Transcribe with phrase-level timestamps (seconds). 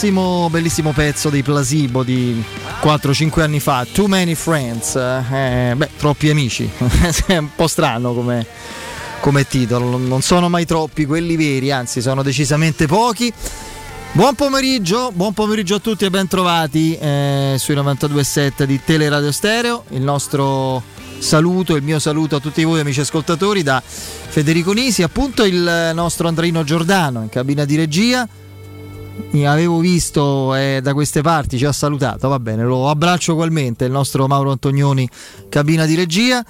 [0.00, 2.42] bellissimo, bellissimo pezzo dei Plasibo di
[2.80, 6.70] 4-5 anni fa, Too Many Friends, eh, beh, troppi amici,
[7.26, 8.46] è un po' strano come,
[9.20, 13.30] come titolo, non sono mai troppi quelli veri, anzi sono decisamente pochi.
[14.12, 19.84] Buon pomeriggio, buon pomeriggio a tutti e ben trovati eh, sui 92.7 di Teleradio Stereo.
[19.90, 20.82] Il nostro
[21.18, 26.26] saluto, il mio saluto a tutti voi amici ascoltatori da Federico Nisi, appunto il nostro
[26.26, 28.26] Andrino Giordano in cabina di regia.
[29.30, 33.84] Mi avevo visto eh, da queste parti, ci ha salutato, va bene, lo abbraccio ugualmente,
[33.84, 35.08] il nostro Mauro Antonioni,
[35.48, 36.44] cabina di regia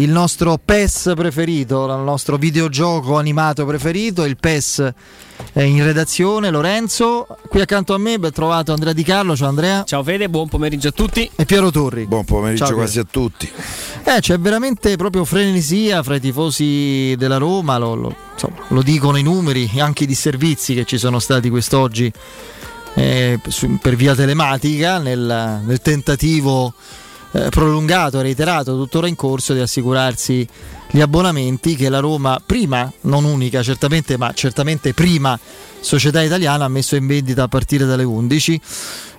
[0.00, 4.92] il nostro PES preferito, il nostro videogioco animato preferito, il PES
[5.54, 7.26] in redazione, Lorenzo.
[7.48, 9.84] Qui accanto a me ben trovato Andrea Di Carlo, ciao Andrea.
[9.84, 11.30] Ciao Fede, buon pomeriggio a tutti.
[11.36, 12.06] E Piero Torri.
[12.06, 13.50] Buon pomeriggio ciao, quasi a tutti.
[14.04, 19.18] Eh, c'è veramente proprio frenesia fra i tifosi della Roma, lo, lo, insomma, lo dicono
[19.18, 22.10] i numeri, anche i disservizi che ci sono stati quest'oggi
[22.94, 23.38] eh,
[23.80, 26.72] per via telematica nel, nel tentativo
[27.32, 30.46] eh, prolungato, reiterato, tuttora in corso di assicurarsi
[30.90, 35.38] gli abbonamenti che la Roma prima, non unica certamente, ma certamente prima
[35.80, 38.60] società italiana ha messo in vendita a partire dalle 11.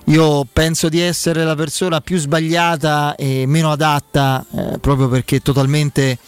[0.06, 6.18] Io penso di essere la persona più sbagliata e meno adatta eh, proprio perché totalmente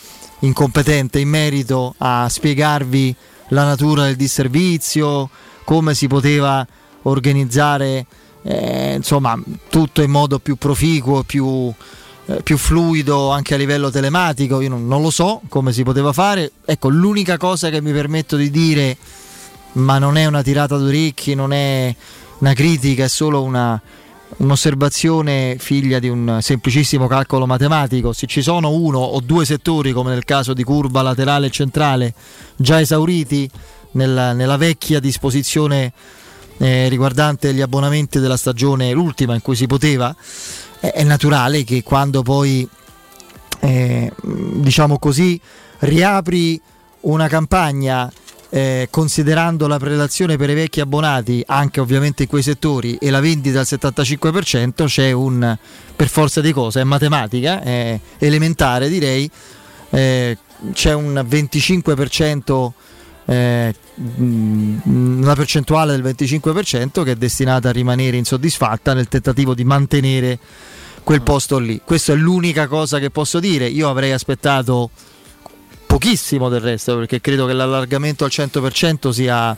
[0.40, 3.14] incompetente in merito a spiegarvi
[3.48, 5.28] la natura del disservizio,
[5.64, 6.66] come si poteva
[7.02, 8.06] organizzare
[8.44, 11.72] eh, insomma tutto in modo più proficuo, più,
[12.26, 16.12] eh, più fluido anche a livello telematico, io non, non, lo so come si poteva
[16.12, 18.96] fare, ecco l'unica cosa che mi permetto di dire,
[19.72, 21.94] ma non è una tirata d'orecchi, non è
[22.38, 23.80] una critica, è solo una,
[24.36, 28.12] un'osservazione figlia di un semplicissimo calcolo matematico.
[28.12, 32.14] Se ci sono uno o due settori, come nel caso di curva laterale e centrale,
[32.56, 33.48] già esauriti
[33.92, 35.92] nella, nella vecchia disposizione
[36.58, 40.14] eh, riguardante gli abbonamenti della stagione, l'ultima in cui si poteva,
[40.80, 42.68] è, è naturale che quando poi,
[43.60, 45.40] eh, diciamo così,
[45.80, 46.60] riapri
[47.00, 48.10] una campagna
[48.54, 53.18] eh, considerando la prelazione per i vecchi abbonati, anche ovviamente in quei settori, e la
[53.18, 55.58] vendita al 75%, c'è un,
[55.96, 59.28] per forza di cose, è matematica, è elementare direi,
[59.90, 60.38] eh,
[60.72, 62.70] c'è un 25%
[63.26, 63.74] eh,
[64.06, 70.38] una percentuale del 25% che è destinata a rimanere insoddisfatta nel tentativo di mantenere
[71.02, 71.24] quel mm.
[71.24, 71.80] posto lì.
[71.84, 73.66] Questa è l'unica cosa che posso dire.
[73.66, 74.90] Io avrei aspettato
[75.86, 79.56] pochissimo del resto perché credo che l'allargamento al 100% sia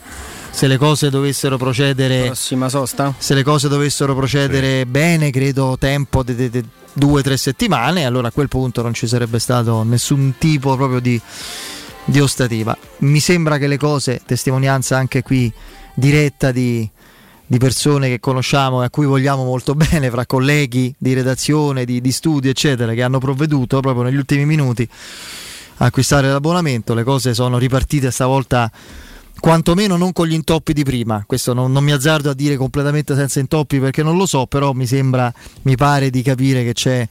[0.51, 4.85] se le cose dovessero procedere prossima sosta se le cose dovessero procedere sì.
[4.85, 6.63] bene credo tempo di
[6.93, 10.99] due o tre settimane allora a quel punto non ci sarebbe stato nessun tipo proprio
[10.99, 11.19] di
[12.07, 12.75] di ostativa.
[12.99, 15.51] Mi sembra che le cose, testimonianza anche qui
[15.93, 16.89] diretta di,
[17.45, 21.99] di persone che conosciamo e a cui vogliamo molto bene, fra colleghi di redazione, di,
[21.99, 24.87] di studio, eccetera, che hanno provveduto proprio negli ultimi minuti
[25.77, 26.93] a acquistare l'abbonamento.
[26.93, 28.71] Le cose sono ripartite stavolta
[29.39, 31.23] quantomeno non con gli intoppi di prima.
[31.27, 34.71] Questo non, non, mi azzardo a dire completamente senza intoppi perché non lo so, però
[34.71, 35.31] mi sembra,
[35.63, 37.07] mi pare di capire che c'è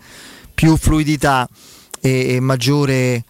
[0.54, 1.46] più fluidità
[2.00, 3.24] e, e maggiore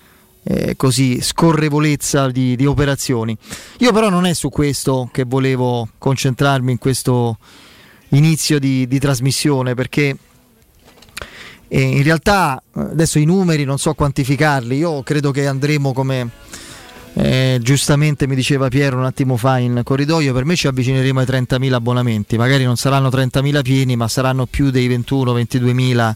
[0.49, 3.37] eh, così scorrevolezza di, di, operazioni.
[3.79, 7.39] Io però non è su questo che volevo concentrarmi in questo
[8.11, 10.17] inizio di, di trasmissione perché
[11.67, 16.31] eh, in realtà adesso i numeri non so quantificarli, io credo che andremo come
[17.15, 21.27] eh, giustamente mi diceva Piero un attimo fa in corridoio, per me ci avvicineremo ai
[21.27, 26.15] 30.000 abbonamenti, magari non saranno 30.000 pieni ma saranno più dei 21-22.000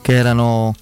[0.00, 0.74] che erano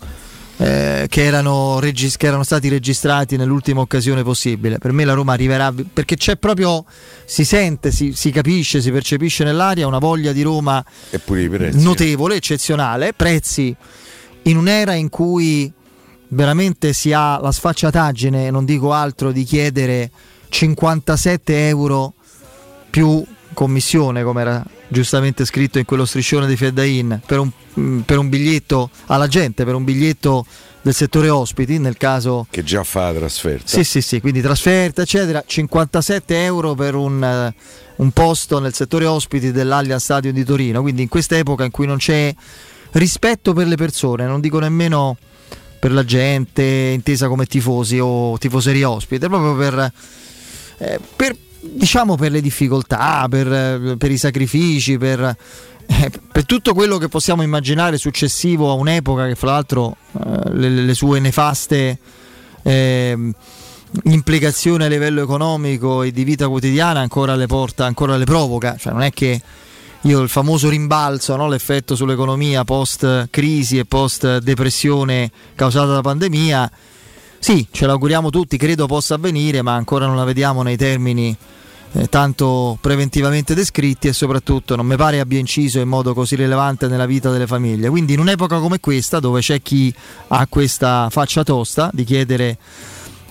[0.56, 4.78] eh, che, erano regis- che, erano stati registrati nell'ultima occasione possibile.
[4.78, 6.84] Per me la Roma arriverà perché c'è proprio,
[7.24, 10.84] si sente, si, si capisce, si percepisce nell'aria una voglia di Roma
[11.82, 13.12] notevole, eccezionale.
[13.14, 13.74] Prezzi
[14.42, 15.72] in un'era in cui
[16.28, 20.10] veramente si ha la sfacciataggine, non dico altro, di chiedere
[20.48, 22.14] 57 euro
[22.90, 28.18] più commissione, come era giustamente scritto in quello striscione di Feddain, per un, mm, per
[28.18, 30.46] un biglietto alla gente, per un biglietto
[30.82, 32.46] del settore ospiti, nel caso...
[32.50, 33.66] Che già fa la trasferta.
[33.66, 35.42] Sì, sì, sì, quindi trasferta, eccetera.
[35.44, 41.02] 57 euro per un, uh, un posto nel settore ospiti dell'Allianz Stadium di Torino, quindi
[41.02, 42.34] in quest'epoca in cui non c'è
[42.92, 45.16] rispetto per le persone, non dico nemmeno
[45.78, 49.92] per la gente intesa come tifosi o tifoseria ospite, proprio per,
[50.78, 51.36] eh, per
[51.72, 55.36] diciamo per le difficoltà, per, per i sacrifici, per,
[55.86, 60.68] eh, per, tutto quello che possiamo immaginare successivo a un'epoca che fra l'altro eh, le,
[60.68, 61.98] le, sue nefaste
[62.62, 63.32] eh,
[64.04, 68.92] implicazioni a livello economico e di vita quotidiana ancora le porta, ancora le provoca, cioè
[68.92, 69.40] non è che
[70.02, 71.48] io il famoso rimbalzo, no?
[71.48, 76.70] l'effetto sull'economia post crisi e post depressione causata dalla pandemia,
[77.38, 81.36] sì, ce l'auguriamo tutti, credo possa avvenire, ma ancora non la vediamo nei termini
[81.96, 86.88] eh, tanto preventivamente descritti e soprattutto non mi pare abbia inciso in modo così rilevante
[86.88, 87.88] nella vita delle famiglie.
[87.88, 89.94] Quindi in un'epoca come questa, dove c'è chi
[90.28, 92.58] ha questa faccia tosta di chiedere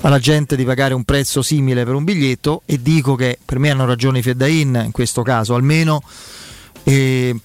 [0.01, 3.69] alla gente di pagare un prezzo simile per un biglietto e dico che per me
[3.69, 6.01] hanno ragione i Feddain in questo caso, almeno
[6.83, 7.35] e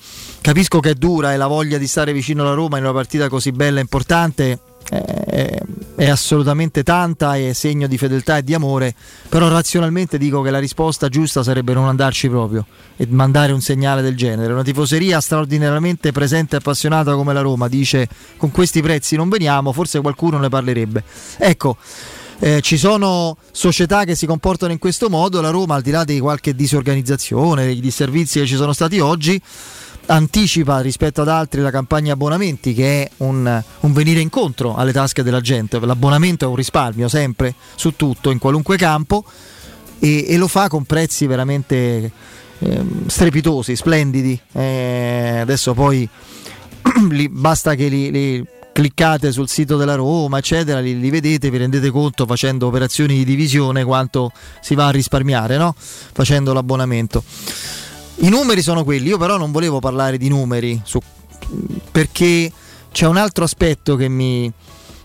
[0.40, 3.28] capisco che è dura e la voglia di stare vicino alla Roma in una partita
[3.28, 4.58] così bella e importante
[4.88, 5.58] è,
[5.96, 8.94] è assolutamente tanta e segno di fedeltà e di amore,
[9.29, 14.02] però razionalmente dico che la risposta giusta sarebbe non andarci proprio e mandare un segnale
[14.02, 14.52] del genere.
[14.52, 19.73] Una tifoseria straordinariamente presente e appassionata come la Roma dice con questi prezzi non veniamo,
[19.73, 21.02] forse qualcuno ne parlerebbe.
[21.38, 21.76] Ecco,
[22.40, 26.05] eh, ci sono società che si comportano in questo modo, la Roma al di là
[26.05, 29.40] di qualche disorganizzazione, dei disservizi che ci sono stati oggi,
[30.08, 35.22] anticipa rispetto ad altri la campagna abbonamenti che è un, un, venire incontro alle tasche
[35.22, 39.25] della gente, l'abbonamento è un risparmio sempre su tutto, in qualunque campo
[39.99, 42.12] e, e lo fa con prezzi veramente
[42.58, 44.38] eh, strepitosi, splendidi.
[44.52, 46.08] Eh, adesso poi
[47.11, 51.56] li, basta che li, li cliccate sul sito della Roma, eccetera, li, li, vedete, vi
[51.56, 55.75] rendete conto facendo operazioni di divisione quanto si va a risparmiare, no?
[55.76, 57.25] Facendo l'abbonamento.
[58.20, 60.99] I numeri sono quelli, io però non volevo parlare di numeri su,
[61.93, 62.50] perché
[62.91, 64.53] c'è un altro aspetto che mi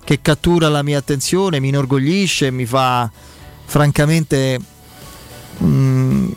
[0.03, 3.09] che cattura la mia attenzione, mi inorgoglisce, mi fa
[3.65, 4.59] francamente
[5.63, 6.31] mm,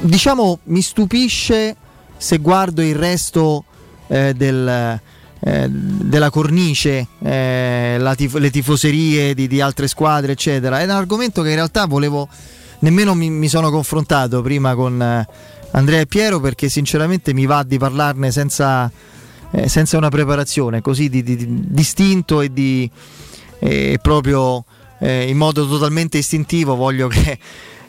[0.00, 1.76] diciamo mi stupisce
[2.16, 3.64] se guardo il resto
[4.08, 5.00] eh, del,
[5.40, 10.80] eh, della cornice, eh, tif- le tifoserie di, di, altre squadre, eccetera.
[10.80, 12.28] È un argomento che in realtà volevo
[12.80, 15.26] nemmeno mi, mi sono confrontato prima con eh,
[15.72, 18.90] Andrea e Piero perché sinceramente mi va di parlarne senza,
[19.50, 22.90] eh, senza una preparazione, così di, di, di distinto e di
[24.02, 24.64] proprio
[24.98, 26.74] eh, in modo totalmente istintivo.
[26.74, 27.38] Voglio che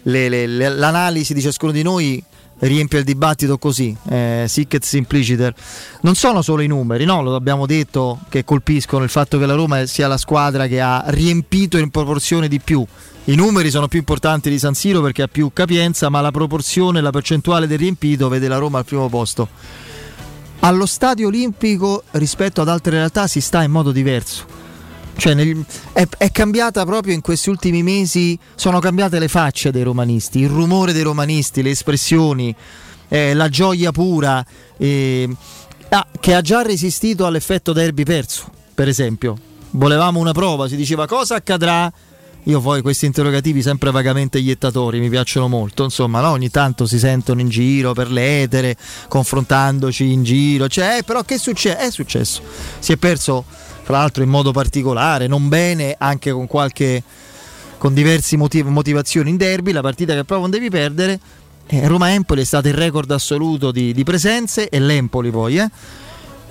[0.03, 2.23] le, le, le, l'analisi di ciascuno di noi
[2.59, 5.53] riempie il dibattito così, eh, sic et simpliciter.
[6.01, 7.21] Non sono solo i numeri, no?
[7.21, 11.03] lo abbiamo detto che colpiscono il fatto che la Roma sia la squadra che ha
[11.07, 12.85] riempito in proporzione di più.
[13.25, 17.01] I numeri sono più importanti di San Siro perché ha più capienza, ma la proporzione,
[17.01, 19.49] la percentuale del riempito vede la Roma al primo posto.
[20.59, 24.66] Allo stadio olimpico rispetto ad altre realtà si sta in modo diverso
[25.17, 29.83] cioè nel, è, è, cambiata proprio in questi ultimi mesi, sono cambiate le facce dei
[29.83, 32.55] romanisti, il rumore dei romanisti, le espressioni,
[33.07, 34.45] eh, la gioia pura,
[34.77, 35.27] eh,
[35.89, 39.37] ah, che ha già resistito all'effetto derby perso, per esempio.
[39.71, 41.91] Volevamo una prova, si diceva cosa accadrà.
[42.43, 46.29] Io poi questi interrogativi sempre vagamente iettatori mi piacciono molto, insomma, no?
[46.29, 48.77] ogni tanto si sentono in giro per l'etere,
[49.09, 51.79] confrontandoci in giro, cioè, eh, però che succede?
[51.79, 52.41] È successo.
[52.79, 53.43] Si è perso
[53.87, 57.01] tra l'altro in modo particolare, non bene, anche con qualche
[57.77, 61.17] con diverse motiv- motivazioni in derby, la partita che proprio non devi perdere.
[61.65, 65.69] Eh, Roma-Empoli è stato il record assoluto di, di presenze e l'Empoli poi, eh?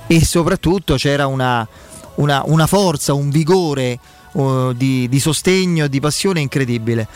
[0.06, 1.68] e soprattutto c'era una,
[2.14, 3.98] una, una forza, un vigore
[4.32, 7.06] uh, di, di, sostegno di passione incredibile.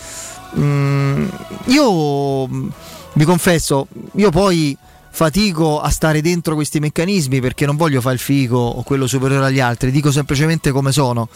[0.58, 1.28] Mm,
[1.68, 4.76] io vi confesso, io poi
[5.10, 9.46] fatico a stare dentro questi meccanismi perché non voglio fare il figo o quello superiore
[9.46, 11.28] agli altri, dico semplicemente come sono.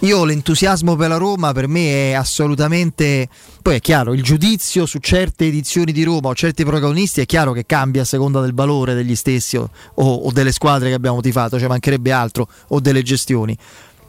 [0.00, 3.28] Io l'entusiasmo per la Roma per me è assolutamente.
[3.62, 7.52] Poi è chiaro, il giudizio su certe edizioni di Roma o certi protagonisti è chiaro
[7.52, 11.58] che cambia a seconda del valore degli stessi o, o delle squadre che abbiamo tifato,
[11.58, 13.56] cioè mancherebbe altro, o delle gestioni.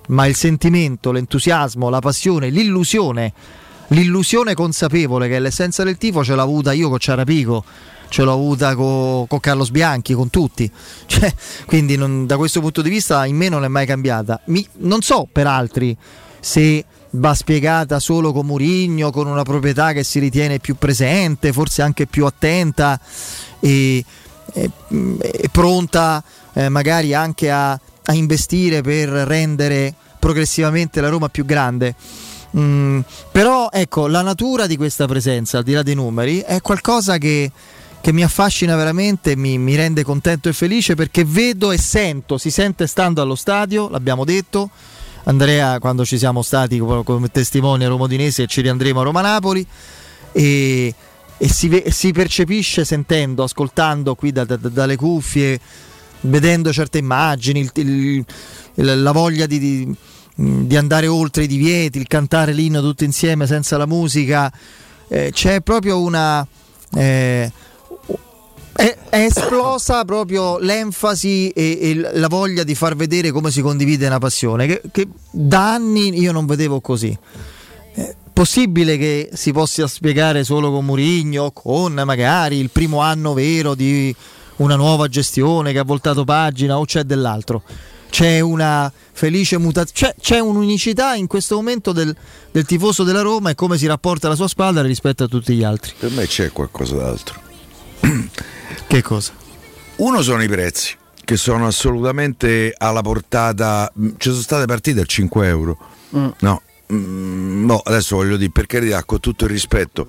[0.09, 3.31] Ma il sentimento, l'entusiasmo, la passione, l'illusione,
[3.87, 7.63] l'illusione consapevole che è l'essenza del tifo ce l'ho avuta io con Ciarapico
[8.09, 10.69] ce l'ho avuta con co Carlos Bianchi, con tutti.
[11.07, 11.33] Cioè,
[11.65, 14.39] quindi non, da questo punto di vista in me non è mai cambiata.
[14.45, 15.95] Mi, non so per altri
[16.39, 21.81] se va spiegata solo con Murigno, con una proprietà che si ritiene più presente, forse
[21.81, 22.99] anche più attenta
[23.59, 24.03] e,
[24.53, 24.71] e,
[25.21, 26.23] e pronta
[26.53, 31.95] eh, magari anche a, a, investire per rendere progressivamente la Roma più grande.
[32.57, 37.17] Mm, però ecco, la natura di questa presenza, al di là dei numeri, è qualcosa
[37.17, 37.51] che
[38.01, 42.51] che mi affascina veramente, mi, mi rende contento e felice perché vedo e sento, si
[42.51, 44.69] sente stando allo stadio, l'abbiamo detto.
[45.23, 49.67] Andrea, quando ci siamo stati come testimoni a Roma e ci riandremo a Roma-Napoli
[50.31, 50.93] e,
[51.37, 55.59] e si, si, percepisce sentendo, ascoltando qui da, da, dalle cuffie,
[56.21, 58.23] vedendo certe immagini, il,
[58.75, 59.95] il, la voglia di, di,
[60.33, 64.51] di, andare oltre i divieti, il cantare l'inno tutti insieme senza la musica,
[65.09, 66.45] eh, c'è proprio una...
[66.95, 67.51] Eh,
[68.77, 74.05] È, è, esplosa proprio l'enfasi e, e, la voglia di far vedere come si condivide
[74.05, 77.17] una passione, che, che da anni io non vedevo così.
[77.91, 83.73] È possibile che si possa spiegare solo con Murigno, con magari il primo anno vero
[83.73, 84.15] di
[84.57, 87.63] una nuova gestione che ha voltato pagina o c'è dell'altro?
[88.11, 92.15] C'è una felice mutazione, c'è, c'è, un'unicità in questo momento del,
[92.51, 95.63] del tifoso della Roma e come si rapporta alla sua squadra rispetto a tutti gli
[95.63, 95.93] altri.
[95.97, 97.41] Per me c'è qualcosa d'altro.
[98.87, 99.33] Che cosa?
[99.97, 103.91] Uno sono i prezzi, che sono assolutamente alla portata.
[103.99, 105.77] Mm, ci sono state partite a 5 euro.
[106.15, 106.27] Mm.
[106.39, 106.61] No,
[106.93, 110.07] mm, no, adesso voglio dire, per carità, con tutto il rispetto,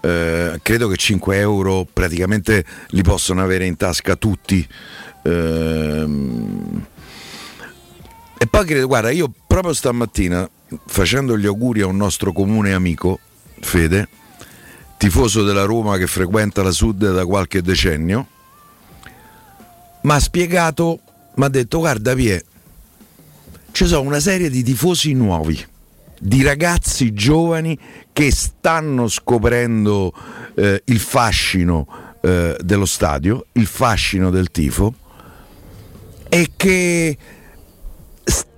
[0.00, 4.66] eh, credo che 5 euro praticamente li possono avere in tasca tutti.
[5.22, 6.06] Eh,
[8.38, 10.48] e poi credo, guarda, io proprio stamattina,
[10.86, 13.18] facendo gli auguri a un nostro comune amico,
[13.60, 14.08] Fede,
[15.00, 18.26] tifoso della Roma che frequenta la Sud da qualche decennio,
[20.02, 21.00] mi ha spiegato,
[21.36, 22.44] mi ha detto guarda Pie,
[23.72, 25.58] ci sono una serie di tifosi nuovi,
[26.20, 27.78] di ragazzi giovani
[28.12, 30.12] che stanno scoprendo
[30.54, 31.86] eh, il fascino
[32.20, 34.92] eh, dello stadio, il fascino del tifo
[36.28, 37.16] e che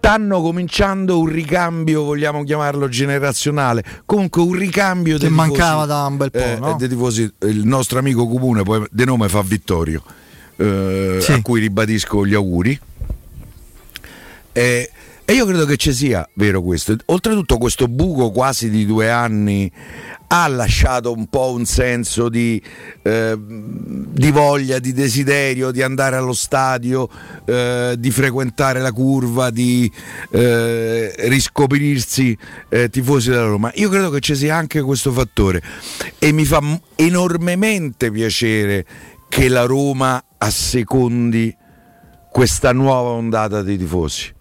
[0.03, 6.33] stanno cominciando un ricambio, vogliamo chiamarlo generazionale, comunque un ricambio che mancava da un bel
[6.33, 6.75] po', eh, no?
[6.77, 10.03] dei tifosi, il nostro amico comune, poi di nome fa Vittorio,
[10.57, 11.31] eh, sì.
[11.31, 12.77] a cui ribadisco gli auguri.
[14.51, 14.91] Eh,
[15.25, 16.97] e io credo che ci sia vero questo.
[17.07, 19.71] Oltretutto questo buco quasi di due anni
[20.35, 22.61] ha lasciato un po' un senso di,
[23.03, 27.07] eh, di voglia, di desiderio di andare allo stadio,
[27.45, 29.93] eh, di frequentare la curva, di
[30.31, 32.37] eh, riscoprirsi
[32.71, 33.71] eh, tifosi della Roma.
[33.75, 35.63] Io credo che ci sia anche questo fattore
[36.19, 36.63] e mi fa
[36.97, 38.87] enormemente piacere
[39.29, 41.55] che la Roma assecondi
[42.31, 44.33] questa nuova ondata di tifosi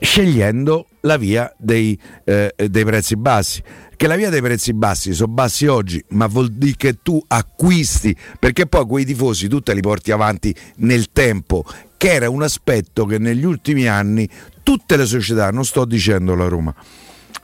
[0.00, 3.60] scegliendo la via dei, eh, dei prezzi bassi
[3.98, 8.16] che la via dei prezzi bassi sono bassi oggi, ma vuol dire che tu acquisti,
[8.38, 11.64] perché poi quei tifosi tu te li porti avanti nel tempo,
[11.96, 14.28] che era un aspetto che negli ultimi anni
[14.62, 16.72] tutte le società, non sto dicendo la Roma,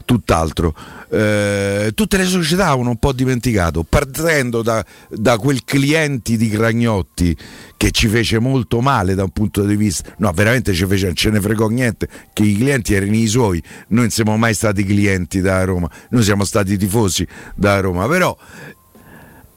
[0.04, 0.74] tutt'altro.
[1.10, 7.36] Eh, tutte le società hanno un po' dimenticato, partendo da, da, quel clienti di Gragnotti
[7.76, 11.30] che ci fece molto male da un punto di vista, no, veramente ci fece, ce
[11.30, 15.40] ne fregò niente, che i clienti erano i suoi, noi non siamo mai stati clienti
[15.40, 18.36] da Roma, noi siamo stati tifosi da Roma, però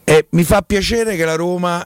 [0.04, 1.86] eh, mi fa piacere che la Roma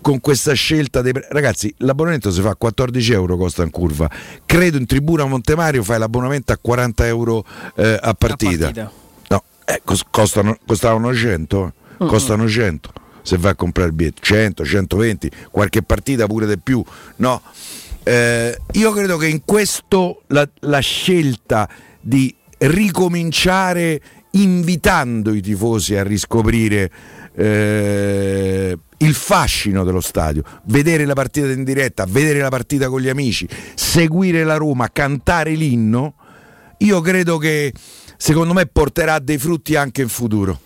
[0.00, 4.10] con questa scelta dei ragazzi l'abbonamento si fa a 14 euro costa in curva.
[4.46, 7.44] Credo in tribuna Montemario fai l'abbonamento a 40 euro
[7.76, 8.92] eh, a partita, partita.
[9.28, 12.08] no eh, costano, costavano 100 mm-hmm.
[12.08, 12.92] costano 100
[13.22, 16.82] se vai a comprare il biglietto 100 120 qualche partita pure di più.
[17.16, 17.40] No.
[18.02, 21.68] Eh, io credo che in questo la, la scelta
[22.00, 24.00] di ricominciare
[24.32, 26.90] invitando i tifosi a riscoprire
[27.34, 33.08] eh, il fascino dello stadio, vedere la partita in diretta, vedere la partita con gli
[33.08, 36.14] amici, seguire la Roma, cantare l'inno,
[36.78, 37.72] io credo che
[38.16, 40.60] secondo me porterà dei frutti anche in futuro.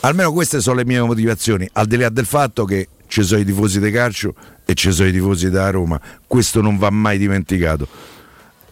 [0.00, 3.44] Almeno queste sono le mie motivazioni, al di là del fatto che ci sono i
[3.44, 7.86] tifosi di calcio e ci sono i tifosi della Roma, questo non va mai dimenticato.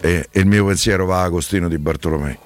[0.01, 2.37] E, e il mio pensiero va a Agostino di Bartolomei.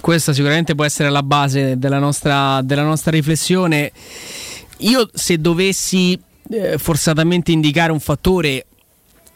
[0.00, 3.90] Questa sicuramente può essere la base della nostra, della nostra riflessione.
[4.78, 6.18] Io se dovessi
[6.50, 8.66] eh, forzatamente indicare un fattore,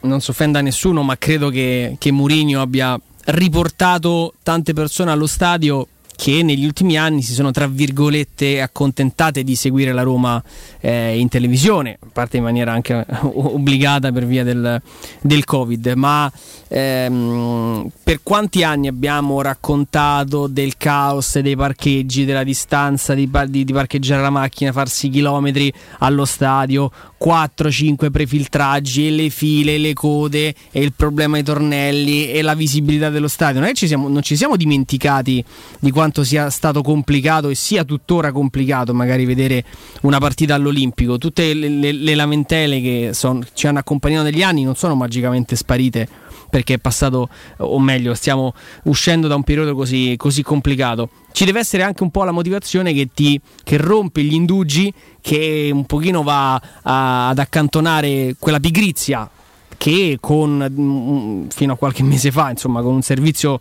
[0.00, 5.87] non si offenda nessuno, ma credo che, che Mourinho abbia riportato tante persone allo stadio
[6.18, 10.42] che negli ultimi anni si sono tra virgolette accontentate di seguire la Roma
[10.80, 14.82] eh, in televisione, a parte in maniera anche obbligata per via del,
[15.20, 16.30] del Covid, ma
[16.66, 23.72] ehm, per quanti anni abbiamo raccontato del caos dei parcheggi, della distanza di, di, di
[23.72, 26.90] parcheggiare la macchina, farsi chilometri allo stadio,
[27.25, 33.08] 4-5 prefiltraggi e le file, le code e il problema dei tornelli e la visibilità
[33.08, 33.60] dello stadio.
[33.60, 35.44] Non, ci siamo, non ci siamo dimenticati
[35.78, 39.64] di quanto quanto sia stato complicato e sia tuttora complicato magari vedere
[40.02, 41.18] una partita all'Olimpico.
[41.18, 45.54] Tutte le, le, le lamentele che son, ci hanno accompagnato negli anni non sono magicamente
[45.54, 46.08] sparite
[46.48, 51.10] perché è passato, o meglio, stiamo uscendo da un periodo così, così complicato.
[51.30, 55.68] Ci deve essere anche un po' la motivazione che, ti, che rompe gli indugi, che
[55.70, 59.28] un pochino va a, ad accantonare quella pigrizia
[59.76, 63.60] che con mm, fino a qualche mese fa, insomma, con un servizio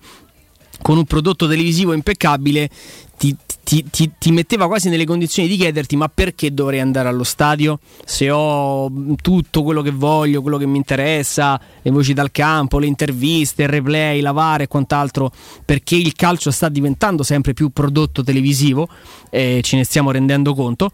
[0.81, 2.69] con un prodotto televisivo impeccabile
[3.17, 3.35] ti,
[3.67, 7.79] ti, ti, ti, metteva quasi nelle condizioni di chiederti ma perché dovrei andare allo stadio
[8.05, 8.89] se ho
[9.21, 13.67] tutto quello che voglio, quello che mi interessa, le voci dal campo, le interviste, il
[13.67, 15.33] replay, lavare e quant'altro,
[15.65, 18.87] perché il calcio sta diventando sempre più prodotto televisivo
[19.29, 20.89] e ce ne stiamo rendendo conto.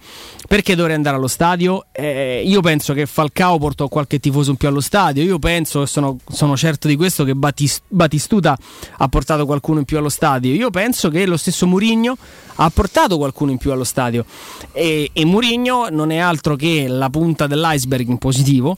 [0.47, 1.85] Perché dovrei andare allo stadio?
[1.91, 6.17] Eh, io penso che Falcao portò qualche tifoso in più allo stadio, io penso, sono,
[6.27, 8.57] sono certo di questo, che Batistuta
[8.97, 12.17] ha portato qualcuno in più allo stadio, io penso che lo stesso Murigno
[12.55, 14.25] ha portato qualcuno in più allo stadio.
[14.71, 18.77] E, e Murigno non è altro che la punta dell'iceberg in positivo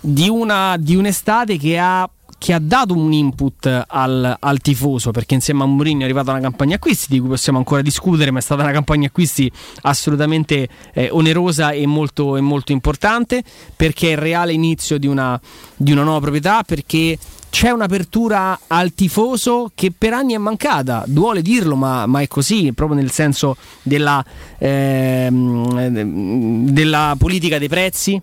[0.00, 2.08] di, una, di un'estate che ha
[2.40, 6.40] che ha dato un input al, al, tifoso perché insieme a Mourinho è arrivata una
[6.40, 11.10] campagna acquisti di cui possiamo ancora discutere ma è stata una campagna acquisti assolutamente eh,
[11.12, 13.44] onerosa e molto, e molto, importante
[13.76, 15.38] perché è il reale inizio di una,
[15.76, 17.18] di una nuova proprietà perché
[17.50, 22.72] c'è un'apertura al tifoso che per anni è mancata, duole dirlo, ma, ma è così,
[22.72, 24.24] proprio nel senso della,
[24.56, 28.20] eh, della politica dei prezzi.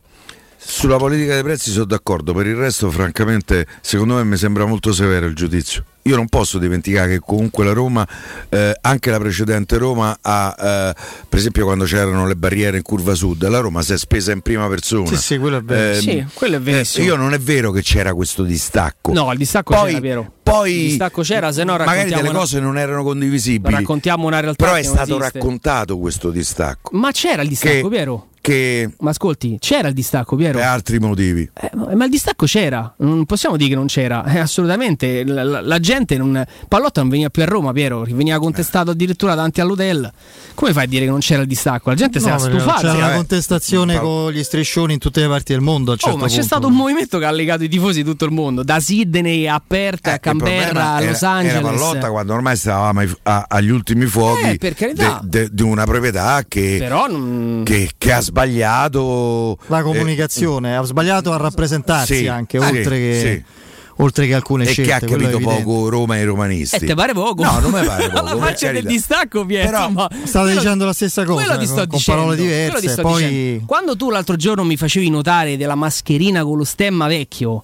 [0.70, 4.92] Sulla politica dei prezzi sono d'accordo, per il resto francamente secondo me mi sembra molto
[4.92, 8.08] severo il giudizio io non posso dimenticare che comunque la Roma,
[8.50, 10.96] eh, anche la precedente Roma, ha, eh,
[11.28, 14.42] per esempio quando c'erano le barriere in curva sud, la Roma si è spesa in
[14.42, 15.08] prima persona.
[15.08, 15.98] Sì, sì, quello è vero.
[15.98, 17.06] Eh, sì, quello è verissimo.
[17.06, 19.12] io non è vero che c'era questo distacco.
[19.12, 20.32] No, il distacco poi, c'era, vero.
[20.42, 22.40] Poi, il distacco c'era, se no magari delle una...
[22.40, 23.76] cose non erano condivisibili.
[23.76, 24.64] Raccontiamo una realtà.
[24.64, 26.96] Però è stato raccontato questo distacco.
[26.96, 28.28] Ma c'era il distacco, che, Piero?
[28.48, 30.58] Che ma ascolti, c'era il distacco, Piero?
[30.60, 31.50] Per altri motivi.
[31.54, 35.26] Eh, ma il distacco c'era, non possiamo dire che non c'era, eh, assolutamente.
[35.26, 36.42] La, la, la gente non.
[36.66, 40.10] Pallotta non veniva più a Roma, Piero, veniva contestato addirittura davanti all'hotel.
[40.54, 41.90] Come fai a dire che non c'era il distacco?
[41.90, 42.80] La gente no, si era stufata.
[42.80, 45.98] C'era una contestazione con gli striscioni in tutte le parti del mondo.
[46.00, 48.64] oh, ma c'è stato un movimento che ha legato i tifosi di tutto il mondo,
[48.64, 51.54] da Sydney a Perth, eh, a Canberra, a Los Angeles.
[51.54, 56.78] Era Pallotta quando ormai stavamo ai, a, agli ultimi fuochi eh, di una proprietà che,
[56.80, 57.64] Però non...
[57.66, 58.36] che, che, ha sbagliato
[59.68, 63.20] la comunicazione, eh, ha sbagliato a rappresentarsi sì, anche, oltre sì, che...
[63.22, 63.66] Sì
[63.98, 64.82] oltre che alcune e scelte.
[64.92, 66.76] E che ha capito poco Roma e i romanisti.
[66.76, 67.44] E te pare poco?
[67.44, 68.20] No, non mi pare poco.
[68.20, 69.72] Alla marcia del distacco, Pietro.
[69.72, 73.02] Però ma state dicendo la stessa cosa con, con dicendo, parole diverse.
[73.02, 73.64] Poi...
[73.66, 77.64] Quando tu l'altro giorno mi facevi notare della mascherina con lo stemma vecchio,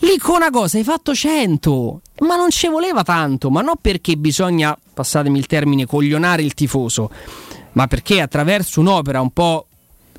[0.00, 4.16] lì con una cosa hai fatto 100, ma non ci voleva tanto, ma non perché
[4.16, 7.10] bisogna, passatemi il termine, coglionare il tifoso,
[7.72, 9.66] ma perché attraverso un'opera un po'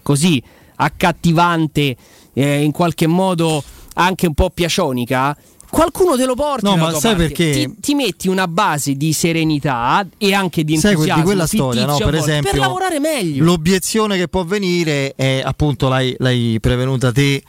[0.04, 0.42] così
[0.76, 1.96] accattivante,
[2.34, 3.63] eh, in qualche modo
[3.96, 5.36] anche un po' piacionika,
[5.74, 6.70] qualcuno te lo porta.
[6.70, 7.52] No, ma sai perché?
[7.52, 11.06] Ti, ti, metti una base di serenità e anche di entusiasmo.
[11.06, 11.98] Sai di quella storia, no?
[11.98, 13.44] Per esempio, per lavorare meglio.
[13.44, 17.44] L'obiezione che può venire è appunto l'hai, l'hai prevenuta te.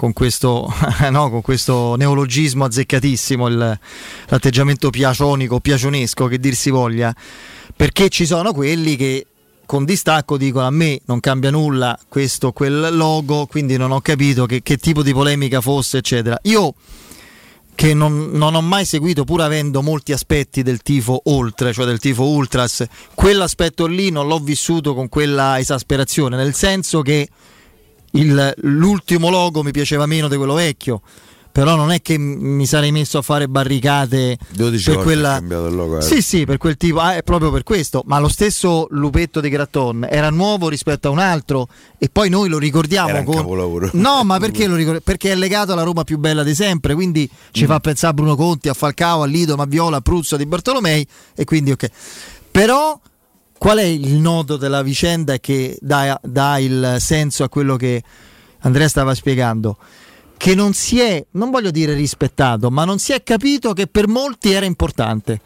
[0.00, 0.72] Con questo,
[1.10, 3.78] no, con questo, neologismo azzeccatissimo, il,
[4.28, 7.14] l'atteggiamento piacionico, piacionesco che dir si voglia,
[7.76, 9.26] perché ci sono quelli che
[9.70, 14.44] con distacco dicono a me non cambia nulla questo quel logo, quindi non ho capito
[14.44, 16.36] che, che tipo di polemica fosse, eccetera.
[16.42, 16.74] Io
[17.76, 22.00] che non, non, ho mai seguito, pur avendo molti aspetti del tifo oltre, cioè del
[22.00, 27.28] tifo ultras, quell'aspetto lì non l'ho vissuto con quella esasperazione, nel senso che
[28.10, 31.00] il, l'ultimo logo mi piaceva meno di quello vecchio
[31.52, 36.02] però non è che mi sarei messo a fare barricate 12 per quella logo, eh.
[36.02, 38.02] sì sì per quel tipo ah, è proprio per questo.
[38.06, 42.48] Ma lo stesso lupetto di Gratton era nuovo rispetto a un altro e poi noi
[42.48, 43.36] lo ricordiamo era con...
[43.36, 43.90] capolavoro.
[43.94, 47.28] No ma perché lo ricordiamo perché è legato alla Roma più bella di sempre quindi
[47.50, 47.66] ci mm.
[47.66, 51.44] fa pensare a Bruno Conti a Falcao a Lido Maviola a Pruzzo di Bartolomei e
[51.44, 51.90] quindi ok.
[52.50, 52.98] Però
[53.58, 58.02] qual è il nodo della vicenda che dà, dà il senso a quello che
[58.60, 59.76] Andrea stava spiegando
[60.40, 64.08] che non si è, non voglio dire rispettato, ma non si è capito che per
[64.08, 65.38] molti era importante.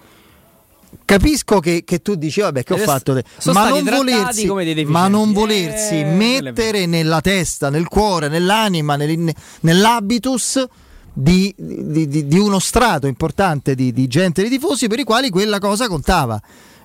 [1.05, 4.47] Capisco che, che tu dici, vabbè, che ho fatto, ma non, volersi,
[4.85, 10.65] ma non volersi eh, mettere nella testa, nel cuore, nell'anima, nell'habitus
[11.13, 15.29] di, di, di, di, uno strato importante di, di gente, di tifosi per i quali
[15.29, 16.41] quella cosa contava.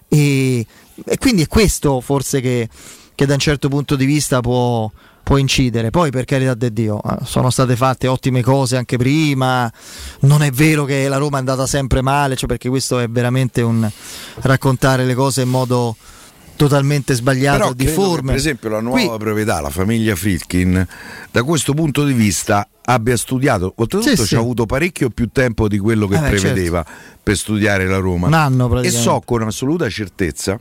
[0.08, 0.65] E,
[1.06, 2.69] e quindi è questo forse che,
[3.13, 4.91] che da un certo punto di vista può,
[5.30, 5.92] può incidere.
[5.92, 9.72] Poi, per carità di Dio, eh, sono state fatte ottime cose anche prima.
[10.22, 13.62] Non è vero che la Roma è andata sempre male, cioè perché questo è veramente
[13.62, 13.88] un
[14.38, 15.96] raccontare le cose in modo
[16.56, 18.32] totalmente sbagliato, difforme.
[18.32, 19.18] per esempio, la nuova Qui...
[19.20, 20.88] proprietà, la famiglia Fritkin,
[21.30, 25.68] da questo punto di vista abbia studiato, oltretutto sì, ci ha avuto parecchio più tempo
[25.68, 26.42] di quello che eh, certo.
[26.42, 27.20] prevedeva certo.
[27.22, 28.26] per studiare la Roma.
[28.26, 30.60] Un anno E so con assoluta certezza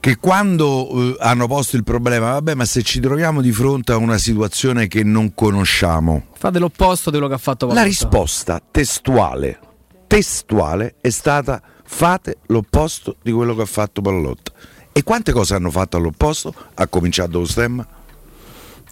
[0.00, 3.96] che quando eh, hanno posto il problema, vabbè, ma se ci troviamo di fronte a
[3.96, 9.58] una situazione che non conosciamo, fate l'opposto di quello che ha fatto La risposta testuale,
[10.06, 14.52] testuale è stata fate l'opposto di quello che ha fatto Pallotta.
[14.92, 16.52] E quante cose hanno fatto all'opposto?
[16.74, 17.86] Ha cominciato lo stemma?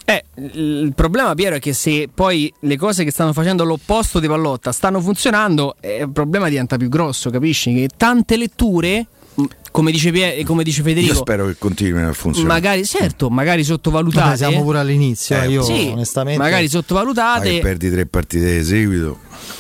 [0.09, 4.29] Eh, il problema, Piero, è che se poi le cose che stanno facendo all'opposto di
[4.29, 7.75] Pallotta stanno funzionando, eh, il problema diventa più grosso, capisci?
[7.75, 9.07] Che tante letture
[9.77, 11.13] come dice, Pier, come dice Federico.
[11.13, 12.55] Io spero che continuino a funzionare.
[12.55, 14.25] Magari, certo, magari sottovalutate.
[14.25, 16.41] Vabbè, siamo pure all'inizio, eh, io sì, onestamente.
[16.41, 17.53] Magari sottovalutate.
[17.53, 19.19] Ma perdi tre partite di seguito.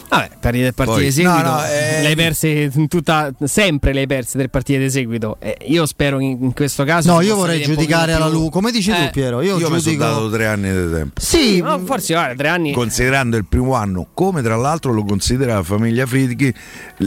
[0.08, 1.36] Vabbè, perdi tre partite di seguito.
[1.36, 2.00] No, no, eh...
[2.00, 5.36] Le hai perse tutta, sempre le hai perse tre partite di seguito.
[5.38, 7.12] Eh, io spero in, in, questo caso.
[7.12, 8.48] No, io vorrei giudicare alla Lu.
[8.48, 9.10] Come dici tu, eh.
[9.12, 9.42] Piero?
[9.42, 9.74] Io, io giudico...
[9.74, 11.20] mi sono dato tre anni di tempo.
[11.20, 12.72] Sì, no, forse guarda, tre anni.
[12.72, 16.54] Considerando il primo anno, come tra l'altro lo considera la famiglia Fridchi,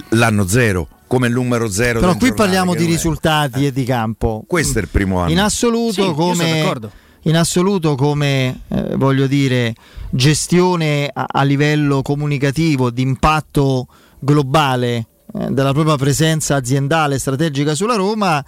[0.10, 2.00] l'anno zero come il numero zero.
[2.00, 3.67] Però qui parliamo di risultati eh.
[3.67, 4.43] e di campo.
[4.48, 5.32] Questo è il primo anno.
[5.32, 6.80] In assoluto, sì, come,
[7.24, 9.74] in assoluto come eh, voglio dire,
[10.12, 13.88] gestione a, a, livello comunicativo di impatto
[14.19, 18.45] globale eh, della propria presenza aziendale strategica sulla Roma.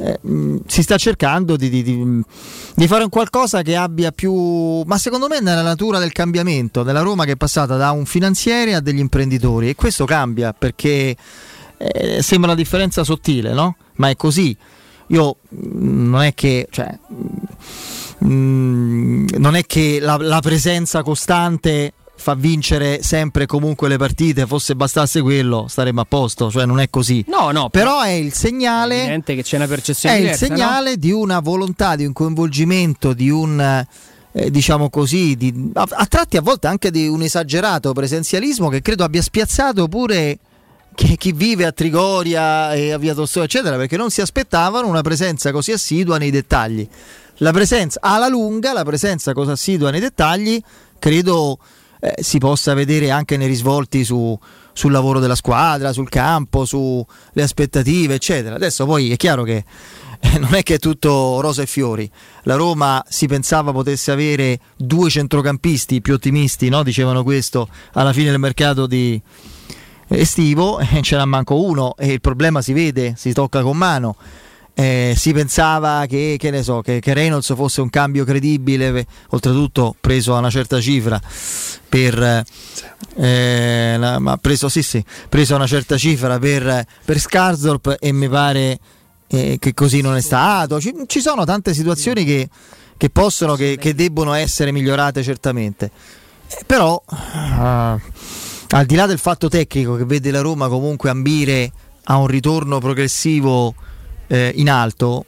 [0.00, 2.22] Eh, mh, si sta cercando di, di, di,
[2.76, 7.00] di, fare un qualcosa che abbia più, ma secondo me nella natura del cambiamento della
[7.00, 11.16] Roma che è passata da un finanziere a degli imprenditori e questo cambia perché
[11.78, 13.76] eh, sembra una differenza sottile, no?
[13.96, 14.56] Ma è così.
[15.08, 16.98] Io mm, non è che, cioè,
[18.24, 24.46] mm, non è che la, la presenza costante fa vincere sempre e comunque le partite,
[24.46, 27.24] fosse bastasse quello, staremmo a posto, cioè non è così.
[27.28, 30.90] No, no, però è il segnale è che c'è una percezione È diversa, il segnale
[30.90, 30.96] no?
[30.96, 33.86] di una volontà, di un coinvolgimento, di un
[34.32, 38.82] eh, diciamo così, di, a, a, tratti a volte anche di un esagerato presenzialismo che
[38.82, 40.38] credo abbia spiazzato pure
[40.98, 45.00] chi, chi vive a Trigoria e a Via Tolstoi, eccetera, perché non si aspettavano una
[45.00, 46.86] presenza così assidua nei dettagli.
[47.36, 50.60] La presenza alla lunga, la presenza così assidua nei dettagli,
[50.98, 51.60] credo
[52.00, 54.36] eh, si possa vedere anche nei risvolti su,
[54.72, 57.04] sul lavoro della squadra, sul campo, sulle
[57.42, 58.56] aspettative, eccetera.
[58.56, 59.64] Adesso poi è chiaro che
[60.18, 62.10] eh, non è che è tutto rosa e fiori.
[62.42, 66.82] La Roma si pensava potesse avere due centrocampisti più ottimisti, no?
[66.82, 69.22] dicevano questo alla fine del mercato di,
[70.08, 74.16] estivo e ce n'ha manco uno e il problema si vede, si tocca con mano.
[74.74, 79.96] Eh, si pensava che, che, ne so, che, che, Reynolds fosse un cambio credibile, oltretutto
[80.00, 81.20] preso a una certa cifra
[81.88, 82.44] per,
[83.16, 88.12] eh, la, ma preso, sì, sì, preso a una certa cifra per, per Skarsdorp e
[88.12, 88.78] mi pare
[89.26, 90.80] eh, che così non è stato.
[90.80, 92.48] Ci, ci sono tante situazioni che,
[92.96, 95.90] che possono, che, che debbono essere migliorate certamente.
[96.48, 98.00] Eh, però uh,
[98.68, 101.72] al di là del fatto tecnico che vede la Roma comunque ambire
[102.04, 103.74] a un ritorno progressivo
[104.26, 105.24] eh, in alto,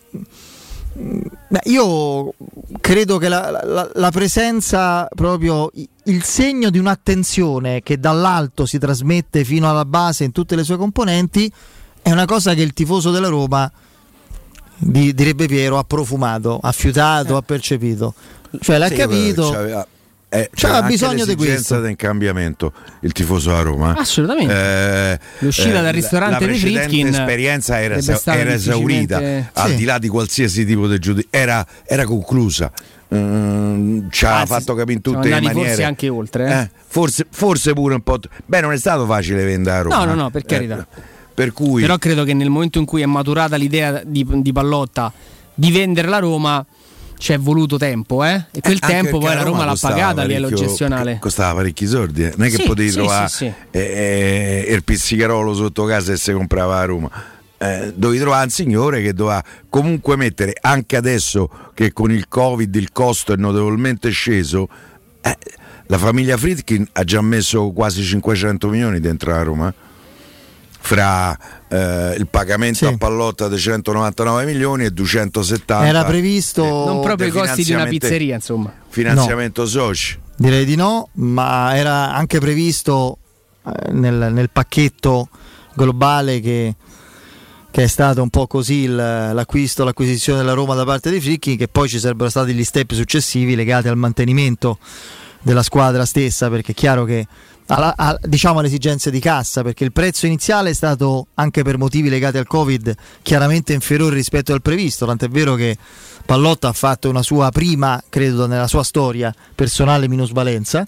[0.92, 2.34] beh, io
[2.80, 5.70] credo che la, la, la, presenza, proprio
[6.04, 10.76] il segno di un'attenzione che dall'alto si trasmette fino alla base in tutte le sue
[10.76, 11.50] componenti,
[12.02, 13.70] è una cosa che il tifoso della Roma,
[14.76, 17.38] di, direbbe Piero, ha profumato, ha fiutato, eh.
[17.38, 18.14] ha percepito.
[18.58, 19.86] Cioè l'ha sì, capito.
[20.32, 21.80] Eh, c'ha bisogno di questo.
[21.80, 23.96] del cambiamento il tifoso a Roma.
[23.96, 24.54] Assolutamente.
[24.54, 29.44] Eh, l'uscita eh, dal ristorante la, di Fritkin l'esperienza era, era esaurita sì.
[29.54, 32.70] al di là di qualsiasi tipo di giudizio era, era, conclusa.
[33.12, 36.60] Mm, ci ha fatto capire in tutte le maniere forse anche oltre eh?
[36.60, 39.96] Eh, forse, forse, pure un po' t- beh non è stato facile vendere a Roma.
[39.96, 40.86] No no no per carità.
[41.34, 41.80] per cui...
[41.80, 45.12] però credo che nel momento in cui è maturata l'idea di, di Pallotta
[45.52, 46.64] di vendere la Roma
[47.20, 48.46] ci è voluto tempo, eh?
[48.50, 51.18] E quel eh, tempo poi la Roma, Roma l'ha pagata a livello gestionale.
[51.20, 52.32] Costava parecchi soldi, eh?
[52.34, 53.44] non è che sì, potevi sì, trovare sì.
[53.44, 53.78] Eh,
[54.66, 57.10] eh, il pizzicarolo sotto casa e si comprava a Roma.
[57.58, 62.74] Eh, dovevi trovare un signore che doveva comunque mettere anche adesso che con il covid
[62.74, 64.66] il costo è notevolmente sceso
[65.20, 65.36] eh,
[65.84, 69.74] la famiglia Fritkin ha già messo quasi 500 milioni dentro la Roma
[70.82, 71.38] fra
[71.68, 72.86] eh, il pagamento sì.
[72.86, 77.72] a pallotta di 199 milioni e 270 era previsto eh, non proprio i costi di
[77.72, 79.68] una pizzeria insomma finanziamento no.
[79.68, 83.18] soci direi di no ma era anche previsto
[83.64, 85.28] eh, nel, nel, pacchetto
[85.74, 86.74] globale che,
[87.70, 91.56] che, è stato un po' così il, l'acquisto l'acquisizione della Roma da parte dei Fricchi
[91.56, 94.78] che poi ci sarebbero stati gli step successivi legati al mantenimento
[95.42, 97.26] della squadra stessa perché è chiaro che
[97.74, 101.78] alla, a, diciamo alle esigenze di cassa perché il prezzo iniziale è stato anche per
[101.78, 105.76] motivi legati al covid chiaramente inferiore rispetto al previsto tant'è vero che
[106.26, 110.86] Pallotta ha fatto una sua prima credo nella sua storia personale minusvalenza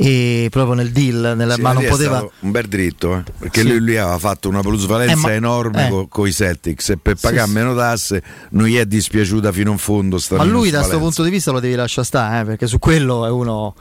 [0.00, 3.24] e proprio nel deal nella, sì, ma non poteva un bel dritto eh?
[3.36, 3.68] perché sì.
[3.68, 5.32] lui, lui, aveva fatto una plusvalenza eh, ma...
[5.32, 6.06] enorme eh.
[6.08, 9.78] con i Celtics e per pagare sì, meno tasse non gli è dispiaciuta fino in
[9.78, 12.44] fondo ma lui da questo punto di vista lo devi lasciare stare eh?
[12.44, 13.74] perché su quello è uno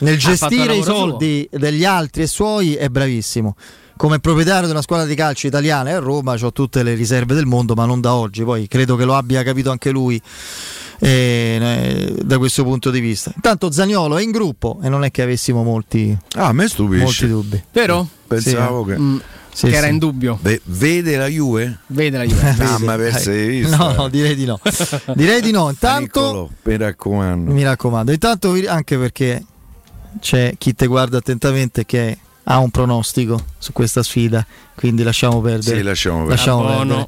[0.00, 1.58] nel gestire i soldi suo.
[1.58, 3.56] degli altri e suoi è bravissimo.
[3.96, 7.44] Come proprietario di una squadra di calcio italiana a Roma ho tutte le riserve del
[7.44, 8.44] mondo, ma non da oggi.
[8.44, 10.20] Poi credo che lo abbia capito anche lui
[11.00, 13.32] eh, da questo punto di vista.
[13.34, 17.62] Intanto Zagnolo è in gruppo e non è che avessimo molti, ah, molti dubbi.
[17.72, 18.08] Vero?
[18.26, 18.98] Pensavo sì, che...
[18.98, 19.16] Mm.
[19.52, 19.78] Sì, che sì.
[19.78, 20.38] era in dubbio.
[20.40, 21.80] Ve- vede la Juve?
[21.88, 22.54] Vede la Juve.
[22.62, 23.76] Mamma per visto.
[23.76, 24.60] No, no, direi di no.
[25.14, 25.68] direi di no.
[25.70, 27.52] Intanto, Niccolo, mi raccomando.
[27.52, 28.12] Mi raccomando.
[28.12, 29.44] Intanto anche perché
[30.18, 34.44] c'è chi te guarda attentamente che ha un pronostico su questa sfida,
[34.74, 35.76] quindi lasciamo perdere.
[35.76, 36.36] Sì, lasciamo perdere.
[36.36, 37.06] Lasciamo perdere.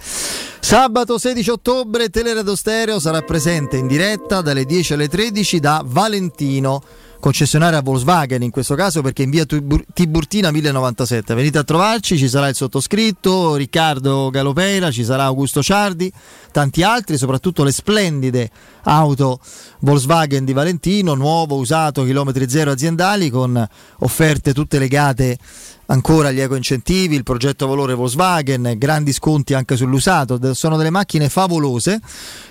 [0.60, 6.82] Sabato 16 ottobre Teleradio Stereo sarà presente in diretta dalle 10 alle 13 da Valentino
[7.22, 11.34] concessionaria Volkswagen in questo caso perché in via Tiburtina 1097.
[11.34, 16.12] Venite a trovarci, ci sarà il sottoscritto, Riccardo Galopera, ci sarà Augusto Ciardi,
[16.50, 18.50] tanti altri, soprattutto le splendide
[18.82, 19.38] auto
[19.78, 23.68] Volkswagen di Valentino, nuovo, usato, chilometri zero aziendali con
[24.00, 25.38] offerte tutte legate
[25.86, 31.28] ancora agli eco incentivi, il progetto valore Volkswagen, grandi sconti anche sull'usato, sono delle macchine
[31.28, 32.00] favolose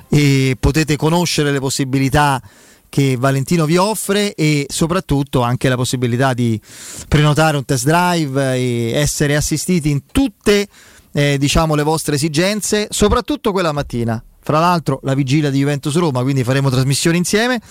[0.08, 2.42] e potete conoscere le possibilità
[2.92, 6.60] che Valentino vi offre e soprattutto anche la possibilità di
[7.08, 10.68] prenotare un test drive e essere assistiti in tutte
[11.14, 14.22] eh, diciamo, le vostre esigenze, soprattutto quella mattina.
[14.44, 17.62] Fra l'altro la vigilia di Juventus Roma, quindi faremo trasmissioni insieme.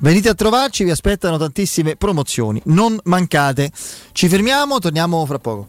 [0.00, 2.60] Venite a trovarci, vi aspettano tantissime promozioni.
[2.64, 3.70] Non mancate.
[4.12, 5.68] Ci fermiamo, torniamo fra poco.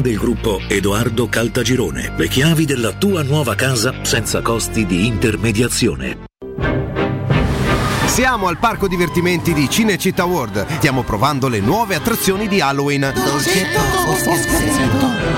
[0.00, 2.12] del gruppo Edoardo Caltagirone.
[2.16, 6.26] Le chiavi della tua nuova casa senza costi di intermediazione.
[8.06, 10.66] Siamo al parco divertimenti di Cinecittà World.
[10.78, 13.12] Stiamo provando le nuove attrazioni di Halloween.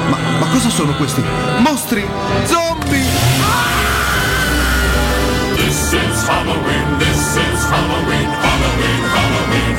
[0.09, 1.23] Ma, ma cosa sono questi?
[1.59, 2.05] Mostri!
[2.47, 3.05] Zombie!
[5.57, 7.21] This is Halloween, this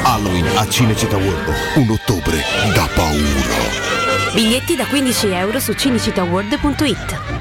[0.04, 4.11] Halloween a Cinecittà World, un ottobre da paura.
[4.34, 7.41] Biglietti da 15 euro su cinecittàworld.it.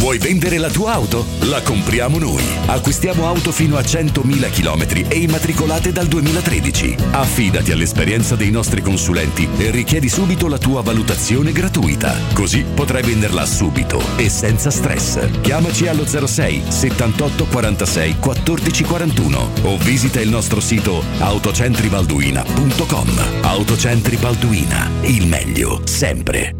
[0.00, 1.26] Vuoi vendere la tua auto?
[1.42, 2.42] La compriamo noi.
[2.66, 6.96] Acquistiamo auto fino a 100.000 km e immatricolate dal 2013.
[7.10, 12.16] Affidati all'esperienza dei nostri consulenti e richiedi subito la tua valutazione gratuita.
[12.32, 15.40] Così potrai venderla subito e senza stress.
[15.42, 23.42] Chiamaci allo 06 78 46 14 41 o visita il nostro sito autocentribalduina.com.
[23.42, 26.59] Autocentri Balduina, il meglio sempre.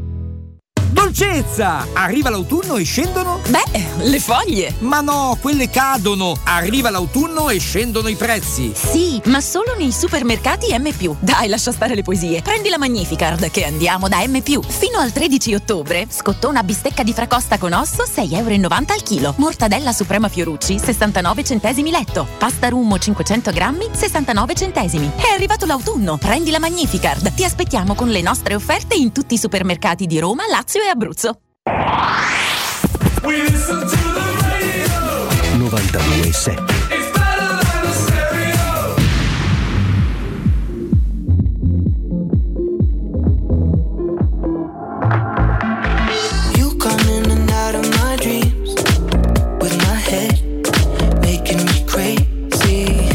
[0.90, 1.86] Dolcezza!
[1.92, 3.40] Arriva l'autunno e scendono?
[3.48, 4.74] Beh, le foglie!
[4.80, 6.36] Ma no, quelle cadono!
[6.44, 8.72] Arriva l'autunno e scendono i prezzi!
[8.74, 11.16] Sì, ma solo nei supermercati M.
[11.20, 12.42] Dai, lascia stare le poesie.
[12.42, 14.40] Prendi la Magnificard che andiamo da M.
[14.42, 19.34] Fino al 13 ottobre, scottona bistecca di fracosta con osso 6,90 euro al chilo.
[19.36, 22.26] Mortadella Suprema Fiorucci 69 centesimi letto.
[22.36, 25.10] Pasta Rummo 500 grammi 69 centesimi.
[25.14, 26.16] È arrivato l'autunno!
[26.18, 27.32] Prendi la Magnificard.
[27.32, 31.36] Ti aspettiamo con le nostre offerte in tutti i supermercati di Roma, Lazio e Abruzzo.
[35.58, 36.64] 92.7
[46.56, 48.74] You come in and out of my dreams
[49.60, 50.40] with my head
[51.20, 53.08] making me crazy.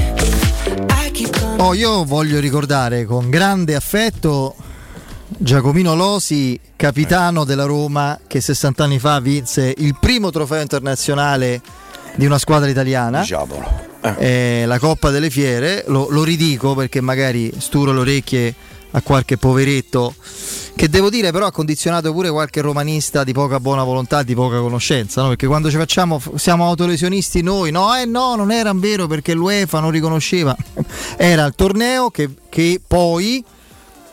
[0.89, 1.59] I keep coming.
[1.59, 4.55] Oh, io voglio ricordare con grande affetto
[5.37, 11.61] Giacomino Losi, capitano della Roma, che 60 anni fa vinse il primo trofeo internazionale
[12.15, 13.19] di una squadra italiana.
[13.19, 13.83] Diciamolo.
[14.17, 18.55] eh, la Coppa delle Fiere, lo, lo ridico perché magari sturo le orecchie
[18.91, 20.15] a qualche poveretto
[20.75, 24.59] che devo dire però ha condizionato pure qualche romanista di poca buona volontà, di poca
[24.59, 25.29] conoscenza, no?
[25.29, 29.79] perché quando ci facciamo siamo autolesionisti noi, no, eh no, non era vero perché l'UEFA
[29.79, 30.55] non riconosceva,
[31.17, 33.43] era il torneo che, che poi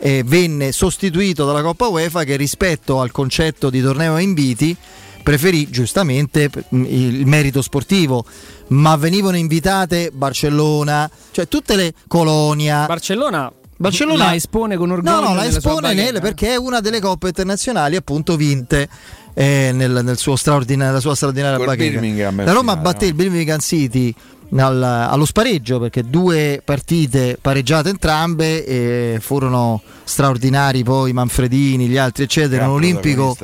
[0.04, 4.76] eh, venne sostituito dalla Coppa UEFA che rispetto al concetto di torneo a inviti
[5.22, 8.24] preferì giustamente mh, il merito sportivo,
[8.68, 12.86] ma venivano invitate Barcellona, cioè tutte le Colonia.
[12.86, 15.20] Barcellona Barcellona la espone con orgoglio.
[15.20, 18.88] No, no, la espone nel- perché è una delle coppe internazionali appunto vinte
[19.34, 22.00] eh, nel, nel suo straordina- nella sua straordinaria bacheca.
[22.44, 24.14] La Roma batté il Birmingham City
[24.60, 32.24] al- allo spareggio perché due partite pareggiate entrambe e furono straordinari poi Manfredini, gli altri
[32.24, 33.36] eccetera, in un olimpico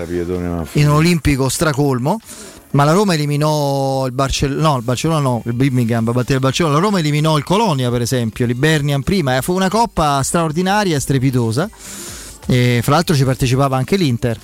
[0.73, 2.21] in un olimpico stracolmo.
[2.71, 6.75] Ma la Roma eliminò il Barcellona, no, il Barcellona no, il Birmingham batté il Barcellona.
[6.75, 9.40] La Roma eliminò il Colonia, per esempio, l'Ibernian prima.
[9.40, 11.68] Fu una coppa straordinaria e strepitosa.
[12.47, 14.38] E fra l'altro ci partecipava anche l'Inter,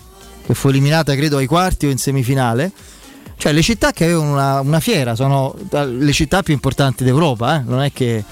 [0.46, 2.72] che fu eliminata credo ai quarti o in semifinale.
[3.37, 7.57] Cioè le città che avevano una, una fiera sono tra le città più importanti d'Europa,
[7.57, 7.62] eh?
[7.64, 8.25] non è che,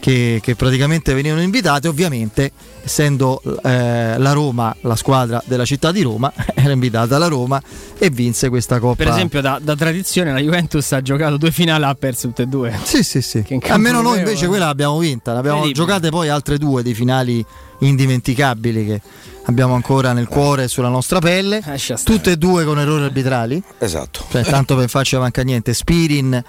[0.00, 6.02] che- che praticamente venivano invitate, ovviamente essendo eh, la Roma la squadra della città di
[6.02, 7.60] Roma, era invitata alla Roma
[7.98, 9.04] e vinse questa coppa.
[9.04, 12.46] Per esempio, da, da tradizione, la Juventus ha giocato due finali, ha perso tutte e
[12.46, 12.78] due.
[12.82, 13.44] Sì, sì, sì.
[13.68, 14.48] Almeno noi invece eh.
[14.48, 15.86] quella l'abbiamo vinta, ne abbiamo Incredibile.
[15.86, 17.44] giocate poi altre due di finali
[17.80, 19.00] indimenticabili che
[19.44, 21.62] abbiamo ancora nel cuore e sulla nostra pelle,
[22.04, 23.62] tutte e due con errori arbitrali.
[23.78, 24.24] Esatto.
[24.30, 26.42] Cioè, tanto per farci manca niente, Spirin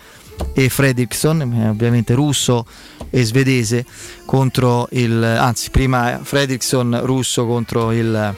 [0.54, 2.66] e Fredriksson, eh, ovviamente russo
[3.10, 3.86] e svedese
[4.26, 8.36] contro il anzi, prima Fredriksson russo contro il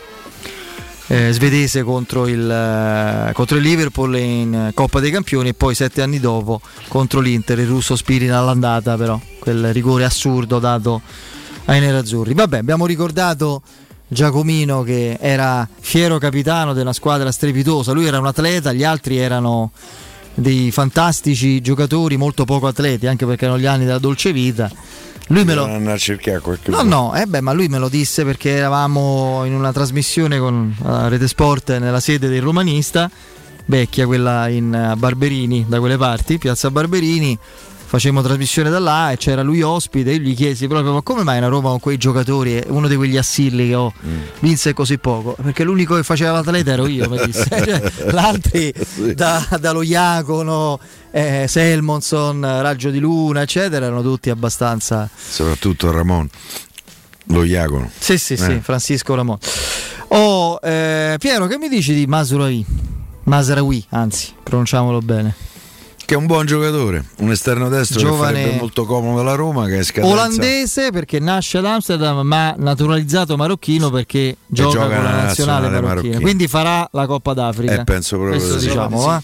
[1.11, 6.01] eh, svedese contro il, eh, contro il Liverpool in Coppa dei Campioni e poi sette
[6.01, 11.01] anni dopo contro l'Inter, il russo Spirin all'andata però, quel rigore assurdo dato
[11.65, 12.33] ai nerazzurri.
[12.33, 13.61] Vabbè, abbiamo ricordato
[14.07, 19.71] Giacomino che era fiero capitano una squadra strepitosa, lui era un atleta, gli altri erano
[20.33, 24.69] dei fantastici giocatori molto poco atleti, anche perché erano gli anni della dolce vita.
[25.27, 27.77] Lui me lo, Non andare a cercare qualche No, no, eh beh, ma lui me
[27.77, 33.09] lo disse perché eravamo in una trasmissione con la Rete Sport nella sede del romanista,
[33.65, 37.37] vecchia quella in eh, Barberini, da quelle parti, piazza Barberini.
[37.91, 41.23] Facevamo trasmissione da là e c'era lui ospite e io gli chiesi proprio ma come
[41.23, 43.91] mai una Roma con quei giocatori uno di quegli assilli che ho?
[44.39, 47.49] Vinse così poco perché l'unico che faceva l'atleta ero io mi disse.
[47.51, 48.73] Cioè, l'altri
[49.13, 50.79] da, dallo Iacono
[51.11, 56.29] eh, Selmonson Raggio di Luna eccetera erano tutti abbastanza Soprattutto Ramon,
[57.25, 57.91] lo Iacono.
[57.99, 58.61] sì sì sì Eh.
[58.61, 59.37] Francisco Ramon.
[60.13, 62.65] Oh eh, Piero che mi dici di Masuraoui
[63.23, 65.35] Masraoui anzi pronunciamolo bene
[66.11, 69.83] Che è un buon giocatore, un esterno destro Giovane- molto comodo alla Roma, che è
[69.85, 70.13] scadenza.
[70.13, 75.69] olandese perché nasce ad Amsterdam ma naturalizzato marocchino perché gioca, gioca con la nazionale, nazionale
[75.69, 76.19] marocchina marocchina.
[76.19, 79.23] quindi farà la Coppa d'Africa Eh, penso proprio questo diciamo va?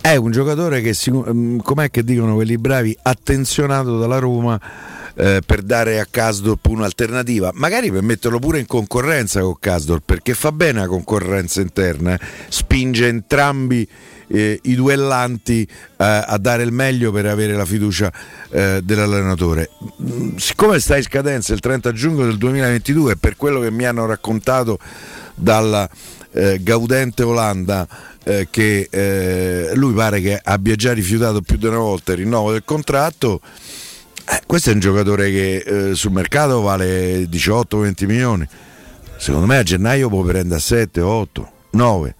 [0.00, 4.60] È un giocatore che, sicu- mm, com'è che dicono quelli bravi, attenzionato dalla Roma
[5.16, 10.34] eh, per dare a Kasdorp un'alternativa, magari per metterlo pure in concorrenza con Kasdorp, perché
[10.34, 12.20] fa bene la concorrenza interna, eh.
[12.48, 13.88] spinge entrambi
[14.30, 18.12] eh, i duellanti eh, a dare il meglio per avere la fiducia
[18.50, 19.70] eh, dell'allenatore.
[20.02, 24.06] Mm, Siccome sta in scadenza il 30 giugno del 2022, per quello che mi hanno
[24.06, 24.78] raccontato
[25.34, 25.88] dalla
[26.32, 27.86] eh, gaudente Olanda,
[28.22, 32.52] eh, che eh, lui pare che abbia già rifiutato più di una volta il rinnovo
[32.52, 33.40] del contratto.
[34.46, 38.46] Questo è un giocatore che sul mercato vale 18-20 milioni.
[39.16, 42.14] Secondo me a gennaio può prendere a 7, 8, 9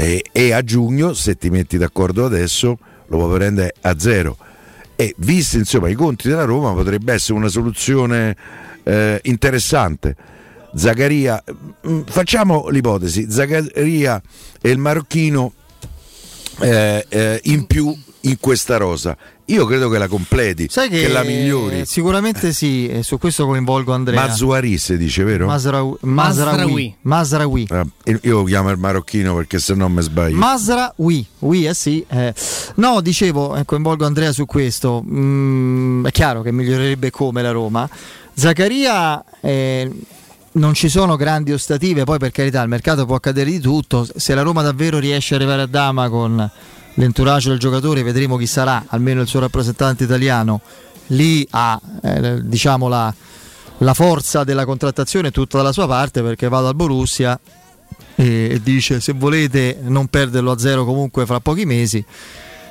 [0.00, 4.34] e, e a giugno, se ti metti d'accordo adesso, lo può prendere a 0.
[4.96, 8.34] E visti insomma i conti della Roma, potrebbe essere una soluzione
[8.82, 10.16] eh, interessante.
[10.74, 11.42] Zaccaria,
[11.86, 14.22] mm, facciamo l'ipotesi, Zaccaria
[14.58, 15.52] e il marocchino
[16.60, 19.16] eh, eh, in più in questa rosa.
[19.46, 21.84] Io credo che la completi, Sai che, la migliori.
[21.84, 25.46] sicuramente sì e su questo coinvolgo Andrea Mazzuari si dice, vero?
[25.46, 30.36] Masraoui Masraoui Masraoui Ah, io lo chiamo il marocchino perché se no mi sbaglio.
[30.36, 32.04] Masraoui oui, eh sì.
[32.08, 32.32] eh.
[32.76, 35.02] No, dicevo, eh, coinvolgo Andrea su questo.
[35.04, 37.88] Mm, è chiaro che migliorerebbe come la Roma.
[38.34, 39.90] Zaccaria eh,
[40.52, 44.06] non ci sono grandi ostative, poi per carità il mercato può accadere di tutto.
[44.14, 46.50] Se la Roma davvero riesce ad arrivare a Dama con
[46.94, 50.60] l'entourage del giocatore, vedremo chi sarà, almeno il suo rappresentante italiano.
[51.08, 53.12] Lì ha eh, diciamo la,
[53.78, 57.38] la forza della contrattazione tutta dalla sua parte perché vado al Borussia
[58.14, 61.98] e, e dice se volete non perderlo a zero comunque fra pochi mesi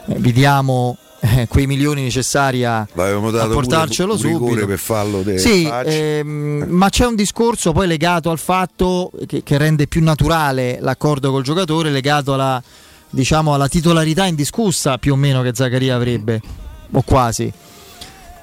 [0.07, 5.37] eh, vi diamo eh, quei milioni necessari a, a portarcelo pure subito per farlo de
[5.37, 10.77] sì, ehm, ma c'è un discorso poi legato al fatto che, che rende più naturale
[10.79, 12.63] l'accordo col giocatore, legato alla,
[13.09, 16.41] diciamo, alla titolarità indiscussa più o meno che Zaccaria avrebbe,
[16.91, 17.51] o quasi.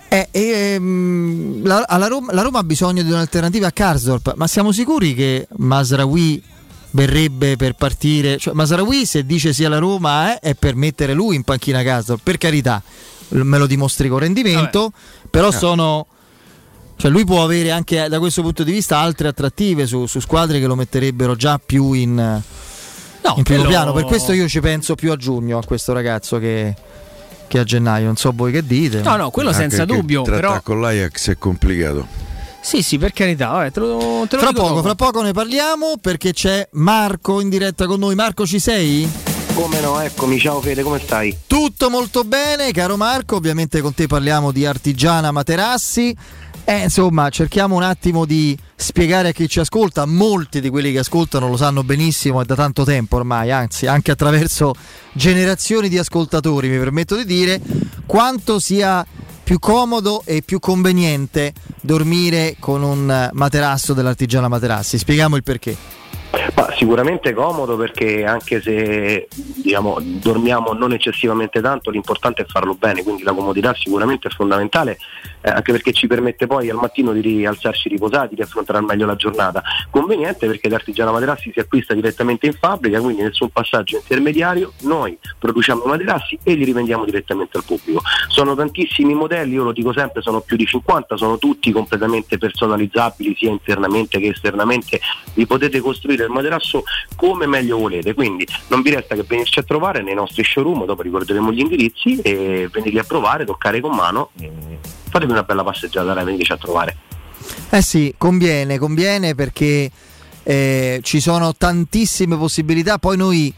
[0.09, 4.73] Eh, ehm, la, alla Roma, la Roma ha bisogno di un'alternativa a Karsdorp, ma siamo
[4.73, 6.43] sicuri che Masraoui
[6.93, 8.39] verrebbe per partire?
[8.39, 12.21] Cioè, Masraoui se dice sia la Roma eh, è per mettere lui in panchina Karsdorp,
[12.23, 12.83] per carità,
[13.31, 14.93] me lo dimostri con rendimento,
[15.31, 15.53] però Eh.
[15.53, 16.07] sono...
[16.99, 20.19] Cioè lui può avere anche eh, da questo punto di vista altre attrattive su, su
[20.19, 22.41] squadre che lo metterebbero già più in,
[23.37, 23.93] in primo quello- piano.
[23.93, 26.74] Per questo io ci penso più a giugno a questo ragazzo che,
[27.49, 28.07] che a gennaio.
[28.07, 29.01] Non so voi che dite.
[29.03, 32.07] No, no, quello senza Anche che dubbio, però- con l'Ajax è complicato.
[32.61, 35.31] Sì, sì, per carità, vabbè, te lo, te lo Fra dico poco, fra poco ne
[35.33, 38.16] parliamo perché c'è Marco in diretta con noi.
[38.16, 39.09] Marco, ci sei?
[39.55, 41.35] Come no, eccomi, ciao Fede, come stai?
[41.47, 43.37] Tutto molto bene, caro Marco.
[43.37, 46.14] Ovviamente con te parliamo di Artigiana Materassi.
[46.69, 50.05] Eh, insomma, cerchiamo un attimo di spiegare a chi ci ascolta.
[50.05, 54.11] Molti di quelli che ascoltano lo sanno benissimo e da tanto tempo ormai, anzi, anche
[54.11, 54.75] attraverso
[55.12, 57.61] generazioni di ascoltatori, mi permetto di dire,
[58.05, 59.07] quanto sia
[59.45, 64.99] più comodo e più conveniente dormire con un materasso dell'Artigiana Materassi.
[64.99, 65.77] Spieghiamo il perché.
[66.55, 73.03] Ma sicuramente comodo perché anche se diciamo, dormiamo non eccessivamente tanto, l'importante è farlo bene,
[73.03, 74.99] quindi la comodità sicuramente è fondamentale,
[75.47, 79.07] eh, anche perché ci permette poi al mattino di rialzarci riposati, di affrontare al meglio
[79.07, 79.63] la giornata.
[79.91, 85.85] Conveniente perché l'Artigiana Materassi si acquista direttamente in fabbrica, quindi nessun passaggio intermediario, noi produciamo
[85.85, 88.03] materassi e li rivendiamo direttamente al pubblico.
[88.27, 93.37] Sono tantissimi modelli, io lo dico sempre, sono più di 50, sono tutti completamente personalizzabili
[93.37, 94.99] sia internamente che esternamente,
[95.35, 96.83] vi potete costruire il materasso
[97.15, 101.03] come meglio volete, quindi non vi resta che venirci a trovare nei nostri showroom, dopo
[101.03, 104.51] ricorderemo gli indirizzi e venirli a provare, toccare con mano e
[105.17, 106.97] fatevi una bella passeggiata, dai, veniteci a trovare.
[107.71, 109.91] Eh sì, conviene, conviene perché
[110.43, 112.99] eh, ci sono tantissime possibilità.
[112.99, 113.55] Poi noi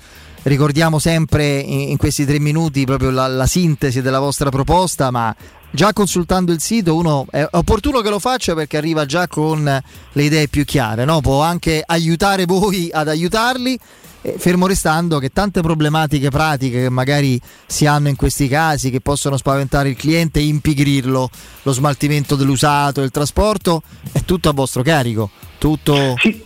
[0.49, 5.35] ricordiamo sempre in, in questi tre minuti proprio la, la sintesi della vostra proposta, ma
[5.71, 9.63] già consultando il sito uno è opportuno che lo faccia perché arriva già con
[10.13, 11.21] le idee più chiare, no?
[11.21, 13.79] può anche aiutare voi ad aiutarli.
[14.21, 19.01] Eh, fermo restando che tante problematiche pratiche che magari si hanno in questi casi, che
[19.01, 21.31] possono spaventare il cliente e impigrirlo,
[21.63, 25.31] lo smaltimento dell'usato, il trasporto, è tutto a vostro carico.
[25.59, 26.17] Tutto...
[26.19, 26.45] Sì,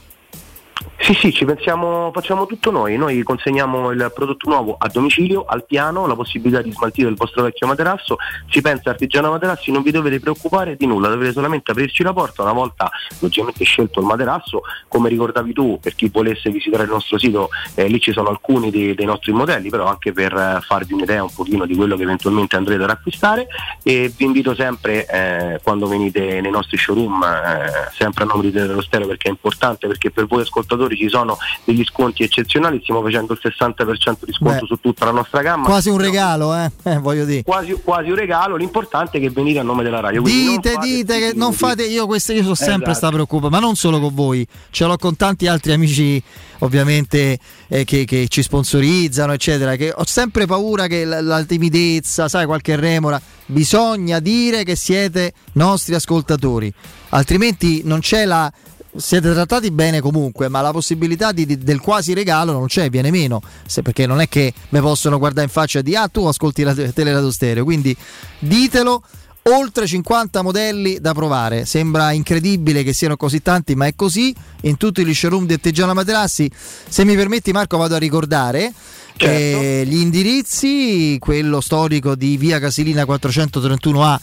[1.15, 6.07] sì, ci pensiamo, facciamo tutto noi, noi consegniamo il prodotto nuovo a domicilio, al piano,
[6.07, 10.21] la possibilità di smaltire il vostro vecchio materasso, si pensa artigiano materassi, non vi dovete
[10.21, 12.43] preoccupare di nulla, dovete solamente aprirci la porta.
[12.43, 12.89] Una volta
[13.19, 17.89] logicamente scelto il materasso, come ricordavi tu, per chi volesse visitare il nostro sito, eh,
[17.89, 21.35] lì ci sono alcuni dei, dei nostri modelli, però anche per eh, farvi un'idea un
[21.35, 23.49] pochino di quello che eventualmente andrete ad acquistare.
[23.83, 28.51] E vi invito sempre eh, quando venite nei nostri showroom, eh, sempre a nome di
[28.53, 33.03] dello stereo perché è importante, perché per voi ascoltatori ci sono degli sconti eccezionali, stiamo
[33.03, 35.67] facendo il 60% di sconto Beh, su tutta la nostra gamma.
[35.67, 36.71] Quasi un regalo, eh?
[36.83, 37.43] Eh, voglio dire.
[37.43, 40.23] Quasi, quasi un regalo, l'importante è che venite a nome della radio.
[40.23, 42.95] Dite, dite che non fate io questo, io sono sempre Esatto.
[42.95, 46.23] sta preoccupato, ma non solo con voi, ce l'ho con tanti altri amici
[46.63, 47.39] ovviamente
[47.69, 52.47] eh, che, che ci sponsorizzano, eccetera, che ho sempre paura che la, la timidezza, sai,
[52.47, 56.73] qualche remora, bisogna dire che siete nostri ascoltatori,
[57.11, 58.51] altrimenti non c'è la
[58.97, 63.11] siete trattati bene comunque, ma la possibilità di- di- del quasi regalo non c'è, viene
[63.11, 66.25] meno, se- perché non è che mi possono guardare in faccia e dire ah tu
[66.25, 67.97] ascolti la te- teleradio stereo, quindi
[68.39, 69.03] ditelo.
[69.47, 74.33] Oltre 50 modelli da provare, sembra incredibile che siano così tanti, ma è così.
[74.63, 76.49] In tutti gli showroom di Artigiana Materassi,
[76.89, 78.73] se mi permetti, Marco, vado a ricordare
[79.17, 84.19] eh, gli indirizzi: quello storico di via Casilina 431A,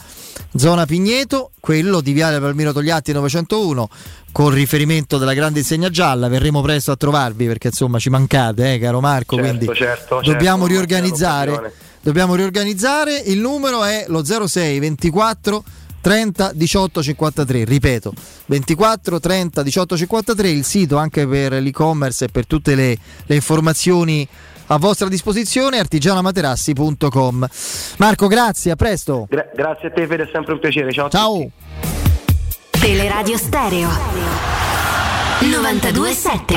[0.56, 3.88] zona Pigneto, quello di viale Palmiro Togliatti 901,
[4.32, 6.28] con riferimento della grande insegna gialla.
[6.28, 9.36] Verremo presto a trovarvi perché insomma ci mancate, eh, caro Marco.
[9.36, 11.50] Certo, quindi certo, dobbiamo certo, riorganizzare.
[11.50, 11.72] l'occasione.
[12.02, 13.16] Dobbiamo riorganizzare.
[13.26, 15.64] Il numero è lo 06 24
[16.00, 17.64] 30 18 53.
[17.64, 18.12] Ripeto,
[18.46, 20.48] 24 30 18 53.
[20.48, 24.26] Il sito anche per l'e-commerce e per tutte le, le informazioni
[24.72, 27.46] a vostra disposizione artigianamaterassi.com.
[27.98, 29.26] Marco, grazie, a presto.
[29.28, 30.92] Gra- grazie a te Fede, è sempre un piacere.
[30.92, 31.08] Ciao.
[31.08, 31.50] Ciao.
[32.70, 33.88] Teleradio Stereo
[35.40, 36.54] 927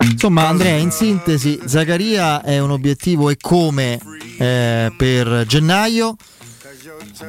[0.00, 3.98] Insomma, Andrea, in sintesi, Zaccaria è un obiettivo e come
[4.38, 6.16] eh, per gennaio.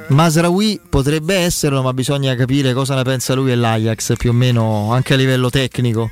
[0.07, 4.93] Masraoui potrebbe esserlo, ma bisogna capire cosa ne pensa lui e l'Ajax più o meno
[4.93, 6.09] anche a livello tecnico.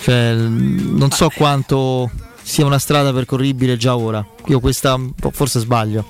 [0.00, 2.10] Cioè, non so quanto
[2.42, 4.24] sia una strada percorribile già ora.
[4.46, 4.98] Io questa
[5.32, 6.04] forse sbaglio.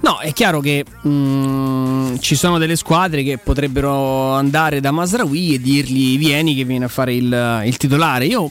[0.00, 5.60] No, è chiaro che mm, ci sono delle squadre che potrebbero andare da Masraoui e
[5.60, 8.24] dirgli vieni che viene a fare il, il titolare.
[8.24, 8.50] Io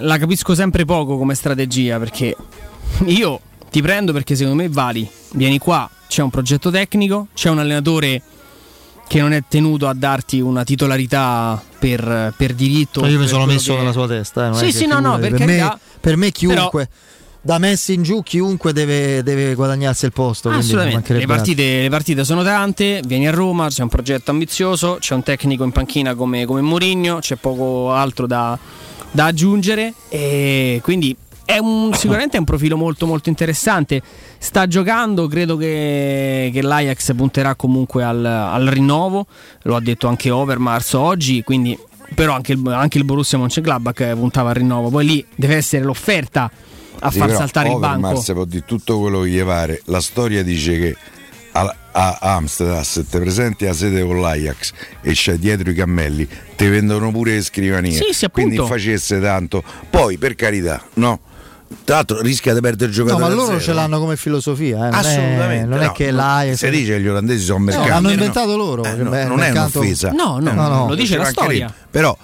[0.00, 2.36] la capisco sempre poco come strategia perché
[3.06, 7.58] io ti prendo perché secondo me vali, vieni qua, c'è un progetto tecnico, c'è un
[7.58, 8.22] allenatore
[9.12, 13.04] che non è tenuto a darti una titolarità per, per diritto.
[13.06, 14.48] Io mi sono messo che- nella sua testa.
[14.48, 15.78] eh, Sì, sì, no, no, per per, me, carità.
[16.00, 16.88] per me chiunque,
[17.42, 20.48] da Messi in giù, chiunque deve, deve guadagnarsi il posto.
[20.48, 25.22] le partite, le partite sono tante, vieni a Roma, c'è un progetto ambizioso, c'è un
[25.22, 28.58] tecnico in panchina come, come Mourinho, c'è poco altro da,
[29.10, 31.14] da aggiungere e quindi
[31.54, 34.00] è un- sicuramente è un profilo molto molto interessante.
[34.38, 39.26] Sta giocando, credo che, che l'Ajax punterà comunque al, al rinnovo,
[39.62, 41.78] lo ha detto anche Overmars oggi, quindi
[42.14, 46.50] però anche il, anche il Borussia Mönchengladbach puntava al rinnovo, poi lì deve essere l'offerta
[46.98, 48.06] a Sì, far saltare il banco.
[48.06, 49.80] Overmars può dire tutto quello che gli pare.
[49.86, 50.96] La storia dice che
[51.52, 56.28] a, a Amsterdam, se ti presenti a sede con l'Ajax e c'è dietro i cammelli,
[56.56, 57.92] ti vendono pure le scrivanie.
[57.92, 58.26] Sì, sì.
[58.30, 59.62] Quindi facesse tanto.
[59.88, 61.20] Poi, per carità, no.
[61.84, 63.34] Tra l'altro rischia di perdere il No, giocatore.
[63.34, 64.76] ma a loro ce l'hanno come filosofia.
[64.76, 65.66] eh, non è- Assolutamente.
[65.66, 65.92] non è no.
[65.92, 66.56] che l'Ajax.
[66.56, 67.88] Si dice che gli olandesi sono No, mercanti.
[67.90, 68.84] l'hanno No, inventato loro.
[68.84, 70.10] Eh, no, Beh, non è mercato- un'offesa.
[70.12, 70.88] No, no, Eh, no, no.
[70.88, 71.72] lo dice la storia.
[71.90, 72.16] Però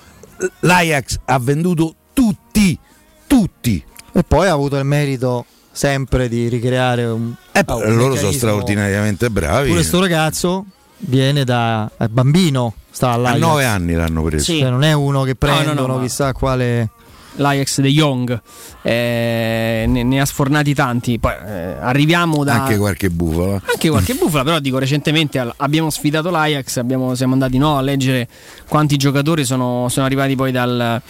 [0.60, 2.78] l'Ajax ha venduto tutti,
[3.26, 3.82] tutti.
[4.12, 7.32] E poi ha avuto il merito sempre di ricreare un.
[7.52, 9.68] Eh, ah, un loro sono straordinariamente bravi.
[9.68, 10.64] Pure sto ragazzo
[11.00, 13.40] viene da è bambino, sta A all'Ajax.
[13.40, 14.44] nove anni l'hanno preso.
[14.44, 14.58] Sì.
[14.60, 16.90] Cioè, non è uno che No, no, no, prendono ma- chissà quale.
[17.38, 18.40] l'Ajax de Jong
[18.82, 21.18] eh, ne, ne ha sfornati tanti.
[21.18, 23.60] Poi eh, arriviamo da Anche qualche bufala.
[23.72, 27.80] anche qualche bufala, però dico recentemente al- abbiamo sfidato l'Ajax, abbiamo- siamo andati no, a
[27.80, 28.28] leggere
[28.68, 31.00] quanti giocatori sono, sono arrivati poi dal,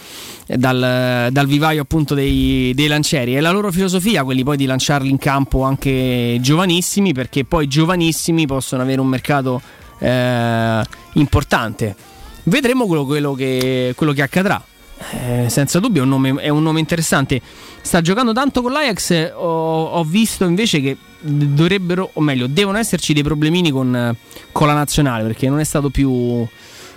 [0.45, 5.09] dal- dal vivaio appunto dei, dei lancieri e la loro filosofia, quelli poi di lanciarli
[5.09, 9.61] in campo anche giovanissimi, perché poi giovanissimi possono avere un mercato
[9.99, 11.95] eh, importante.
[12.43, 14.63] Vedremo quello, quello che, quello che accadrà.
[15.11, 17.41] Eh, senza dubbio è un, nome, è un nome interessante.
[17.81, 19.11] Sta giocando tanto con l'Ajax.
[19.11, 24.15] eh, Ho, ho visto invece che dovrebbero, o meglio, devono esserci dei problemini con, eh,
[24.51, 26.45] con la nazionale perché non è stato più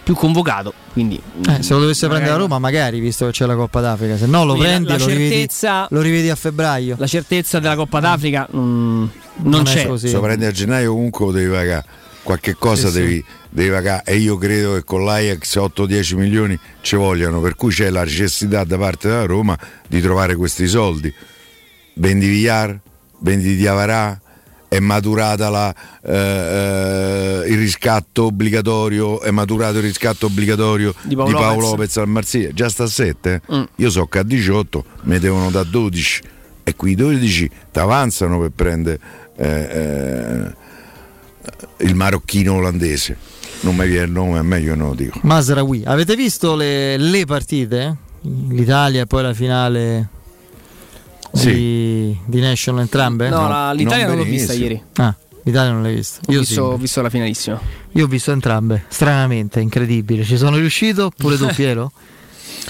[0.05, 0.73] più convocato.
[0.93, 1.15] Quindi,
[1.49, 4.17] Eh, se lo dovesse magari- prendere a Roma, magari, visto che c'è la Coppa d'Africa.
[4.17, 6.97] Se no lo Quindi prendi la e lo rivedi, certezza- lo rivedi a febbraio.
[6.99, 9.09] La certezza della Coppa d'Africa mm, non,
[9.45, 9.89] Non c'è.
[9.97, 11.85] Se lo prendi a gennaio comunque lo devi pagare.
[12.23, 13.01] Qualche cosa Sì, sì.
[13.01, 17.73] devi, devi pagare e io credo che con l'Ajax 8-10 milioni ci vogliano, per cui
[17.73, 19.59] c'è la necessità da parte della Roma
[19.89, 21.12] di trovare questi soldi.
[21.95, 22.79] Vendi Villar,
[23.20, 24.18] vendi Diavarà,
[24.68, 26.12] è maturata la, eh,
[27.45, 31.70] eh, il riscatto obbligatorio, è maturato il riscatto obbligatorio Di di Paolo Paolo, Lopez.
[31.70, 33.62] Lopez al Marsiglia, già sta a 7, Mm.
[33.77, 36.23] io so che a 18 mi devono da 12
[36.64, 38.99] e qui i 12 ti avanzano per prendere
[39.37, 40.55] eh, eh,
[41.83, 43.16] il marocchino olandese.
[43.61, 45.20] Non mi viene il nome, è meglio non lo dico.
[45.22, 47.97] Masraoui, avete visto le, le partite?
[48.22, 50.09] L'Italia e poi la finale
[51.33, 53.28] di, di National entrambe?
[53.28, 54.80] No, la- l'Italia non, l'ho vista ieri.
[54.95, 55.14] Ah,
[55.45, 56.20] l'Italia non l'hai vista.
[56.26, 56.61] Ho Io visto, sì.
[56.61, 57.61] ho visto la finalissima.
[57.93, 60.24] Io ho visto entrambe, stranamente, incredibile.
[60.24, 61.12] Ci sono riuscito?
[61.16, 61.93] Pure tu, Piero?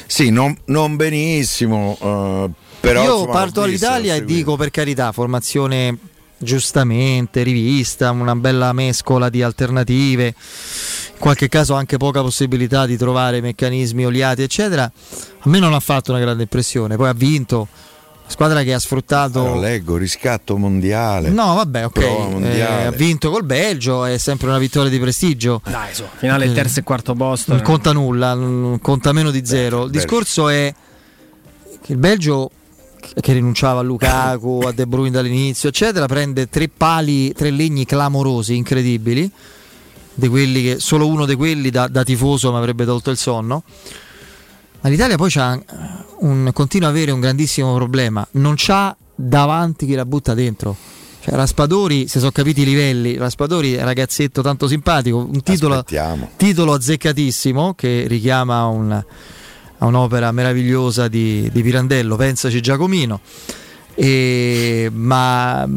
[0.07, 2.51] Sì, non, non benissimo, eh,
[2.81, 3.03] però...
[3.03, 5.97] Io insomma, parto dall'Italia l'ho e dico per carità, formazione
[6.43, 13.41] giustamente rivista, una bella mescola di alternative, in qualche caso anche poca possibilità di trovare
[13.41, 14.85] meccanismi oliati, eccetera.
[14.85, 17.69] A me non ha fatto una grande impressione, poi ha vinto.
[18.25, 19.43] Squadra che ha sfruttato.
[19.43, 21.29] Però leggo, riscatto mondiale.
[21.29, 21.99] No, vabbè, ok.
[21.99, 25.61] Eh, ha vinto col Belgio, è sempre una vittoria di prestigio.
[25.63, 27.51] Dai, so, finale il terzo e quarto posto.
[27.51, 27.63] Non eh.
[27.63, 29.85] conta nulla, non conta meno di zero.
[29.85, 29.99] Il Belgio.
[29.99, 30.75] discorso è
[31.83, 32.51] che il Belgio,
[33.21, 38.55] che rinunciava a Lukaku, a De Bruyne dall'inizio, eccetera, prende tre pali, tre legni clamorosi,
[38.57, 39.31] incredibili,
[40.15, 43.63] di quelli che solo uno di quelli da, da tifoso mi avrebbe tolto il sonno.
[44.81, 45.59] Ma l'Italia poi c'ha
[46.21, 50.77] un, continua ad avere un grandissimo problema, non c'ha davanti chi la butta dentro.
[51.21, 55.85] Cioè, Raspadori, se sono capiti i livelli, Raspadori è un ragazzetto tanto simpatico, un titolo,
[56.37, 59.05] titolo azzeccatissimo che richiama un-
[59.83, 63.21] a un'opera meravigliosa di, di Pirandello, pensaci Giacomino,
[63.95, 65.69] E- ma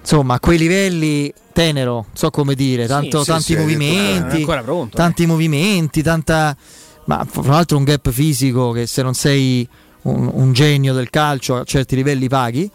[0.00, 4.36] insomma a quei livelli tenero, so come dire, tanto- sì, tanti sì, non è movimenti,
[4.36, 6.56] ancora pronto, tanti movimenti, tanta...
[7.06, 9.68] ma fra l'altro un gap fisico che se non sei
[10.02, 12.70] un, un genio del calcio a certi livelli paghi.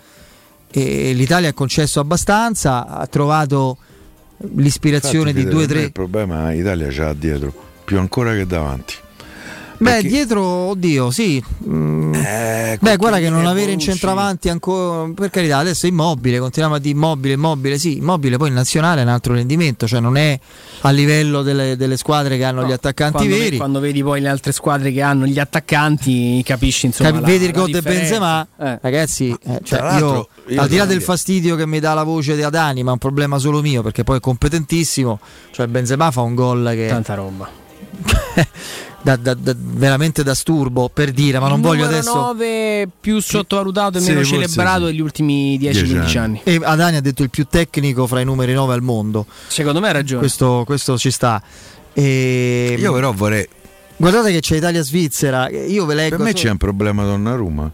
[0.69, 3.77] E l'Italia ha concesso abbastanza, ha trovato
[4.55, 7.53] l'ispirazione Infatti, di due o tre Il problema è che l'Italia c'ha dietro,
[7.87, 8.95] più ancora che davanti.
[9.79, 11.41] Beh, Perché- dietro, oddio, sì.
[11.69, 12.13] Mm.
[12.15, 16.75] Eh, Beh, guarda che non avere in centravanti ancora, per carità, adesso è immobile, continuiamo
[16.77, 20.17] a dire immobile, immobile, sì, immobile, poi il nazionale è un altro rendimento, cioè non
[20.17, 20.37] è
[20.81, 23.57] a livello delle, delle squadre che hanno gli attaccanti quando, veri.
[23.57, 27.09] quando vedi poi le altre squadre che hanno gli attaccanti, capisci insomma.
[27.11, 28.01] Capi- la- vedi Rigotte e differenza.
[28.01, 28.79] Benzema, Eh.
[28.81, 32.35] ragazzi, eh, cioè, io, io al di là del fastidio che mi dà la voce
[32.35, 35.19] di Adani, ma è un problema solo mio perché poi è competentissimo,
[35.51, 37.65] cioè Benzema fa un gol che Tanta roba.
[39.01, 42.89] Da- da- da- veramente da sturbo per dire, ma non Il voglio numero adesso 9
[42.99, 44.85] più sottovalutato e Sì, meno celebrato sì.
[44.91, 46.41] degli ultimi 10-15 Dieci anni.
[46.43, 49.25] E Adani ha detto il più tecnico fra i numeri 9 al mondo.
[49.47, 50.19] Secondo me ha ragione.
[50.21, 51.41] Questo, questo ci sta.
[51.93, 53.47] E Io però vorrei...
[53.99, 55.49] Guardate che c'è Italia-Svizzera.
[55.49, 56.17] Io ve leggo.
[56.17, 57.71] Per me solo- c'è un problema Donnarumma.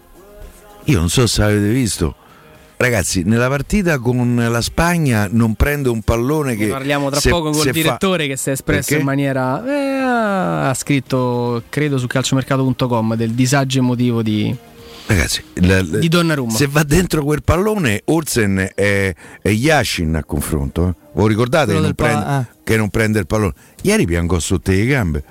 [0.85, 2.15] Io non so se avete visto.
[2.75, 6.65] Ragazzi, nella partita con la Spagna non prende un pallone che...
[6.65, 8.95] Ne parliamo tra se- poco col se fa- direttore che si è espresso Perché?
[8.99, 9.63] in maniera.
[9.65, 14.53] eh, ha scritto, credo, su calciomercato.com del disagio emotivo di,
[15.05, 16.51] Ragazzi, la- la- di Donnarumma.
[16.57, 20.87] se va dentro quel pallone, Olsen è, è Yashin a confronto.
[20.89, 20.93] eh.
[21.13, 22.45] Voi ricordate che non, pa- prende, ah.
[22.63, 23.53] che non prende il pallone?
[23.83, 25.23] Ieri piangò sotto le gambe.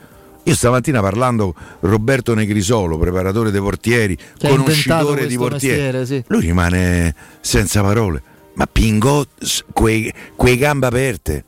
[0.45, 6.24] Io stamattina parlando Roberto Negrisolo, preparatore dei portieri, Che conoscitore di portieri, mestiere, sì.
[6.26, 8.22] lui rimane senza parole.
[8.55, 9.24] Ma pingò
[9.72, 11.45] quei, quei gambe aperte.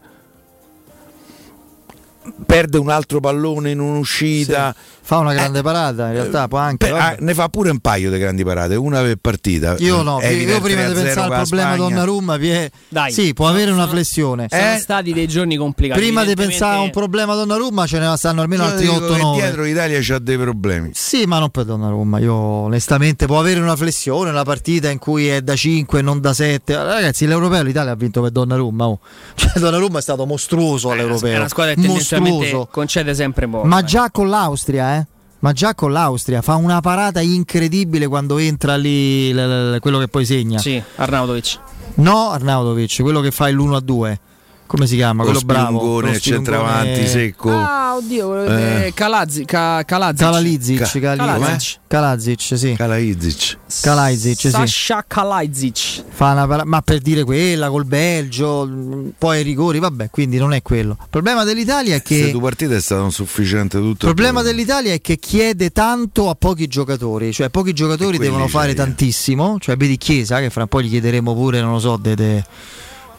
[2.47, 4.75] Perde un altro pallone in un'uscita.
[5.07, 6.89] Fa una grande parata, in realtà può anche.
[6.89, 7.03] Vabbè.
[7.03, 9.75] ah, ne fa pure un paio di grandi parate, una per partita.
[9.81, 11.77] Io no, Evita io prima di 3-0 pensare al problema.
[11.77, 14.47] Donnarumma, Pie- Dai, sì, può avere una flessione.
[14.49, 14.79] Sono Eh?
[14.79, 16.01] stati dei giorni complicati.
[16.01, 19.20] Prima di pensare a un problema Donnarumma ce ne stanno almeno Io altri dico che
[19.20, 19.35] 8-9.
[19.35, 20.91] dietro l'Italia c'ha dei problemi.
[20.95, 22.18] Sì, ma non per Donnarumma.
[22.20, 26.20] Io onestamente può avere una flessione una partita in cui è da 5 e non
[26.22, 26.75] da 7.
[26.77, 28.87] Ragazzi, l'Europeo l'Italia ha vinto per Donnarumma.
[28.89, 29.01] oh.
[29.37, 31.37] Cioè, Donnarumma è stato mostruoso È all'Europeo.
[31.37, 32.69] una squadra che tendenzialmente mostruoso.
[32.71, 33.67] concede sempre poco.
[33.67, 35.07] Ma già con l'Austria, eh?
[35.41, 40.09] Ma già con l'Austria fa una parata incredibile quando entra lì l- l- quello che
[40.09, 40.59] poi segna.
[40.59, 41.59] Sì, Arnautovic.
[41.97, 44.21] No, Arnautovic, quello che fa il 1 a 2.
[44.67, 45.23] Come si chiama?
[45.23, 46.01] Lo Quello bravo.
[46.01, 47.51] il centravanti secco.
[47.51, 48.87] Ah, oddio, Eh.
[48.87, 48.95] eh.
[48.95, 50.19] Calazzi, ca, Kalazic.
[50.19, 52.75] Kalalizic, Ca- Kalalizic, Kalazic, sì.
[52.75, 53.59] Kalaizic.
[53.83, 54.51] Kalaizic, sì.
[54.51, 56.05] Sasha Kalajdzic.
[56.09, 60.53] Fa una ma per dire quella col Belgio, mh, poi i rigori, vabbè, quindi non
[60.53, 60.97] è quello.
[61.01, 64.07] Il problema dell'Italia è Queste che due partite è stato insufficiente tutto.
[64.09, 68.73] il problema dell'Italia è che chiede tanto a pochi giocatori, cioè pochi giocatori devono fare
[68.73, 68.75] eh.
[68.75, 72.15] tantissimo, cioè vedi Chiesa che fra un po' gli chiederemo pure, non lo so, de,
[72.15, 72.45] de,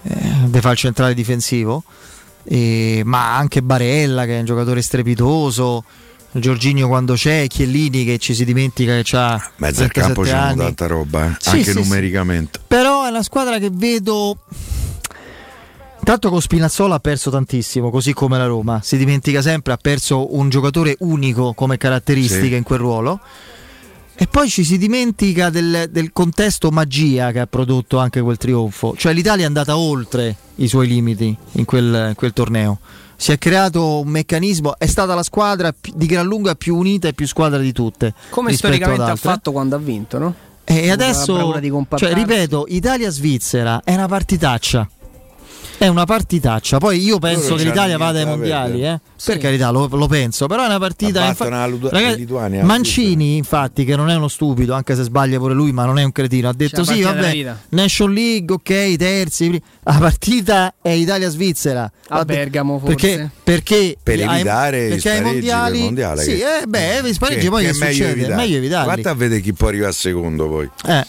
[0.07, 1.83] eh, de fare il centrale difensivo,
[2.43, 5.83] e- ma anche Barella che è un giocatore strepitoso,
[6.31, 10.31] Giorginio quando c'è, Chiellini che ci si dimentica che ha Mezzo al 37 campo c'è
[10.31, 10.57] anni.
[10.57, 11.77] tanta roba, eh, Sì, anche sì, sì.
[11.79, 12.59] numericamente.
[12.67, 14.37] Però è una squadra che vedo.
[15.99, 18.79] Intanto con Spinazzola ha perso tantissimo, così come la Roma.
[18.83, 22.55] Si dimentica sempre, ha perso un giocatore unico come caratteristica Sì.
[22.55, 23.19] in quel ruolo.
[24.17, 28.95] E poi ci si dimentica del, del contesto magia che ha prodotto anche quel trionfo.
[28.95, 32.79] Cioè l'Italia è andata oltre i suoi limiti in quel, in quel torneo.
[33.17, 37.13] Si è creato un meccanismo, è stata la squadra di gran lunga più unita e
[37.13, 38.13] più squadra di tutte.
[38.29, 40.35] Come storicamente ha fatto quando ha vinto, no?
[40.63, 41.53] E adesso,
[41.95, 44.89] cioè, ripeto, Italia-Svizzera è una partitaccia.
[45.77, 46.77] È una partitaccia.
[46.77, 48.99] Poi io penso Loro che l'Italia vada ai mondiali, eh.
[49.23, 50.47] per carità, lo, lo penso.
[50.47, 51.25] Però è una partita.
[51.25, 55.37] Infa- la Ludu- Ragazzi, Lituania, Mancini, infatti, che non è uno stupido, anche se sbaglia
[55.37, 56.49] pure lui, ma non è un cretino.
[56.49, 59.61] Ha detto: sì, vabbè, della vita." Nation League, ok, terzi.
[59.83, 61.91] La partita è Italia-Svizzera.
[62.07, 62.95] A Vabbè, Bergamo, forse.
[62.95, 66.23] Perché, perché Per evitare perché i ai mondiali, del mondiale.
[66.23, 68.11] Sì, che- eh, beh, i spareggi che- poi che che, è meglio succede?
[68.11, 68.35] evitare.
[68.35, 68.85] Meglio evitarli.
[68.85, 70.69] Guarda a vedere chi può arrivare secondo poi.
[70.87, 71.05] Eh,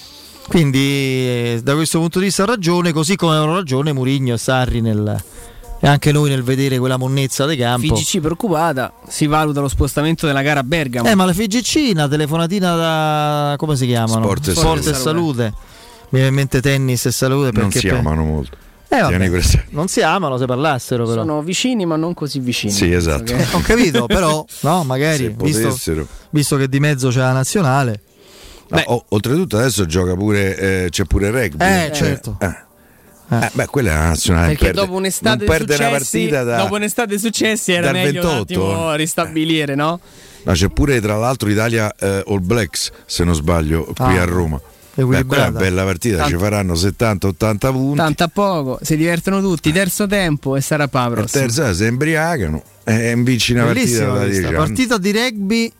[0.49, 4.39] quindi eh, da questo punto di vista ha ragione, così come hanno ragione Murigno e
[4.39, 5.23] Sarri nel,
[5.81, 7.95] e anche noi nel vedere quella monnezza di campo.
[7.95, 11.09] FIGC preoccupata, si valuta lo spostamento della gara a Bergamo.
[11.09, 14.23] Eh, ma la FIGC, una telefonatina da come si chiamano?
[14.25, 15.03] Sport e Sport e salute.
[15.03, 15.53] salute.
[16.09, 18.57] Mi viene in mente tennis e salute Non perché si per- amano molto.
[18.89, 19.29] Eh, vabbè,
[19.71, 21.23] non si amano se parlassero però.
[21.23, 22.73] Sono vicini ma non così vicini.
[22.73, 23.35] Sì, esatto.
[23.35, 23.49] Ok?
[23.55, 25.77] Ho capito, però no, magari visto,
[26.31, 28.01] visto che di mezzo c'è la nazionale.
[28.69, 31.65] No, o- oltretutto adesso gioca pure, eh, c'è pure il rugby.
[31.65, 32.37] Eh, certo.
[32.41, 32.65] Eh.
[33.29, 34.47] Eh, beh, quella è la nazionale.
[34.49, 38.37] Perché perde- dopo un'estate non perde una partita da, dopo un'estate successi era meglio un
[38.37, 38.41] 28.
[38.43, 39.99] attimo ristabilire, no?
[40.45, 44.25] No, c'è pure tra l'altro Italia eh, All Blacks, se non sbaglio, qui Ah, a
[44.25, 44.61] Roma.
[44.95, 47.97] Beh, quella è una bella partita, Tanto- ci faranno 70-80 punti.
[47.97, 51.43] Tanto a poco, si divertono tutti, terzo tempo e sarà pa' la Il prossima.
[51.45, 54.55] terzo si embriagano e vinci una partita da questa 10 anni.
[54.57, 55.73] partita di rugby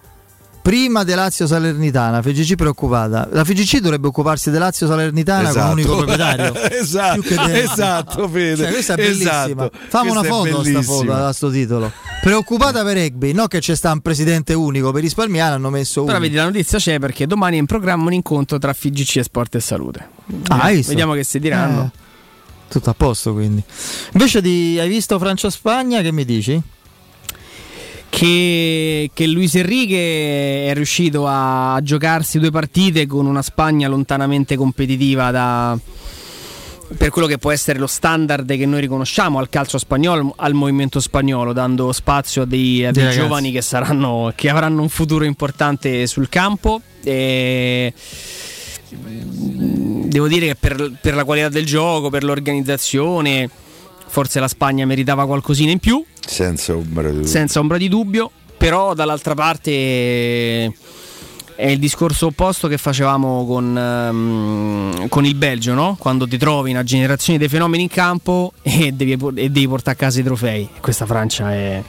[0.67, 3.29] prima di Lazio Salernitana, FGC preoccupata.
[3.31, 6.55] La FGC dovrebbe occuparsi di Lazio Salernitana con un unico proprietario.
[6.69, 8.57] esatto, Più che de- esatto, Fede.
[8.57, 9.45] Cioè, questa è bellissima.
[9.45, 9.71] Esatto.
[9.87, 11.93] Fammi una foto a foto, a sto titolo.
[12.21, 16.09] Preoccupata per rugby, no che c'è sta un presidente unico, per risparmiare hanno messo uno.
[16.09, 19.23] Però vedi la notizia c'è perché domani è in programma un incontro tra FIGC e
[19.23, 20.09] Sport e Salute.
[20.49, 20.89] Ah, visto?
[20.89, 21.93] Vediamo che si diranno.
[21.95, 23.63] Eh, tutto a posto quindi.
[24.15, 26.61] Invece di hai visto Francia-Spagna, che mi dici?
[28.17, 35.31] Che, che Luis Enrique è riuscito a giocarsi due partite con una Spagna lontanamente competitiva
[35.31, 35.79] da,
[36.97, 40.99] per quello che può essere lo standard che noi riconosciamo al calcio spagnolo, al movimento
[40.99, 46.07] spagnolo, dando spazio a dei, a dei giovani che, saranno, che avranno un futuro importante
[46.07, 46.81] sul campo.
[47.03, 47.93] E
[48.89, 53.51] devo dire che per, per la qualità del gioco, per l'organizzazione,
[54.07, 57.29] forse la Spagna meritava qualcosina in più Senza ombra di dubbio.
[57.29, 59.71] senza ombra di dubbio, però dall'altra parte
[61.55, 65.97] è il discorso opposto che facevamo con, ehm, con il Belgio, no?
[65.99, 69.99] quando ti trovi una generazione dei fenomeni in campo e devi, e devi portare a
[69.99, 70.69] casa i trofei.
[70.81, 71.83] Questa Francia è,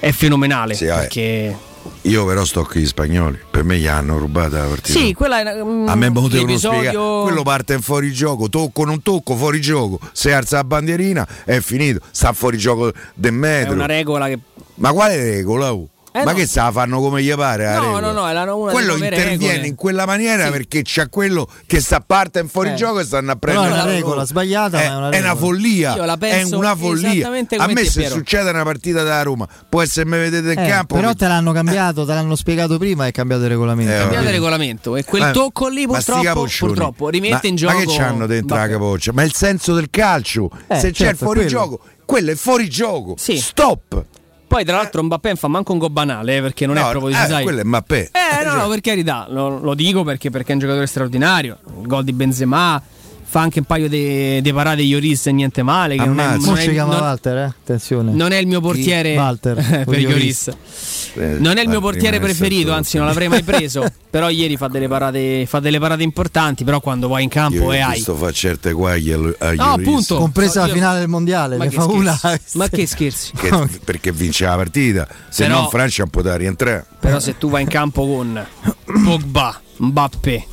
[0.00, 1.00] è fenomenale Sì, vabbè.
[1.00, 1.56] perché
[2.02, 4.98] Io però sto con gli spagnoli, per me gli hanno rubata la partita.
[4.98, 6.96] sì, quella è mm, A me me lo devono spiegare.
[6.96, 9.98] Quello parte in fuori gioco, tocco non tocco, fuori gioco.
[10.12, 13.74] Se alza la bandierina è finito, sta fuori gioco del è metro.
[13.74, 14.38] una regola che
[14.76, 15.72] Ma quale regola?
[15.72, 15.88] oh?
[16.16, 16.36] Eh, Ma no.
[16.38, 17.74] che se la fanno come gli pare?
[17.74, 19.66] No, no, no, erano una quello interviene regole.
[19.66, 22.74] in quella maniera perché c'è quello che sta parte in fuori Eh.
[22.74, 25.18] gioco e stanno a prendere è una la regola sbagliata, È, ma è una è
[25.20, 25.94] una follia.
[25.94, 27.28] È una follia.
[27.58, 28.14] A me se Piero.
[28.14, 30.94] succede una partita da Roma, può essere me vedete in Eh, campo.
[30.94, 33.92] però te l'hanno cambiato, te l'hanno spiegato prima e è cambiato il regolamento.
[33.92, 37.56] Eh, cambiato il regolamento e quel Eh, tocco lì ma purtroppo, purtroppo rimette Ma- in
[37.56, 39.12] gioco Ma che c'hanno dentro la capoccia?
[39.12, 40.48] Ma il senso del calcio.
[40.66, 41.50] Eh, Se c'è il certo, fuori quello.
[41.50, 43.14] gioco, quello è fuori gioco.
[43.18, 43.36] Sì.
[43.38, 44.04] Stop.
[44.48, 46.90] Poi tra l'altro Mbappé non fa manco un gol banale eh, perché non No, è
[46.90, 47.42] proprio di eh, sai.
[47.42, 48.10] quello è Mbappé.
[48.12, 51.58] Eh no, no, per carità, lo, lo dico perché, perché è un giocatore straordinario.
[51.80, 52.80] Il gol di Benzema,
[53.28, 55.96] fa anche un paio di parate Ioris e niente male.
[55.96, 56.36] Che non è, Ammazza.
[56.38, 57.42] non Non è- si chiama non- Walter, eh?
[57.44, 58.12] Attenzione.
[58.12, 60.48] non è il mio portiere Walter, per Ioris.
[60.48, 63.84] Eh, Non è il mio portiere preferito, anzi non l'avrei mai preso.
[64.16, 67.72] però ieri fa delle parate, fa delle parate importanti, però quando vai in campo Io
[67.72, 70.16] e ho hai visto fa certe guaglie a No, Lloris, appunto.
[70.18, 71.98] Compresa la Io- finale del mondiale, Ma ne che fa scherzi?
[71.98, 72.20] una.
[72.54, 73.32] Ma che scherzi?
[73.36, 76.86] che- perché vince la partita, se Però- no Francia non poteva rientrare.
[77.00, 78.46] Però se tu vai in campo con
[79.04, 80.46] Pogba, Mbappé,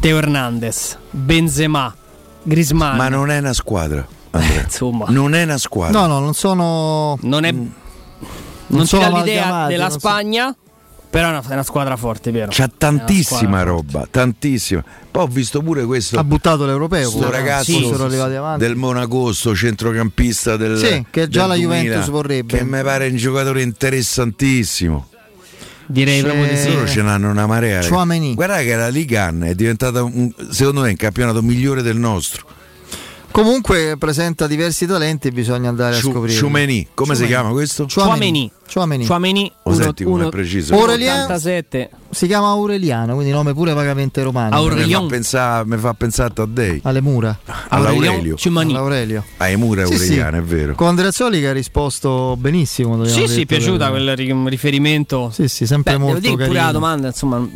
[0.00, 1.94] Teo Hernandez, Benzema,
[2.42, 4.62] Griezmann, Ma non è una squadra, Andrea.
[4.62, 6.00] insomma, Non è una squadra.
[6.00, 7.18] No, no, non sono.
[7.22, 7.74] non è non
[8.68, 10.56] non ti sono l'idea della non so- Spagna,
[11.10, 12.50] però è una, è una squadra forte, vero?
[12.50, 14.82] C'ha tantissima roba, tantissima.
[15.10, 16.18] Poi ho visto pure questo.
[16.18, 17.08] Ha buttato l'europeo.
[17.10, 18.64] Sto pure, ragazzo sì, sono arrivati avanti.
[18.64, 22.56] del Monaco, sto centrocampista del Sì, che già la 2000, Juventus vorrebbe.
[22.56, 25.08] Che mi pare un giocatore interessantissimo.
[25.90, 26.72] Direi proprio di sì.
[26.72, 27.82] Loro ce n'hanno una marea.
[28.34, 32.46] Guarda che la Liga One è diventata un- secondo me un campionato migliore del nostro.
[33.32, 36.36] Comunque presenta diversi talenti e bisogna andare a Ciu- scoprire.
[36.36, 37.34] Ciumeni, come si Ciumeni.
[37.36, 37.86] chiama questo?
[37.92, 38.50] Chouameni.
[38.72, 39.06] Chouameni.
[39.06, 40.74] Chouameni, Lo uno- senti come è preciso?
[40.74, 41.90] Aurelien 87.
[42.10, 44.54] si chiama Aureliano, quindi nome pure vagamente romano.
[44.56, 44.86] Aurelien.
[45.02, 47.38] Mi fa pensare, mi fa pensare a Taddei, Alle mura.
[47.68, 48.34] all'Aurelio.
[48.34, 48.72] Ciumani.
[48.72, 49.24] All'Aurelio.
[49.36, 50.42] A Emura Sì, Aureliano, sì.
[50.42, 50.74] è vero.
[50.74, 53.04] Con Andreazzoli che ha risposto benissimo.
[53.04, 55.30] Sì, sì, è piaciuta quel ri- riferimento.
[55.32, 56.64] Sì, sì, sempre Beh, devo molto dire pure carino.
[56.66, 57.48] la domanda, insomma,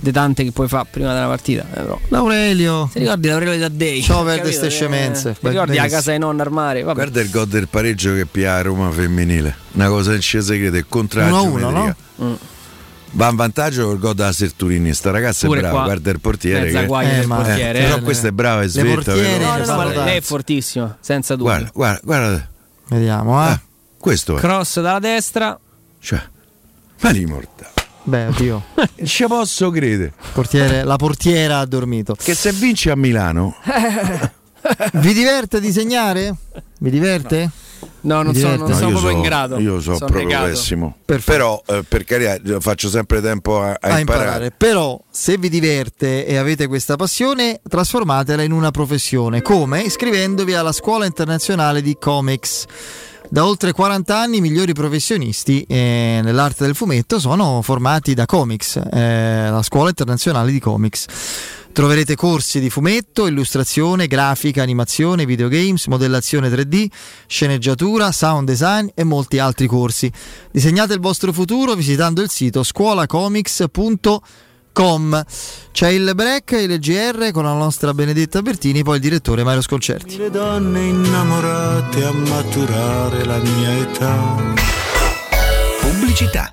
[0.00, 1.62] di tante che puoi fare prima della partita.
[1.62, 1.98] eh, però.
[2.08, 2.88] L'Aurelio.
[2.92, 4.02] Ti ricordi l'Aurelio da Day?
[4.02, 4.56] Ciao, Verde, Capito?
[4.58, 5.36] ste Eh, scemenze.
[5.40, 6.82] Ti ricordi la casa di nonna al mare?
[6.82, 6.94] Vabbè.
[6.94, 9.54] Guarda il gol del pareggio che pia a Roma femminile.
[9.72, 11.36] Una cosa in scesa crede, il contrario.
[11.42, 11.94] 1-1, no?
[12.22, 12.32] Mm.
[13.12, 14.94] Va in vantaggio col gol della Serturini.
[14.94, 16.64] Sta ragazza Pure è brava, qua, guarda il portiere.
[16.66, 17.80] mezza che- guaglia Eh, ma- portiere.
[17.82, 18.00] però eh.
[18.02, 19.14] questa è brava e Le svetta.
[19.14, 21.52] No, no, no, lei è fortissima, senza dubbio.
[21.52, 22.48] Guarda, guarda, guarda.
[22.88, 23.48] Vediamo, eh.
[23.50, 23.60] Ah,
[23.98, 24.40] questo è.
[24.40, 25.58] Cross dalla destra.
[25.98, 26.22] Cioè,
[27.00, 27.68] ma li morta.
[28.02, 28.62] Beh, oddio.
[28.74, 30.12] Non ci posso credere.
[30.32, 32.14] Portiere- la portiera ha dormito.
[32.14, 33.54] Che se vince a Milano,
[34.92, 36.34] Vi diverte disegnare?
[36.80, 37.48] Vi diverte?
[38.02, 39.58] No, non Mi sono, non No, sono io proprio so- in grado.
[39.58, 40.46] Io so Sono proprio negato.
[40.48, 40.96] pessimo.
[41.04, 41.32] Perfetto.
[41.32, 44.00] Però, eh, per carità, faccio sempre tempo a, a a imparare.
[44.00, 44.50] imparare.
[44.50, 49.40] Però, se vi diverte e avete questa passione, trasformatela in una professione.
[49.40, 49.80] Come?
[49.82, 52.64] Iscrivendovi alla Scuola Internazionale di Comics.
[53.32, 58.74] Da oltre 40 anni i migliori professionisti eh, nell'arte del fumetto sono formati da Comics,
[58.90, 61.06] eh, la Scuola Internazionale di Comics.
[61.72, 66.86] Troverete corsi di fumetto, illustrazione, grafica, animazione, videogames, modellazione 3D,
[67.28, 70.10] sceneggiatura, sound design e molti altri corsi.
[70.50, 74.20] Disegnate il vostro futuro visitando il sito scuolacomics.com.
[75.72, 79.62] C'è il break e il GR con la nostra Benedetta Bertini, poi il direttore Mario
[79.62, 80.16] Sconcerti.
[80.16, 84.36] Le donne innamorate a maturare la mia età.
[85.80, 86.52] Pubblicità.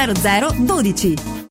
[0.07, 1.50] 0012.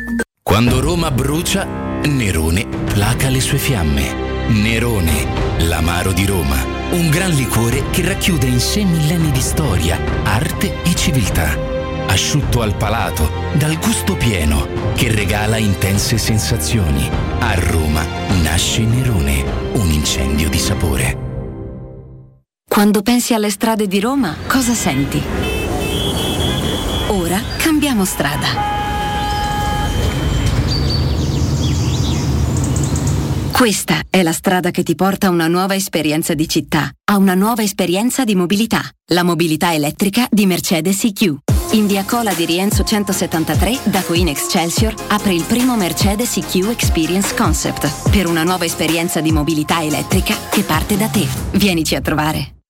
[0.43, 1.65] Quando Roma brucia,
[2.03, 4.47] Nerone placa le sue fiamme.
[4.47, 5.27] Nerone,
[5.59, 6.57] l'amaro di Roma.
[6.91, 11.55] Un gran liquore che racchiude in sé millenni di storia, arte e civiltà.
[12.07, 17.07] Asciutto al palato, dal gusto pieno, che regala intense sensazioni.
[17.39, 18.03] A Roma
[18.41, 21.17] nasce Nerone, un incendio di sapore.
[22.67, 25.21] Quando pensi alle strade di Roma, cosa senti?
[27.09, 28.80] Ora cambiamo strada.
[33.61, 37.35] Questa è la strada che ti porta a una nuova esperienza di città, a una
[37.35, 38.81] nuova esperienza di mobilità,
[39.11, 41.37] la mobilità elettrica di Mercedes EQ.
[41.73, 47.35] In via Cola di Rienzo 173, da Queen Excelsior, apre il primo Mercedes EQ Experience
[47.35, 51.27] Concept, per una nuova esperienza di mobilità elettrica che parte da te.
[51.51, 52.60] Vienici a trovare.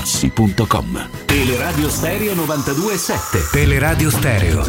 [0.00, 1.08] artigianamaterassi.com.
[1.26, 4.62] Teleradio Stereo 92.7 Teleradio Stereo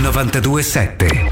[0.00, 1.26] 92.7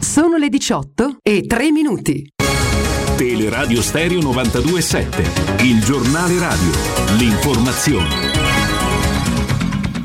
[0.00, 2.30] Sono le 18 e 3 minuti.
[3.16, 6.70] Teleradio Stereo 92.7 Il giornale radio.
[7.16, 8.63] L'informazione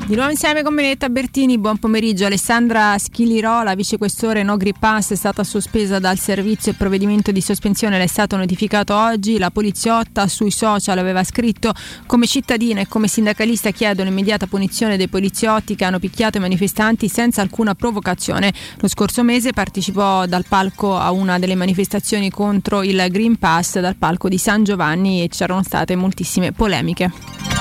[0.10, 2.26] Di nuovo insieme con Benetta Bertini, buon pomeriggio.
[2.26, 7.32] Alessandra Schilirò, la vicequestore No Grip Pass, è stata sospesa dal servizio e il provvedimento
[7.32, 9.38] di sospensione le è stato notificato oggi.
[9.38, 11.74] La poliziotta sui social aveva scritto
[12.08, 17.08] come cittadina e come sindacalista chiedo l'immediata punizione dei poliziotti che hanno picchiato i manifestanti
[17.08, 18.52] senza alcuna provocazione.
[18.80, 23.96] Lo scorso mese partecipò dal palco a una delle manifestazioni contro il Green Pass dal
[23.96, 27.59] palco di San Giovanni e c'erano state moltissime polemiche.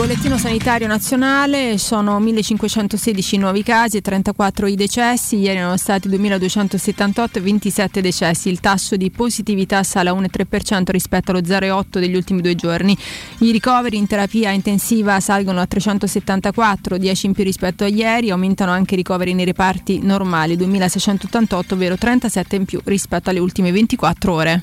[0.00, 7.38] Bollettino sanitario nazionale, sono 1516 nuovi casi e 34 i decessi, ieri erano stati 2278
[7.38, 12.40] e 27 decessi, il tasso di positività sale a 1,3% rispetto allo 0,8 degli ultimi
[12.40, 12.96] due giorni.
[13.40, 18.70] I ricoveri in terapia intensiva salgono a 374, 10 in più rispetto a ieri, aumentano
[18.70, 24.32] anche i ricoveri nei reparti normali, 2688, ovvero 37 in più rispetto alle ultime 24
[24.32, 24.62] ore.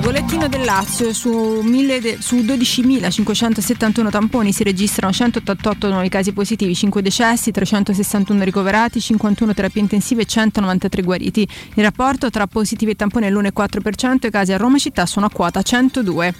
[0.00, 7.02] Bollettino del Lazio su, de- su 12.571 tamponi si registrano 188 nuovi casi positivi, 5
[7.02, 11.46] decessi, 361 ricoverati, 51 terapie intensive e 193 guariti.
[11.74, 15.30] Il rapporto tra positivi e tamponi è l'1,4%, i casi a Roma città sono a
[15.30, 16.34] quota 102.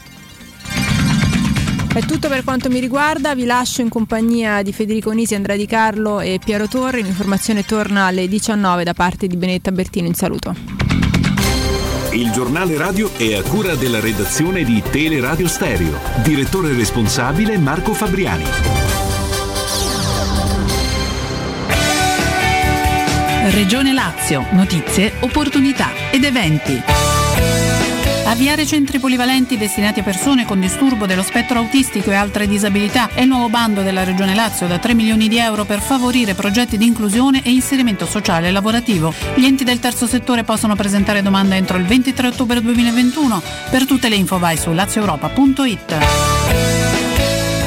[1.92, 5.66] È tutto per quanto mi riguarda, vi lascio in compagnia di Federico Nisi, Andrea Di
[5.66, 7.02] Carlo e Piero Torri.
[7.02, 10.06] L'informazione torna alle 19 da parte di Benetta Bertino.
[10.06, 11.09] In saluto.
[12.12, 18.44] Il giornale radio è a cura della redazione di Teleradio Stereo Direttore responsabile Marco Fabriani
[23.52, 27.09] Regione Lazio, notizie, opportunità ed eventi.
[28.30, 33.22] Avviare centri polivalenti destinati a persone con disturbo dello spettro autistico e altre disabilità è
[33.22, 36.86] il nuovo bando della Regione Lazio da 3 milioni di euro per favorire progetti di
[36.86, 39.12] inclusione e inserimento sociale e lavorativo.
[39.34, 43.42] Gli enti del terzo settore possono presentare domanda entro il 23 ottobre 2021.
[43.68, 46.99] Per tutte le info vai su lazioeuropa.it.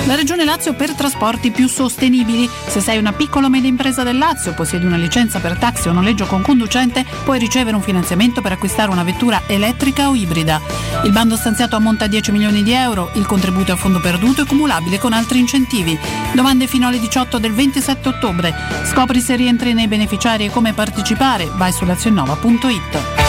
[0.05, 2.49] La Regione Lazio per trasporti più sostenibili.
[2.67, 5.93] Se sei una piccola o media impresa del Lazio, possiedi una licenza per taxi o
[5.93, 10.59] noleggio con conducente, puoi ricevere un finanziamento per acquistare una vettura elettrica o ibrida.
[11.05, 14.41] Il bando stanziato ammonta a 10 milioni di euro, il contributo è a fondo perduto
[14.41, 15.97] e cumulabile con altri incentivi.
[16.33, 18.53] Domande fino alle 18 del 27 ottobre.
[18.91, 21.49] Scopri se rientri nei beneficiari e come partecipare.
[21.55, 23.22] Vai su lazionnova.it.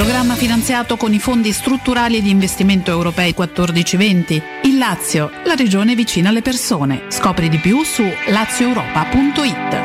[0.00, 4.42] Programma finanziato con i fondi strutturali e di investimento europei 14-20.
[4.62, 7.02] Il Lazio, la regione vicina alle persone.
[7.08, 9.76] Scopri di più su lazioeuropa.it.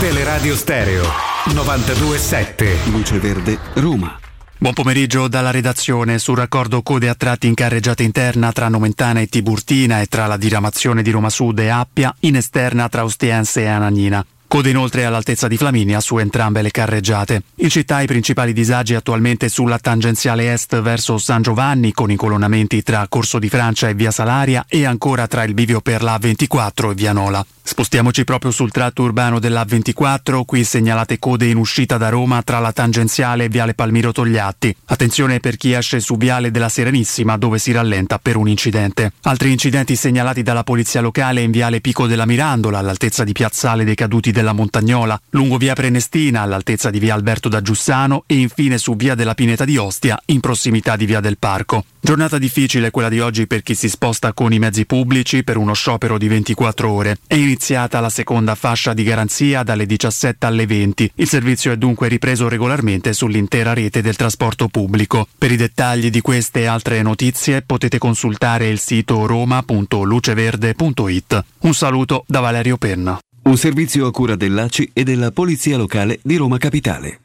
[0.00, 1.04] Teleradio Stereo
[1.52, 2.78] 927.
[2.86, 4.18] Luce Verde, Roma.
[4.56, 9.26] Buon pomeriggio dalla redazione sul raccordo code a tratti in carreggiata interna tra Nomentana e
[9.26, 13.66] Tiburtina e tra la diramazione di Roma Sud e Appia, in esterna tra Ostiense e
[13.66, 14.24] Anagnina.
[14.52, 17.44] Code inoltre all'altezza di Flaminia su entrambe le carreggiate.
[17.62, 22.82] In città i principali disagi attualmente sulla tangenziale est verso San Giovanni con i colonnamenti
[22.82, 26.90] tra Corso di Francia e Via Salaria e ancora tra il bivio per la 24
[26.90, 27.42] e Via Nola.
[27.64, 32.58] Spostiamoci proprio sul tratto urbano della 24, qui segnalate code in uscita da Roma tra
[32.58, 34.76] la tangenziale e Viale Palmiro Togliatti.
[34.86, 39.12] Attenzione per chi esce su Viale della Serenissima dove si rallenta per un incidente.
[39.22, 43.94] Altri incidenti segnalati dalla polizia locale in Viale Pico della Mirandola all'altezza di Piazzale dei
[43.94, 48.96] Caduti della Montagnola, lungo Via Prenestina all'altezza di Via Alberto da Giussano e infine su
[48.96, 51.84] Via della Pineta di Ostia in prossimità di Via del Parco.
[52.00, 55.72] Giornata difficile quella di oggi per chi si sposta con i mezzi pubblici per uno
[55.72, 57.18] sciopero di 24 ore.
[57.24, 61.12] È iniziata la seconda fascia di garanzia dalle 17 alle 20.
[61.14, 65.28] Il servizio è dunque ripreso regolarmente sull'intera rete del trasporto pubblico.
[65.38, 71.44] Per i dettagli di queste e altre notizie potete consultare il sito roma.luceverde.it.
[71.60, 73.20] Un saluto da Valerio Penna.
[73.44, 77.18] Un servizio a cura dell'ACI e della Polizia Locale di Roma Capitale.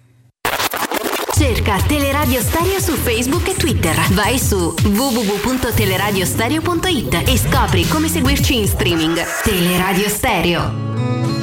[1.31, 3.95] Cerca Teleradio Stereo su Facebook e Twitter.
[4.13, 9.21] Vai su www.teleradiostereo.it e scopri come seguirci in streaming.
[9.43, 11.36] Teleradio Stereo.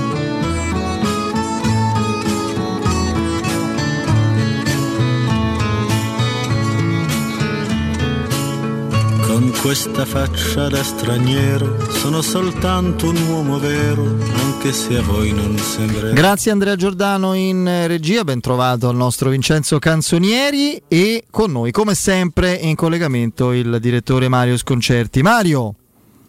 [9.35, 15.59] Con questa faccia da straniero sono soltanto un uomo vero, anche se a voi non
[15.59, 16.12] sembra.
[16.12, 21.97] Grazie Andrea Giordano in regia, ben trovato il nostro Vincenzo Canzonieri e con noi come
[21.97, 25.20] sempre in collegamento il direttore Mario Sconcerti.
[25.20, 25.74] Mario.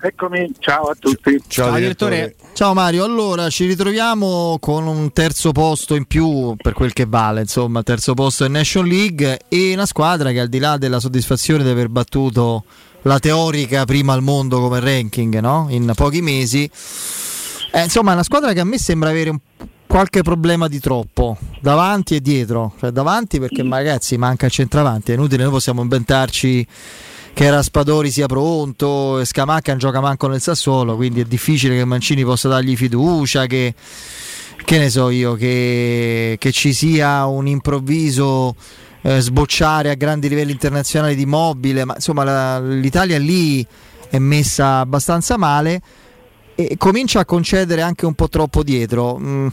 [0.02, 1.40] Eccomi, ciao a tutti.
[1.48, 2.36] Ciao, Ciao direttore.
[2.54, 7.42] Ciao Mario, allora ci ritroviamo con un terzo posto in più per quel che vale,
[7.42, 11.64] insomma, terzo posto in Nation League e una squadra che al di là della soddisfazione
[11.64, 12.64] di aver battuto
[13.06, 15.68] la teorica prima al mondo come ranking no?
[15.70, 16.70] in pochi mesi.
[17.72, 19.40] Eh, insomma, è una squadra che a me sembra avere un,
[19.86, 22.74] qualche problema di troppo davanti e dietro.
[22.80, 26.66] Cioè, davanti perché ragazzi manca il centravanti, è inutile, noi possiamo inventarci
[27.34, 32.24] che Raspadori sia pronto, Scamacca non gioca manco nel Sassuolo, quindi è difficile che Mancini
[32.24, 33.74] possa dargli fiducia, che,
[34.64, 38.56] che ne so io, che, che ci sia un improvviso
[39.06, 43.66] eh, sbocciare a grandi livelli internazionali di mobile, ma insomma la, l'Italia lì
[44.10, 45.80] è messa abbastanza male
[46.56, 49.20] e comincia a concedere anche un po' troppo dietro.
[49.20, 49.48] Mm,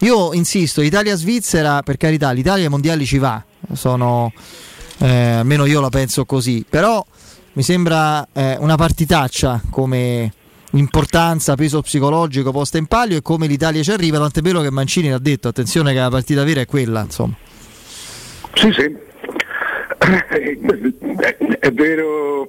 [0.00, 4.32] io insisto, Italia-Svizzera, per carità, l'Italia ai mondiali ci va, sono,
[4.98, 7.04] eh, almeno io la penso così, però
[7.52, 10.32] mi sembra eh, una partitaccia come
[10.70, 15.12] importanza, peso psicologico posta in palio e come l'Italia ci arriva, tant'è vero che Mancini
[15.12, 17.43] ha detto attenzione che la partita vera è quella, insomma.
[18.54, 18.96] Sì, sì,
[21.58, 22.48] è vero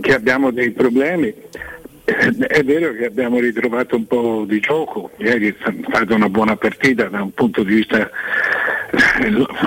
[0.00, 1.34] che abbiamo dei problemi,
[2.04, 5.54] è vero che abbiamo ritrovato un po' di gioco, ieri è
[5.88, 8.10] stata una buona partita da un punto di vista,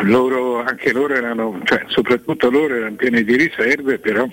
[0.04, 4.28] loro, anche loro erano, cioè, soprattutto loro erano pieni di riserve, però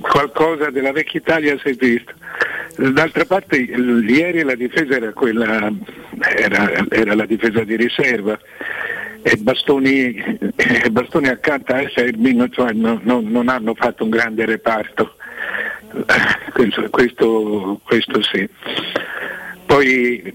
[0.00, 2.12] qualcosa della vecchia Italia si è visto.
[2.76, 5.70] D'altra parte ieri la difesa era, quella,
[6.18, 8.38] era, era la difesa di riserva
[9.22, 10.14] e Bastoni,
[10.56, 15.16] e Bastoni accanto a Serbino cioè, no, no, non hanno fatto un grande reparto,
[16.52, 18.48] questo, questo, questo sì.
[19.66, 20.34] Poi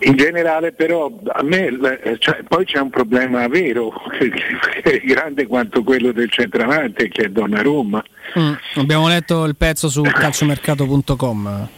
[0.00, 1.76] in generale però a me
[2.18, 3.92] cioè, poi c'è un problema vero
[5.04, 8.02] grande quanto quello del centravanti che è Donnarumma.
[8.38, 11.68] Mm, abbiamo letto il pezzo su calciomercato.com.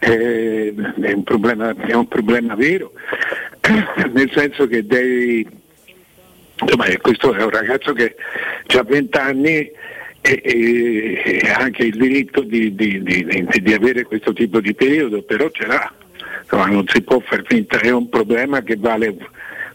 [0.00, 2.92] Eh, è un, problema, è un problema vero
[4.12, 5.46] nel senso che devi,
[6.60, 8.14] insomma, questo è un ragazzo che
[8.76, 9.70] ha 20 anni
[10.20, 15.22] e, e, e anche il diritto di, di, di, di, avere questo tipo di periodo,
[15.22, 15.92] però ce l'ha,
[16.54, 19.16] insomma, non si può far finta, è un problema che vale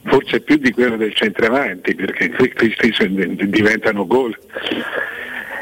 [0.03, 2.73] forse più di quello del centravanti, perché questi
[3.49, 4.35] diventano gol.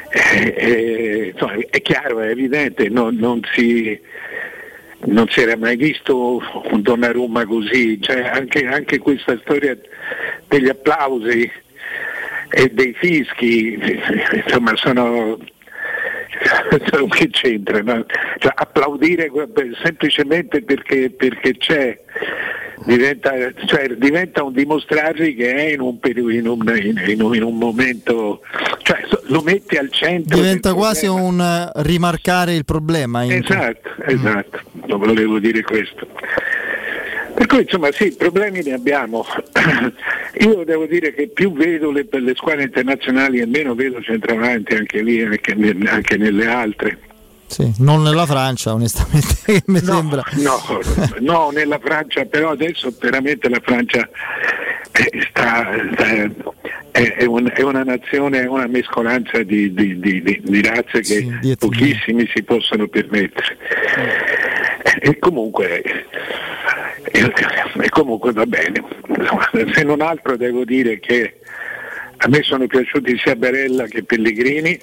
[0.10, 4.00] Eh, eh, insomma, è chiaro, è evidente, non, non, si,
[5.06, 6.42] non, si, era mai visto
[6.72, 9.78] un Donnarumma così, cioè, anche, anche, questa storia
[10.48, 11.52] degli applausi
[12.50, 13.78] e dei fischi,
[14.46, 15.38] insomma sono
[17.10, 18.06] che c'entra, no?
[18.38, 19.32] cioè, applaudire
[19.84, 21.98] semplicemente perché, perché c'è
[22.86, 23.32] diventa,
[23.66, 26.74] cioè, diventa, un dimostrarsi che è in un, in un,
[27.06, 28.42] in un, in un momento,
[28.84, 30.38] cioè, lo metti al centro.
[30.38, 33.26] Diventa quasi un eh, rimarcare il problema.
[33.26, 36.08] Esatto, esatto, non volevo dire questo.
[37.34, 39.24] Per cui insomma sì, problemi ne abbiamo.
[40.40, 45.02] Io devo dire che più vedo le, le squadre internazionali e meno vedo centravanti anche
[45.02, 45.56] lì, anche,
[45.86, 47.00] anche nelle altre.
[47.48, 50.24] Sì, non nella Francia, onestamente, mi no, sembra.
[50.34, 50.62] No,
[51.20, 54.08] no, nella Francia, però adesso veramente la Francia
[55.30, 56.30] sta, sta,
[56.92, 61.38] è, è, un, è, una nazione, è una mescolanza di, di, di, di razze che
[61.42, 63.58] sì, pochissimi si possono permettere.
[65.00, 65.84] E comunque,
[67.20, 68.84] e comunque va bene.
[69.74, 71.40] Se non altro devo dire che
[72.18, 74.80] a me sono piaciuti sia Barella che Pellegrini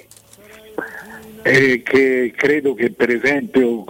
[1.47, 3.83] eh, che credo che per esempio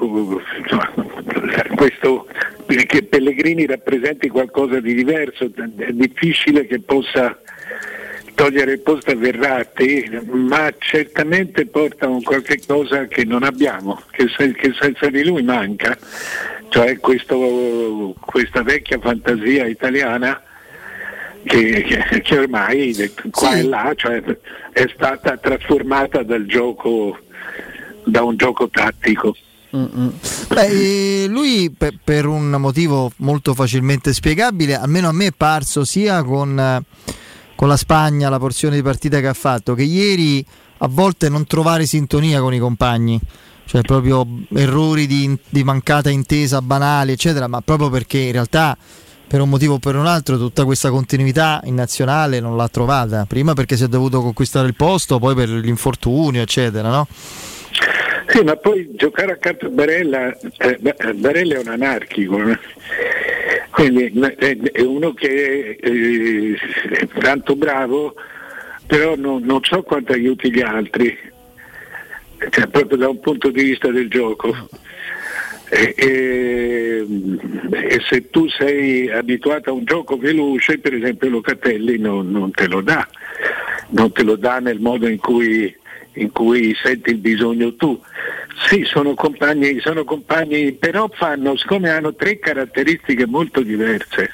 [1.76, 2.28] questo,
[2.66, 5.46] che Pellegrini rappresenti qualcosa di diverso,
[5.78, 7.40] è difficile che possa
[8.34, 14.28] togliere il posto a Verratti, ma certamente porta un qualche cosa che non abbiamo, che
[14.78, 15.98] senza di lui manca,
[16.76, 20.42] cioè questo, questa vecchia fantasia italiana
[21.46, 23.60] che, che, che ormai qua sì.
[23.60, 24.22] e là cioè,
[24.74, 27.18] è stata trasformata dal gioco
[28.04, 29.38] da un gioco tattico.
[29.70, 31.74] Beh, lui
[32.04, 36.84] per, un motivo molto facilmente spiegabile, almeno a me è parso sia con,
[37.56, 40.46] con, la Spagna, la porzione di partita che ha fatto, che ieri
[40.80, 43.20] a volte non trovare sintonia con i compagni,
[43.66, 48.78] cioè proprio errori di, di mancata intesa banali, eccetera, ma proprio perché in realtà
[49.28, 53.26] per un motivo o per un altro tutta questa continuità in nazionale non l'ha trovata,
[53.26, 57.08] prima perché si è dovuto conquistare il posto, poi per l'infortunio, eccetera, no?
[58.28, 60.80] Sì, ma poi giocare accanto a Barella, eh,
[61.14, 62.38] Barella è un anarchico,
[63.70, 64.12] quindi
[64.74, 66.58] è uno che eh,
[66.90, 68.16] è tanto bravo,
[68.88, 71.18] però non, non, so quanto aiuti gli altri,
[72.50, 74.54] cioè, proprio da un punto di vista del gioco.
[75.70, 77.06] E, e,
[77.72, 82.68] e, se tu sei abituato a un gioco veloce, per esempio Locatelli non, non te
[82.68, 83.08] lo dà,
[83.90, 85.76] non te lo dà nel modo in cui
[86.16, 88.00] in cui senti il bisogno tu.
[88.68, 94.32] Sì, sono compagni, sono compagni però fanno, siccome hanno tre caratteristiche molto diverse,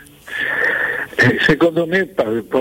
[1.15, 2.13] eh, secondo me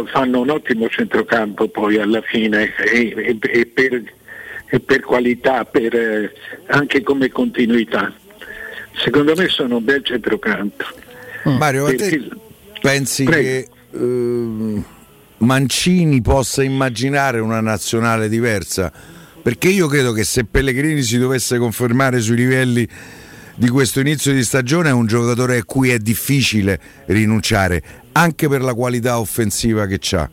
[0.07, 4.03] fanno un ottimo centrocampo poi alla fine e, e, per,
[4.79, 6.33] per, qualità, per, eh,
[6.67, 8.13] anche come continuità.
[9.03, 10.85] Secondo me sono un bel centrocampo.
[11.45, 12.29] Mario, ma te
[12.81, 13.43] pensi Prego.
[13.43, 13.69] che...
[13.97, 14.99] Uh
[15.41, 18.93] Mancini possa immaginare una nazionale diversa?
[19.43, 22.87] Perché io credo che se Pellegrini si dovesse confermare sui livelli
[23.55, 27.83] di questo inizio di stagione è un giocatore a cui è difficile rinunciare,
[28.13, 30.31] anche per la qualità offensiva che ha.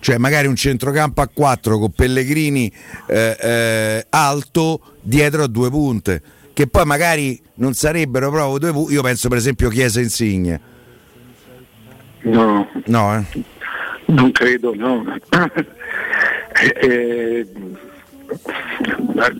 [0.00, 2.72] Cioè magari un centrocampo a 4 con Pellegrini
[3.06, 6.22] eh, eh, alto dietro a due punte,
[6.52, 8.92] che poi magari non sarebbero proprio due punte.
[8.92, 10.60] Io penso per esempio Chiesa Insigne.
[12.22, 12.68] No.
[12.86, 13.42] No, eh?
[14.06, 15.04] Non credo, no.
[16.80, 17.46] eh,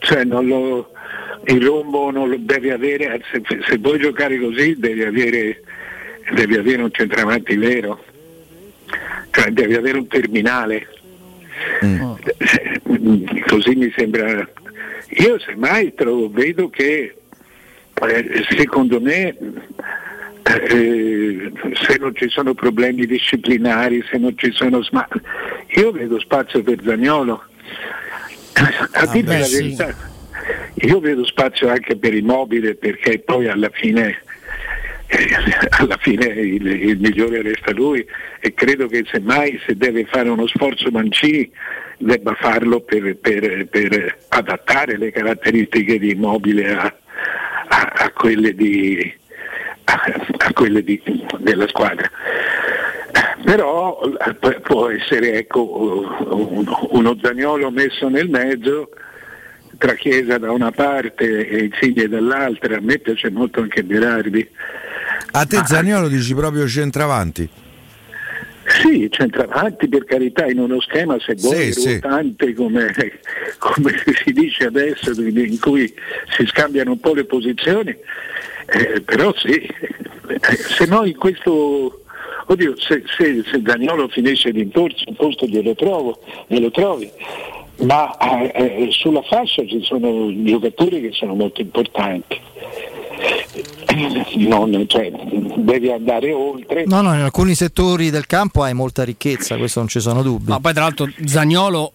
[0.01, 0.91] cioè non lo,
[1.47, 5.63] il rombo non lo devi avere, se, se vuoi giocare così devi avere,
[6.35, 8.03] devi avere un centravanti vero,
[9.31, 10.87] cioè devi avere un terminale.
[11.85, 12.13] Mm.
[13.47, 14.49] Così mi sembra.
[15.11, 17.17] Io semmai trovo, vedo che
[18.01, 19.35] eh, secondo me
[20.45, 25.21] eh, se non ci sono problemi disciplinari, se non ci sono smart,
[25.77, 27.43] io vedo spazio per Zagnolo.
[28.53, 29.95] A ah, dire la verità,
[30.75, 34.23] io vedo spazio anche per Immobile perché poi alla fine,
[35.79, 38.07] alla fine il, il, migliore resta lui
[38.41, 41.51] e credo che semmai se deve fare uno sforzo Mancini
[41.97, 46.95] debba farlo per, per, per adattare le caratteristiche di Immobile a,
[47.69, 49.13] a, a quelle di,
[49.85, 51.01] a quelle di,
[51.39, 52.11] della squadra.
[53.45, 56.07] Però eh, può essere ecco,
[56.91, 58.91] uno Zagnolo messo nel mezzo
[59.79, 64.49] tra Chiesa da una parte e Insigne dall'altra, a me piace molto anche Berardi.
[65.31, 67.49] A te Zagnolo dici proprio centravanti?
[68.83, 72.55] Sì, centravanti per carità, in uno schema se vuoi sì, ruotante sì.
[72.55, 72.95] Come,
[73.59, 73.93] come,
[74.25, 75.93] si dice adesso, in cui
[76.37, 77.97] si scambiano un po' le posizioni,
[78.67, 82.03] eh, però sì, eh, se no in questo
[82.47, 87.11] oddio se, se, se Daniolo finisce di imporsi un posto glielo trovo, glielo trovi,
[87.83, 92.41] ma eh, eh, sulla fascia ci sono giocatori che sono molto importanti.
[94.37, 95.11] Non, cioè,
[95.57, 96.85] devi andare oltre.
[96.87, 100.51] No, no, in alcuni settori del campo hai molta ricchezza, questo non ci sono dubbi.
[100.51, 101.93] Ma poi tra l'altro Zagnolo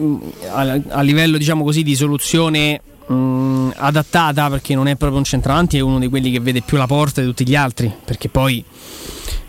[0.00, 0.18] mm,
[0.50, 5.24] a, a livello diciamo così di soluzione mh, mm, adattata perché non è proprio un
[5.24, 8.28] centravanti, è uno di quelli che vede più la porta di tutti gli altri, perché
[8.28, 8.64] poi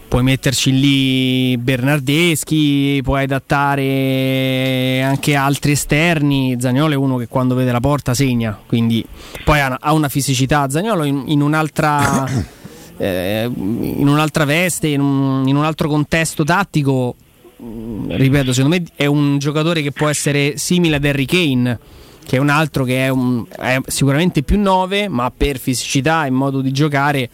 [0.08, 6.56] puoi metterci lì Bernardeschi, puoi adattare anche altri esterni.
[6.60, 9.06] Zagnolo è uno che quando vede la porta segna, quindi
[9.44, 10.70] poi ha una fisicità.
[10.70, 12.26] Zagnolo in, in un'altra,
[12.98, 17.16] eh, in un'altra veste, in un, in un altro contesto tattico.
[17.62, 21.80] Mm, ripeto, secondo me è un giocatore che può essere simile ad Harry Kane,
[22.26, 26.30] che è un altro che è, un, è sicuramente più 9, ma per fisicità e
[26.30, 27.30] modo di giocare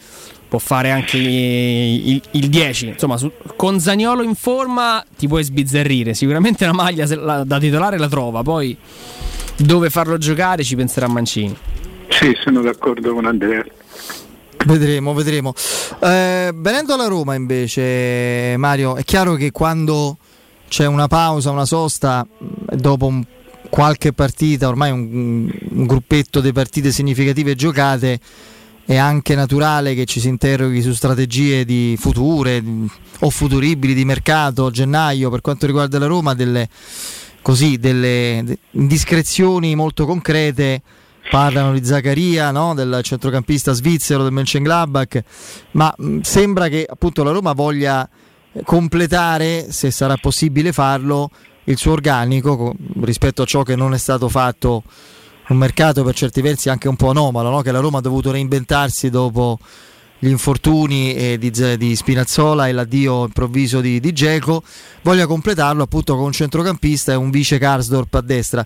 [0.53, 2.89] può fare anche il, il 10.
[2.89, 6.13] Insomma, su, con Zagnolo in forma ti puoi sbizzarrire.
[6.13, 8.77] Sicuramente la maglia la, da titolare la trova, poi
[9.57, 11.57] dove farlo giocare ci penserà Mancini.
[12.09, 13.65] Sì, sono d'accordo con Andrea.
[14.65, 15.55] Vedremo, vedremo.
[15.99, 20.17] Eh, venendo alla Roma invece, Mario, è chiaro che quando
[20.67, 23.23] c'è una pausa, una sosta, dopo un,
[23.71, 28.19] qualche partita, ormai un, un gruppetto di partite significative giocate,
[28.85, 32.61] è anche naturale che ci si interroghi su strategie di future
[33.19, 36.68] o futuribili di mercato a gennaio per quanto riguarda la Roma, delle,
[37.41, 40.81] così, delle indiscrezioni molto concrete.
[41.30, 42.73] Parlano di Zaccaria, no?
[42.73, 45.23] del centrocampista svizzero del Mönchengladbach,
[45.72, 48.07] ma mh, sembra che appunto la Roma voglia
[48.65, 51.30] completare, se sarà possibile farlo,
[51.65, 54.84] il suo organico rispetto a ciò che non è stato fatto
[55.49, 57.61] un mercato per certi versi anche un po' anomalo, no?
[57.61, 59.60] che la Roma ha dovuto reinventarsi dopo
[60.24, 64.64] gli infortuni eh, di, di, Spinazzola e l'addio improvviso di, di Geco,
[65.02, 68.65] voglia completarlo appunto con un centrocampista e un vice Karsdorp a destra.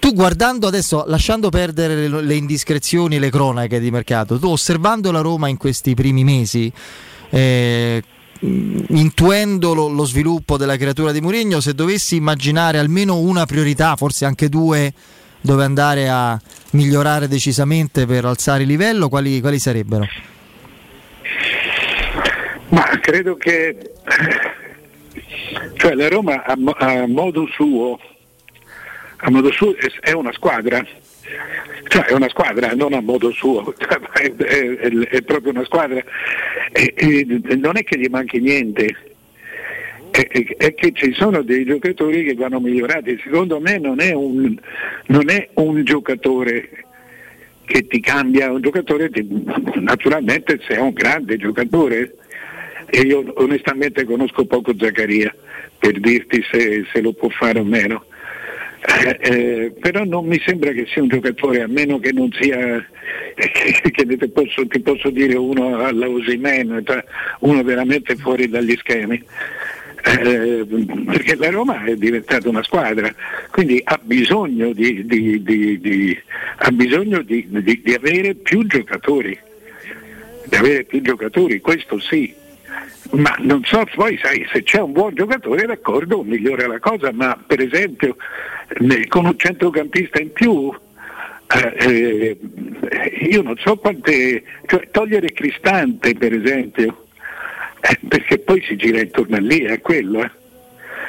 [0.00, 5.12] Tu guardando adesso, lasciando perdere le, le indiscrezioni e le cronache di mercato, tu osservando
[5.12, 6.72] la Roma in questi primi mesi,
[7.30, 8.02] eh,
[8.40, 14.24] intuendo lo, lo, sviluppo della creatura di Mourinho, se dovessi immaginare almeno una priorità, forse
[14.24, 14.92] anche due
[15.46, 16.38] dove andare a
[16.72, 20.06] migliorare decisamente per alzare il livello, quali, quali sarebbero?
[22.70, 23.92] Ma credo che
[25.76, 27.98] cioè la Roma a, a, modo suo,
[29.18, 30.84] a modo suo è una squadra,
[31.88, 33.72] cioè è una squadra, non a modo suo,
[34.14, 36.02] è, è, è proprio una squadra.
[36.72, 39.15] E, e non è che gli manchi niente,
[40.22, 43.20] è, che ci sono dei giocatori che vanno migliorati.
[43.22, 44.56] Secondo me non è un,
[45.06, 46.84] non è un giocatore
[47.64, 49.26] che ti cambia, un giocatore ti,
[49.80, 52.14] naturalmente se è un grande giocatore
[52.86, 55.34] e io onestamente conosco poco Zaccaria
[55.78, 58.04] per dirti se, se lo può fare o meno.
[59.04, 62.76] Eh, eh, però non mi sembra che sia un giocatore, a meno che non sia,
[62.76, 63.50] eh,
[63.90, 66.84] che ti, posso, ti posso dire uno alla Osimen,
[67.40, 69.20] uno veramente fuori dagli schemi
[70.06, 70.64] eh,
[71.04, 73.12] perché la Roma è diventata una squadra,
[73.50, 76.18] quindi ha bisogno di, di, di,
[76.58, 79.38] ha bisogno di avere più giocatori,
[80.44, 82.32] di avere più giocatori, questo sì.
[83.12, 87.40] Ma non so, poi sai, se c'è un buon giocatore d'accordo migliora la cosa, ma
[87.46, 88.16] per esempio
[89.08, 90.72] con un centrocampista in più
[91.48, 97.05] eh, eh, io non so quante, cioè togliere Cristante per esempio,
[97.88, 100.22] eh, perché poi si gira intorno a lì, è quello.
[100.22, 100.30] Eh.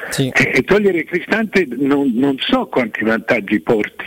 [0.10, 0.30] Sì.
[0.30, 4.06] E, e, togliere Cristante non, non, so quanti vantaggi porti.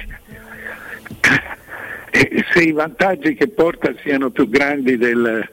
[2.12, 5.48] E se i vantaggi che porta siano più grandi del,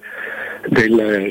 [0.68, 1.28] del,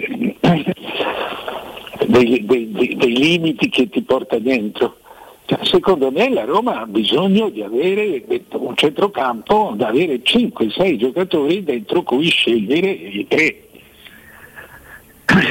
[2.07, 4.99] dei, dei, dei, dei, limiti che ti porta dentro.
[5.47, 11.63] Cioè, secondo me la Roma ha bisogno di avere un centrocampo, di avere 5-6 giocatori
[11.63, 13.66] dentro cui scegliere i tre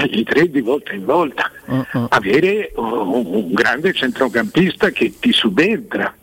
[0.09, 2.07] i tre di volta in volta, uh-uh.
[2.09, 6.13] avere un, un, grande centrocampista che ti subentra,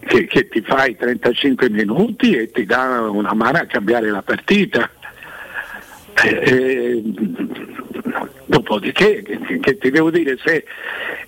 [0.00, 4.90] che, che, ti fai 35 minuti e ti dà una mano a cambiare la partita.
[6.24, 7.02] Eh,
[8.46, 9.22] dopodiché,
[9.60, 10.64] che, ti devo dire, se,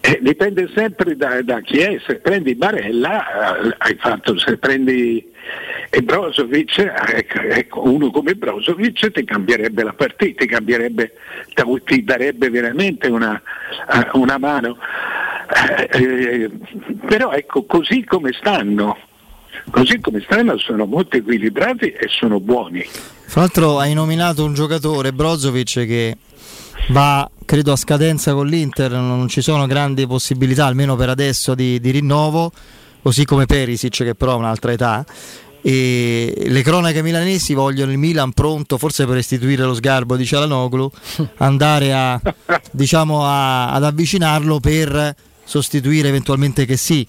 [0.00, 5.26] eh, dipende sempre da, da, chi è, se prendi Barella eh, hai fatto, se prendi
[6.02, 11.12] Brozovic, ecco, ecco, uno come Brozovic ti cambierebbe la partita, ti, cambierebbe,
[11.84, 13.40] ti darebbe veramente una,
[13.92, 14.78] eh, una mano.
[15.48, 16.50] Eh, eh,
[17.06, 18.96] però ecco, così come stanno,
[19.70, 22.84] così come stanno sono molto equilibrati e sono buoni.
[23.28, 26.16] Fra l'altro hai nominato un giocatore, Brozovic, che
[26.88, 31.80] va credo a scadenza con l'Inter, non ci sono grandi possibilità, almeno per adesso, di,
[31.80, 32.52] di rinnovo,
[33.02, 35.04] così come Perisic che però ha un'altra età.
[35.60, 40.90] E le cronache milanesi vogliono il Milan pronto, forse per restituire lo sgarbo di Cialanoglu,
[41.38, 42.20] andare a,
[42.70, 45.14] diciamo a, ad avvicinarlo per
[45.44, 47.06] sostituire eventualmente che sì,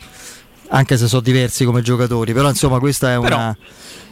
[0.69, 3.27] anche se sono diversi come giocatori, però insomma questa è una...
[3.27, 3.55] Però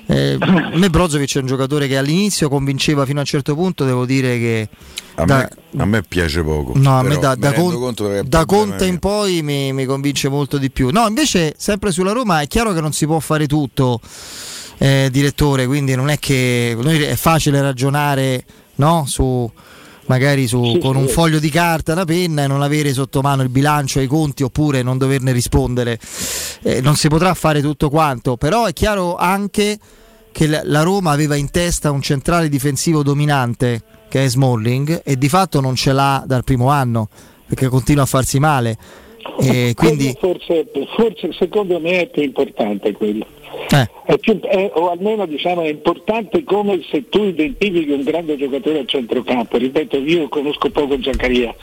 [0.10, 3.84] eh, a me Brozovic è un giocatore che all'inizio convinceva fino a un certo punto,
[3.84, 4.70] devo dire che...
[5.16, 6.74] A, da, me, a me, piace poco.
[6.76, 7.94] No, a me da, da, con,
[8.24, 10.90] da Conte in poi mi, mi, convince molto di più.
[10.92, 14.00] No, invece sempre sulla Roma è chiaro che non si può fare tutto,
[14.78, 16.78] eh, direttore, quindi non è che
[17.10, 19.52] è facile ragionare no, su
[20.08, 21.02] magari su, sì, con sì.
[21.02, 24.08] un foglio di carta, una penna e non avere sotto mano il bilancio e i
[24.08, 26.00] conti oppure non doverne rispondere.
[26.64, 29.78] Eh, non si potrà fare tutto quanto, però è chiaro anche
[30.32, 35.30] che la Roma aveva in testa un centrale difensivo dominante che è Smalling e di
[35.30, 37.10] fatto non ce l'ha dal primo anno
[37.48, 38.78] perché continua a farsi male.
[39.42, 40.16] E quindi...
[40.20, 43.26] forse, forse secondo me è più importante quello.
[43.70, 43.90] Eh.
[44.06, 48.80] È più, è, o almeno diciamo, è importante come se tu identifichi un grande giocatore
[48.80, 49.58] al centrocampo.
[49.58, 51.54] Ripeto, io conosco poco Zaccaria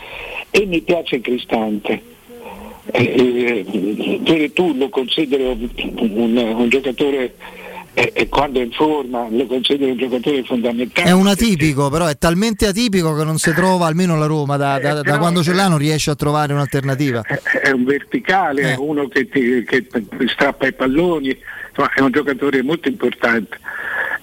[0.51, 2.13] e mi piace Cristante.
[2.93, 3.65] Eh,
[4.25, 7.35] eh, tu lo consideri un, un giocatore
[7.95, 11.09] e, e, quando è in forma lo considero un giocatore fondamentale.
[11.09, 14.81] È un atipico, però è talmente atipico che non si trova almeno la Roma, da,
[14.81, 17.23] da, eh, da quando ce l'ha non riesce a trovare un'alternativa.
[17.23, 18.77] È, è un verticale, è eh.
[18.77, 19.87] uno che, ti, che
[20.27, 21.39] strappa i palloni,
[21.69, 23.59] insomma, è un giocatore molto importante.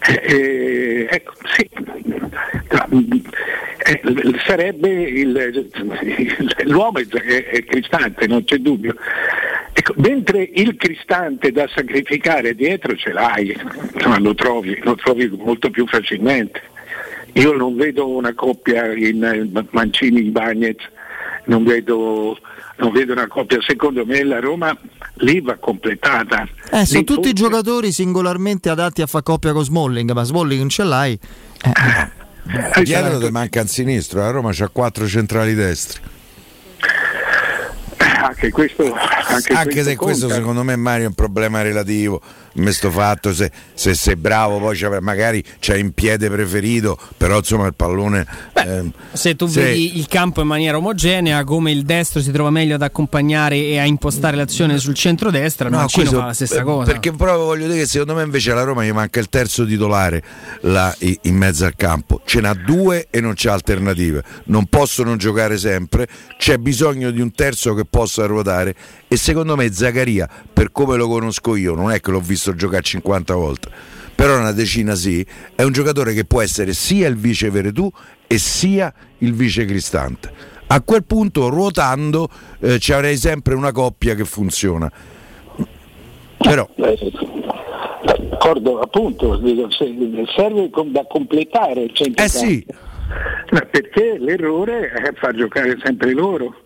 [0.06, 1.70] Eh, ecco, sì,
[3.84, 4.02] eh,
[4.46, 5.70] sarebbe il,
[6.66, 8.96] l'uomo è, è cristante, non c'è dubbio.
[9.74, 13.58] Ecco, mentre il cristante da sacrificare dietro ce l'hai,
[13.94, 16.62] insomma, lo, trovi, lo trovi molto più facilmente.
[17.34, 20.76] Io non vedo una coppia in Mancini-Bagnez,
[21.46, 22.38] non vedo,
[22.78, 24.78] non vedo una coppia, secondo me la Roma
[25.16, 26.46] lì va completata.
[26.70, 27.34] Eh, sono tutti forse...
[27.34, 31.18] giocatori singolarmente adatti a fare coppia con Smalling, ma Smalling non ce l'hai.
[31.64, 32.20] Eh.
[32.76, 36.02] Eh, dietro ti manca il sinistro, la Roma c'ha quattro centrali destri
[38.22, 40.04] anche questo anche, anche questo se conta.
[40.04, 42.22] questo secondo me Mario è un problema relativo
[42.54, 47.68] questo fatto se, se, sei bravo poi c'è, magari c'è in piede preferito però insomma
[47.68, 49.64] il pallone Beh, ehm, se tu se...
[49.64, 53.80] vedi il campo in maniera omogenea come il destro si trova meglio ad accompagnare e
[53.80, 56.92] a impostare l'azione sul centro-destra no, Mancino fa la stessa cosa.
[56.92, 60.22] perché proprio voglio dire che secondo me invece alla Roma gli manca il terzo titolare
[60.62, 62.22] là, in mezzo al campo.
[62.26, 64.24] Ce n'ha due e non c'è alternative.
[64.46, 66.08] Non possono giocare sempre
[66.38, 68.76] c'è bisogno di un terzo che possa ruotare
[69.08, 72.84] e secondo me Zaccaria per come lo conosco io non è che l'ho visto giocare
[72.84, 73.70] 50 volte.
[74.16, 75.26] Però una decina sì.
[75.56, 77.90] È un giocatore che può essere sia il vice Veretù
[78.28, 82.30] e sia il vice Cristante a quel punto ruotando
[82.62, 84.90] eh, ci avrei sempre una coppia che funziona.
[86.38, 86.68] Però
[88.04, 89.40] d'accordo appunto
[90.36, 92.66] serve da completare il centro eh sì.
[93.70, 96.64] Perché l'errore è far giocare sempre loro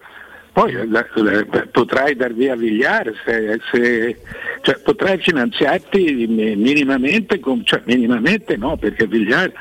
[0.56, 4.18] poi la, la, potrai dar via Vigliar, se, se,
[4.62, 9.52] cioè, potrai finanziarti minimamente, con, cioè, minimamente no, perché Vigliar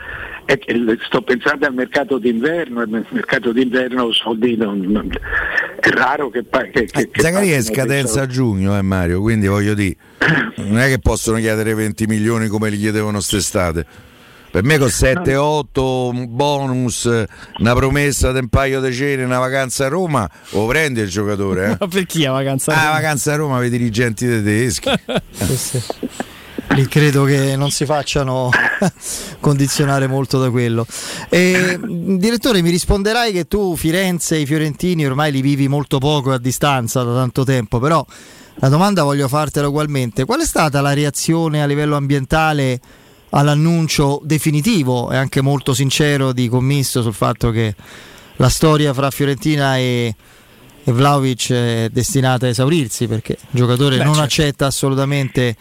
[0.44, 0.56] è,
[1.04, 5.10] sto pensando al mercato d'inverno, il mercato d'inverno soldi non, non,
[5.80, 9.74] è raro che, che, che, che Zaccaria è scadenza a giugno, eh, Mario, quindi voglio
[9.74, 9.96] dire,
[10.62, 14.12] non è che possono chiedere 20 milioni come li chiedevano quest'estate.
[14.54, 17.10] Per me con 7-8, un bonus,
[17.58, 21.72] una promessa di un paio di cene, una vacanza a Roma, lo prendi il giocatore.
[21.72, 21.76] Eh?
[21.80, 22.88] Ma per chi la vacanza a Roma?
[22.88, 24.92] Ah, vacanza a Roma per i dirigenti tedeschi.
[25.32, 25.82] sì, sì.
[26.68, 28.50] Lì credo che non si facciano
[29.40, 30.86] condizionare molto da quello.
[31.28, 36.30] E, direttore, mi risponderai che tu Firenze e i fiorentini ormai li vivi molto poco
[36.30, 38.06] a distanza da tanto tempo, però
[38.58, 40.24] la domanda voglio fartela ugualmente.
[40.24, 42.80] Qual è stata la reazione a livello ambientale?
[43.34, 47.74] All'annuncio definitivo e anche molto sincero di Commisso sul fatto che
[48.36, 50.14] la storia fra Fiorentina e,
[50.84, 54.28] e Vlaovic è destinata a esaurirsi perché il giocatore Beh, non certo.
[54.28, 55.56] accetta assolutamente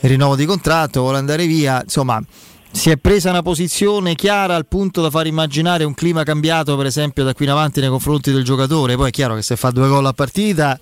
[0.00, 2.22] il rinnovo di contratto, vuole andare via, insomma
[2.70, 6.84] si è presa una posizione chiara al punto da far immaginare un clima cambiato, per
[6.84, 8.94] esempio, da qui in avanti nei confronti del giocatore.
[8.94, 10.78] Poi è chiaro che se fa due gol a partita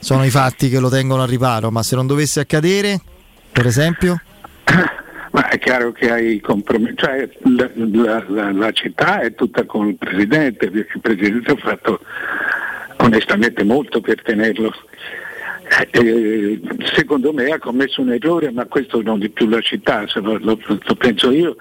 [0.00, 3.00] sono i fatti che lo tengono al riparo, ma se non dovesse accadere,
[3.52, 4.20] per esempio?
[5.36, 9.86] Ma è chiaro che hai compromesso, cioè la, la, la, la, città è tutta con
[9.88, 12.00] il Presidente, perché il Presidente ha fatto
[13.00, 14.72] onestamente molto per tenerlo.
[15.90, 16.58] Eh,
[16.94, 20.58] secondo me ha commesso un errore, ma questo non di più la città, lo, lo,
[20.64, 21.56] lo penso io,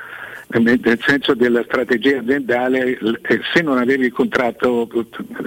[0.47, 4.87] nel senso della strategia aziendale, eh, se non avevi il contratto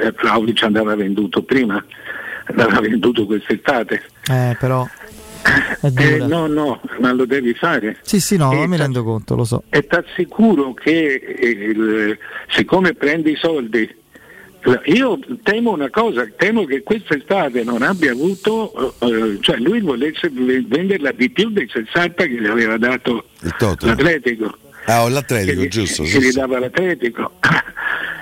[0.02, 1.82] eh, Vlaovic andava venduto prima,
[2.44, 4.02] andava venduto quest'estate.
[4.28, 4.86] Eh, però
[5.81, 7.99] eh, no, no, ma lo devi fare.
[8.03, 9.62] Sì, sì, no, mi rendo conto, lo so.
[9.70, 12.19] E ti assicuro che il,
[12.49, 13.97] siccome prendi i soldi,
[14.87, 21.12] io temo una cosa, temo che quest'estate non abbia avuto, uh, cioè lui volesse venderla
[21.12, 23.27] di più dei 60 che gli aveva dato
[23.81, 24.57] l'Atletico.
[24.87, 26.03] Ah, o l'Atletico, che giusto.
[26.03, 27.33] Che gli dava l'Atletico.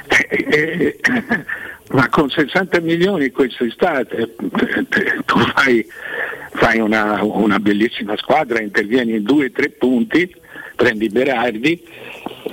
[1.90, 4.34] ma con 60 milioni quest'estate
[5.24, 5.86] tu fai
[6.56, 10.34] fai una, una bellissima squadra, intervieni in due o tre punti,
[10.74, 11.82] prendi Berardi,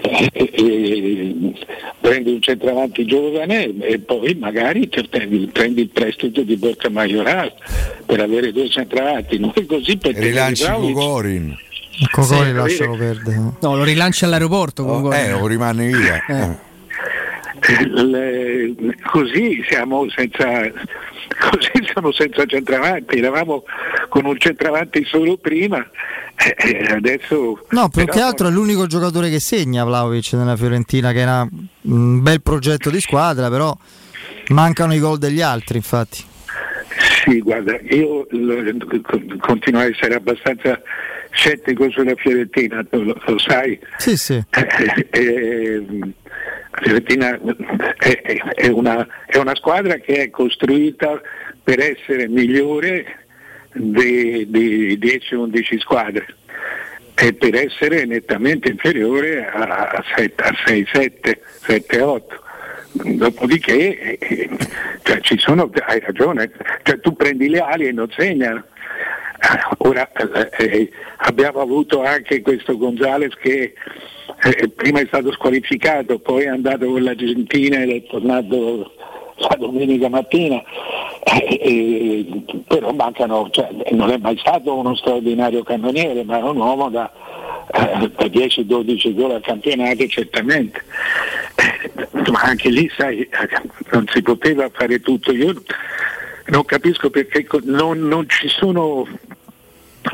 [0.01, 1.53] e, e,
[1.99, 7.53] prendi un centravanti giovane e poi magari prendi, prendi il prestito di Borca Majorat
[8.05, 11.57] per avere due centravanti, noi così per rilanci Cocorin.
[12.11, 13.37] Cocorin sì, lascialo perdere.
[13.61, 14.83] No, lo rilanci all'aeroporto.
[14.83, 16.25] Oh, eh, o rimane via.
[16.27, 16.71] Eh.
[17.65, 17.85] Eh.
[17.87, 18.75] Le,
[19.09, 20.69] così siamo senza
[21.39, 23.63] così siamo senza centravanti, eravamo
[24.09, 25.85] con un centravanti solo prima
[26.35, 27.65] e adesso...
[27.69, 31.47] No, più che altro è l'unico giocatore che segna Vlaovic nella Fiorentina, che era
[31.81, 33.75] un bel progetto di squadra, però
[34.49, 36.23] mancano i gol degli altri infatti.
[37.23, 38.27] Sì, guarda, io
[39.39, 40.81] continuo a essere abbastanza
[41.31, 43.79] scettico sulla Fiorentina, lo, lo sai.
[43.97, 44.43] Sì, sì.
[44.49, 45.85] Eh, eh,
[46.71, 47.39] la Fiorentina
[47.97, 48.21] è,
[48.55, 51.21] è, una, è, una, squadra che è costruita
[51.63, 53.25] per essere migliore
[53.73, 56.25] di, di 10-11 squadre
[57.15, 62.21] e per essere nettamente inferiore a, 6-7, 7-8.
[63.15, 64.17] Dopodiché
[65.01, 66.51] cioè, ci sono, hai ragione,
[66.83, 68.65] cioè, tu prendi le ali e non segnano.
[69.79, 73.73] Ora eh, eh, abbiamo avuto anche questo Gonzales che
[74.43, 78.91] eh, prima è stato squalificato, poi è andato con l'Argentina ed è tornato
[79.37, 80.61] la domenica mattina,
[81.23, 86.57] eh, eh, però mancano, cioè, non è mai stato uno straordinario cannoniere, ma è un
[86.57, 87.11] uomo da,
[87.73, 90.83] eh, da 10-12 gol al campionato certamente.
[91.55, 93.27] Eh, ma anche lì sai,
[93.91, 95.31] non si poteva fare tutto.
[95.31, 95.53] Io
[96.47, 99.07] non capisco perché non, non ci sono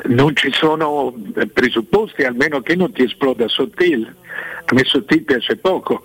[0.05, 1.13] non ci sono
[1.53, 4.15] presupposti, almeno che non ti esploda Sottil.
[4.65, 6.03] A me Sottil piace poco,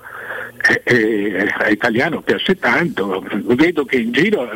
[0.68, 4.48] eh, eh, a italiano piace tanto, vedo che in giro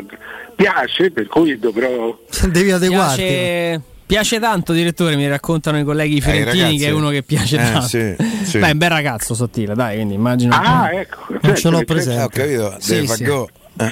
[0.55, 2.17] piace, per cui dovrò...
[2.49, 3.21] Devi adeguarti.
[3.21, 3.81] Piace...
[4.09, 7.57] Piace tanto, direttore, mi raccontano i colleghi eh, fiorentini eh, che è uno che piace
[7.57, 7.81] eh, tanto.
[7.81, 8.57] Sì, sì.
[8.57, 10.55] Beh, è un bel ragazzo sottile, dai, quindi immagino.
[10.55, 11.25] Ah, ecco.
[11.27, 12.23] Non ce certo, l'ho presente.
[12.23, 13.45] Ho capito, sì, sì eh.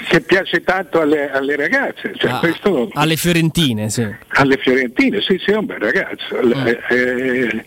[0.08, 2.14] Che piace tanto alle, alle ragazze.
[2.16, 4.06] Cioè ah, questo, alle fiorentine, sì.
[4.30, 6.36] Alle fiorentine, sì, sì, è un bel ragazzo.
[6.44, 6.68] Mm.
[6.68, 7.66] Eh,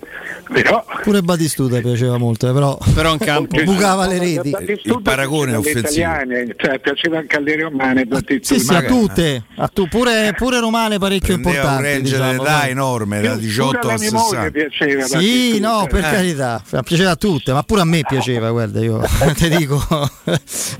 [0.52, 0.84] però...
[1.02, 4.54] Pure Batistuta piaceva molto, eh, però, però in campo bucava le reti.
[4.82, 5.88] Il paragone è offensivo.
[5.88, 8.06] Italiane, cioè, piaceva anche alle romane.
[8.40, 11.82] Sì, sì, a tutte, a tu, pure, pure romane parecchio Prendeva importanti.
[11.82, 14.50] un range diciamo, d'età enorme, da 18 a 60.
[14.50, 16.10] Piaceva, sì, no, per eh.
[16.10, 19.00] carità, piaceva a tutte, ma pure a me piaceva, guarda, io
[19.36, 19.80] ti dico.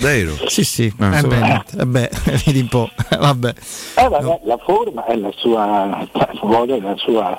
[0.01, 0.37] Vero?
[0.49, 0.93] Sì, sì.
[0.99, 2.11] Eh, eh beh,
[2.45, 3.55] vedi un po', vabbè.
[3.97, 4.41] Eh, vabbè no.
[4.45, 6.09] La forma è la sua,
[6.43, 7.39] vuole la sua...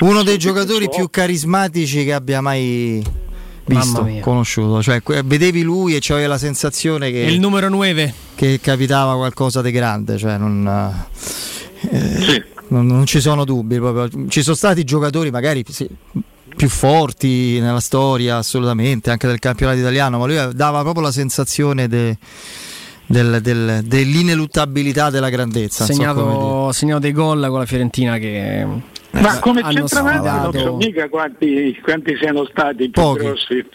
[0.00, 3.02] Uno dei giocatori più carismatici che abbia mai
[3.64, 4.82] visto, conosciuto.
[4.82, 7.20] Cioè, vedevi lui e c'avevi la sensazione che...
[7.20, 8.14] Il numero 9.
[8.34, 11.06] Che capitava qualcosa di grande, cioè non...
[11.90, 12.42] Eh, sì.
[12.68, 14.28] non, non, ci sono dubbi, proprio.
[14.28, 15.88] ci sono stati giocatori magari sì,
[16.56, 21.86] più forti nella storia assolutamente, anche del campionato italiano, ma lui dava proprio la sensazione
[21.86, 22.16] de,
[23.06, 25.84] del, del, dell'ineluttabilità della grandezza.
[25.84, 31.08] Segnato, so segnato dei gol con la Fiorentina che ma come centravanti non so mica
[31.08, 33.24] quanti, quanti, siano stati più pochi.
[33.24, 33.66] grossi.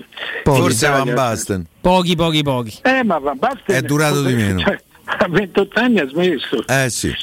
[0.43, 0.59] Pochi.
[0.59, 1.65] Forse Van Basten.
[1.81, 2.77] Pochi, pochi, pochi.
[2.83, 4.59] Eh, ma Van Basten è durato di meno.
[4.59, 4.79] Cioè,
[5.17, 6.65] a 28 anni ha smesso.
[6.67, 7.13] Eh sì.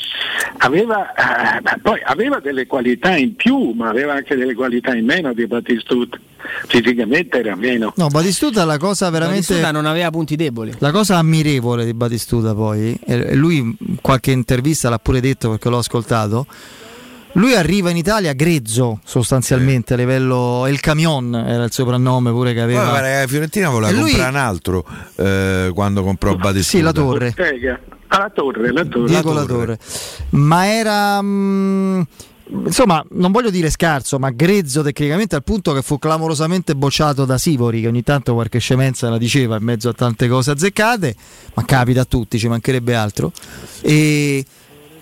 [0.58, 5.32] Aveva, eh, poi aveva delle qualità in più, ma aveva anche delle qualità in meno
[5.32, 6.18] di Battistuta.
[6.66, 7.92] Fisicamente era meno.
[7.96, 9.40] No, Battistuta la cosa veramente.
[9.40, 10.72] Battistuta non aveva punti deboli.
[10.78, 15.68] La cosa ammirevole di Battistuta, poi, e lui in qualche intervista l'ha pure detto perché
[15.68, 16.46] l'ho ascoltato.
[17.32, 22.60] Lui arriva in Italia grezzo sostanzialmente a livello El Camion era il soprannome pure che
[22.60, 22.90] aveva.
[22.90, 24.86] Poi, la Fiorentina voleva lui- comprare un altro
[25.16, 26.78] eh, quando comprò Batistuta.
[26.78, 27.28] Sì, la torre.
[27.36, 27.80] Bottega.
[28.08, 29.06] Ah, la torre, la torre.
[29.06, 29.78] Diego La Torre.
[30.30, 31.20] Ma era.
[31.20, 32.00] mm,
[32.64, 37.36] insomma, non voglio dire scarso, ma grezzo tecnicamente al punto che fu clamorosamente bocciato da
[37.36, 41.14] Sivori, che ogni tanto qualche scemenza la diceva in mezzo a tante cose azzeccate,
[41.54, 43.30] ma capita a tutti, ci mancherebbe altro.
[43.82, 44.44] E.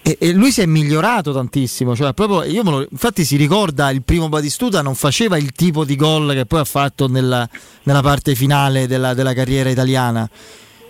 [0.08, 4.28] e- e lui si è migliorato tantissimo, cioè proprio, lo- infatti si ricorda il primo
[4.28, 7.48] Batistuta non faceva il tipo di gol che poi ha fatto nella,
[7.82, 10.28] nella parte finale della, della carriera italiana,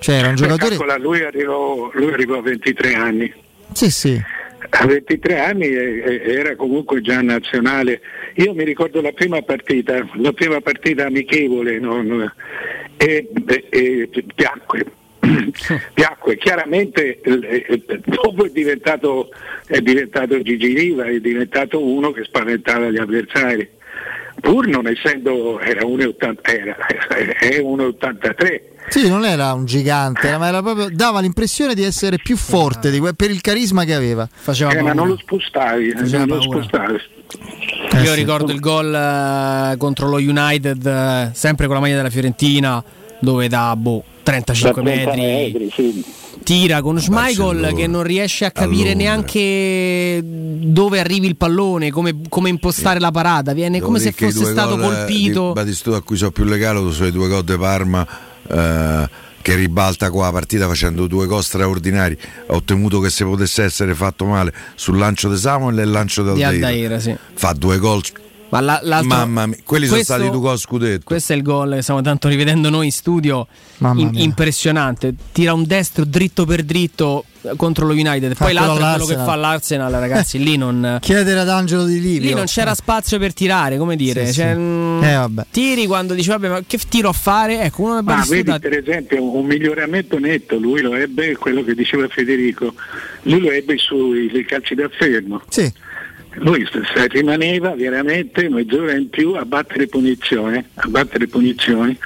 [0.01, 0.77] cioè era un giocatore...
[0.77, 3.33] calcola, lui, arrivò, lui arrivò a 23 anni.
[3.73, 4.23] Sì, sì.
[4.69, 8.01] A 23 anni era comunque già nazionale.
[8.37, 12.31] Io mi ricordo la prima partita, la prima partita amichevole non-
[12.97, 13.29] e,
[13.71, 14.85] e- e piacque.
[15.95, 16.37] piacque.
[16.39, 19.31] Chiaramente eh, eh, dopo è diventato,
[19.67, 23.69] è diventato Gigi Riva, è diventato uno che spaventava gli avversari.
[24.41, 26.77] Pur non essendo, era 1,80 era,
[27.39, 28.61] è 1,83.
[28.89, 32.91] Sì, non era un gigante, era- ma era proprio, dava l'impressione di essere più forte
[32.91, 34.29] di per il carisma che aveva.
[34.47, 37.01] Eh, ma non lo spostavi, non lo spostavi.
[38.05, 42.83] Io ricordo il gol eh, contro lo United, eh, sempre con la maglia della Fiorentina,
[43.19, 46.05] dove da boh, 35 Da 30 metri, metri, sì.
[46.43, 52.49] tira con Schmeichel che non riesce a capire neanche dove arrivi il pallone, come, come
[52.49, 53.53] impostare la parata.
[53.53, 55.47] Viene come se Devo che i fosse stato gol colpito.
[55.49, 58.07] Di Batistuta a cui sono più legato sono i due gol di Parma
[58.49, 59.09] eh,
[59.41, 62.19] che ribalta qua la partita facendo due gol straordinari.
[62.49, 66.25] Ho temuto che se potesse essere fatto male sul lancio di Samuel e il lancio
[66.25, 66.93] di Di Aldair.
[66.93, 67.17] Aldair, sì.
[67.35, 68.03] Fa due gol.
[68.49, 71.03] Ma la- Mamma mia, quelli questo- sono stati due gol scudetto.
[71.05, 73.47] Questo è il gol che stiamo tanto rivedendo noi in studio.
[73.79, 74.23] Mamma In- mia.
[74.23, 75.15] impressionante.
[75.33, 78.37] Tira un destro dritto per dritto eh, contro lo United.
[78.37, 80.39] Poi Ah, l'altro quello è quello che fa l'Arsenal, ragazzi.
[80.43, 80.99] Lì non.
[81.03, 82.29] Chiedere ad Angelo di Livio.
[82.29, 84.27] Lì non c'era spazio per tirare, come dire.
[84.27, 84.59] Sì, Cioè, sì.
[84.59, 85.47] mm, Eh, vabbè.
[85.51, 87.61] Tiri quando dici, vabbè, ma che tiro a fare?
[87.63, 92.07] Ecco, uno Ma vedi per esempio un miglioramento netto, lui lo ebbe, quello che diceva
[92.09, 92.75] Federico,
[93.23, 95.43] lui lo ebbe sui sui calci da fermo.
[95.49, 95.71] Sì.
[96.39, 96.67] Lui
[97.09, 101.97] rimaneva veramente mezz'ora in più a battere punizioni, a battere punizioni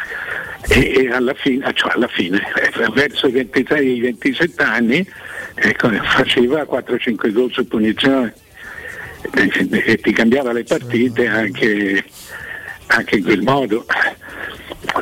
[0.68, 5.06] e, e alla fine, ah, cioè alla fine eh, verso i 26-27 anni
[5.54, 8.34] ecco, faceva 4-5 gol su punizione.
[9.34, 12.02] E, e ti cambiava le partite anche,
[12.90, 13.84] anche in quel modo.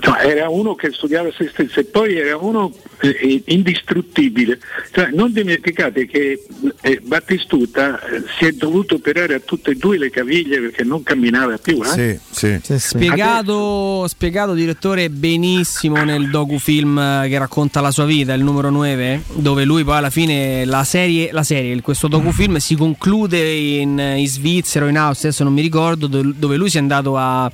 [0.01, 4.59] Cioè, era uno che studiava se stesso e poi era uno eh, indistruttibile.
[4.93, 6.45] Cioè, non dimenticate che
[6.83, 11.03] eh, Battistuta eh, si è dovuto operare a tutte e due le caviglie perché non
[11.03, 11.81] camminava più.
[11.83, 12.19] eh?
[12.31, 12.79] Sì, sì.
[12.79, 19.23] Spiegato, spiegato direttore benissimo nel docufilm eh, che racconta la sua vita, il numero 9,
[19.35, 24.27] dove lui poi alla fine la serie, la serie questo docufilm si conclude in, in
[24.27, 27.51] Svizzera o in Austria, adesso non mi ricordo, do- dove lui si è andato a,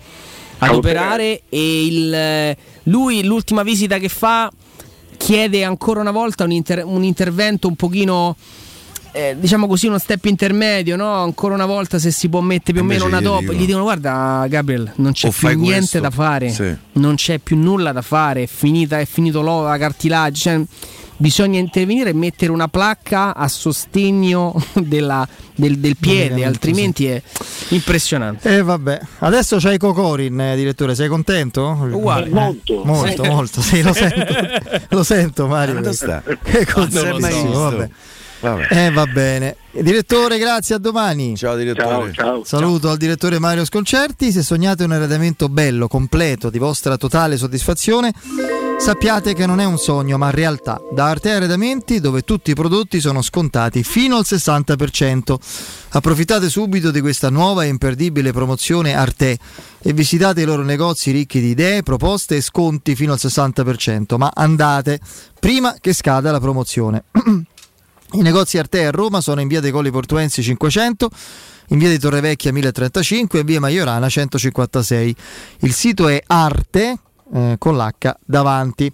[0.65, 4.51] ad A operare e il, eh, lui l'ultima visita che fa
[5.17, 8.37] chiede ancora una volta un, inter- un intervento un pochino
[9.13, 11.13] eh, diciamo così uno step intermedio no?
[11.23, 13.83] ancora una volta se si può mettere più o meno una dopo dicono- gli dicono
[13.85, 16.01] guarda Gabriel non c'è O più niente questo.
[16.01, 16.77] da fare Sì.
[16.95, 20.67] non c'è più nulla da fare è finita è finito la cartilagine cioè,
[21.17, 25.27] bisogna intervenire e mettere una placca a sostegno della-
[25.57, 27.23] del, del piede altrimenti è
[27.69, 31.79] impressionante E vabbè, adesso c'hai Cocorin, eh, direttore, sei contento?
[31.93, 32.27] Uguale.
[32.27, 32.83] Eh, Molto.
[32.85, 33.29] molto, Sì.
[33.31, 34.35] molto, sì, lo sento,
[34.91, 35.75] lo sento Mario.
[35.75, 36.23] Dove sta?
[36.43, 37.51] Che so.
[37.53, 37.89] vabbè.
[38.41, 38.67] Vabbè.
[38.71, 39.57] Eh, va bene.
[39.71, 41.35] Direttore, grazie, a domani.
[41.35, 42.13] Ciao direttore.
[42.45, 44.33] Saluto al direttore Mario Sconcerti.
[44.33, 48.13] Se sognate un arredamento bello, completo, di vostra totale soddisfazione,
[48.79, 50.81] sappiate che non è un sogno, ma realtà.
[50.93, 55.37] Da Arte Arredamenti, dove tutti i prodotti sono scontati fino al 60%.
[55.91, 59.39] Approfittate subito di questa nuova e imperdibile promozione Arte
[59.81, 64.17] e visitate i loro negozi ricchi di idee, proposte e sconti fino al 60%.
[64.17, 65.01] Ma andate
[65.39, 67.05] prima che scada la promozione.
[68.13, 71.11] I negozi Arte a Roma sono in via dei Colli Portuensi 500,
[71.69, 75.17] in via di Torrevecchia 1035 e via Maiorana 156.
[75.61, 76.99] Il sito è arte
[77.35, 78.91] eh, con l'H davanti.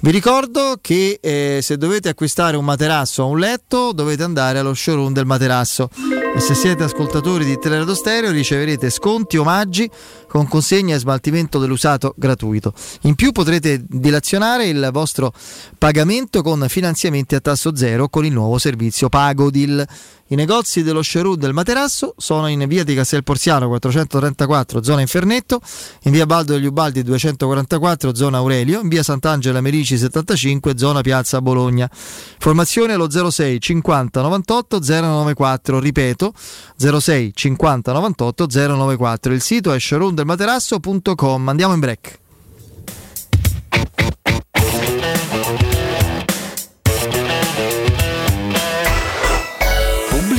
[0.00, 4.74] Vi ricordo che eh, se dovete acquistare un materasso o un letto dovete andare allo
[4.74, 5.88] showroom del materasso
[6.34, 9.88] e se siete ascoltatori di Teleradio Stereo riceverete sconti, omaggi
[10.34, 12.74] con consegna e smaltimento dell'usato gratuito.
[13.02, 15.32] In più potrete dilazionare il vostro
[15.78, 19.86] pagamento con finanziamenti a tasso zero con il nuovo servizio Pagodil.
[20.28, 25.60] I negozi dello showroom del Materasso sono in via di Castel Porziano 434, zona Infernetto,
[26.04, 31.42] in via Baldo degli Ubaldi 244, zona Aurelio, in via Sant'Angela Merici 75, zona Piazza
[31.42, 31.88] Bologna.
[32.34, 36.32] Informazione allo 06 50 98 094, ripeto
[36.78, 39.34] 06 50 98 094.
[39.34, 39.78] Il sito è
[40.24, 41.48] showroomdelmaterasso.com.
[41.48, 42.23] Andiamo in break.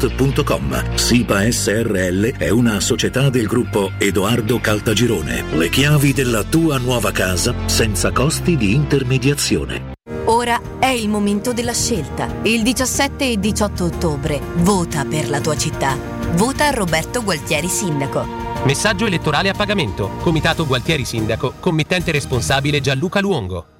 [0.00, 0.96] www.kcalt.com.
[0.96, 5.44] SIPA SRL è una società del gruppo Edoardo Caltagirone.
[5.52, 9.92] Le chiavi della tua nuova casa senza costi di intermediazione.
[10.24, 12.28] Ora è il momento della scelta.
[12.42, 15.96] Il 17 e 18 ottobre vota per la tua città.
[16.34, 18.24] Vota Roberto Gualtieri Sindaco.
[18.64, 20.10] Messaggio elettorale a pagamento.
[20.20, 21.54] Comitato Gualtieri Sindaco.
[21.58, 23.79] Committente responsabile Gianluca Luongo.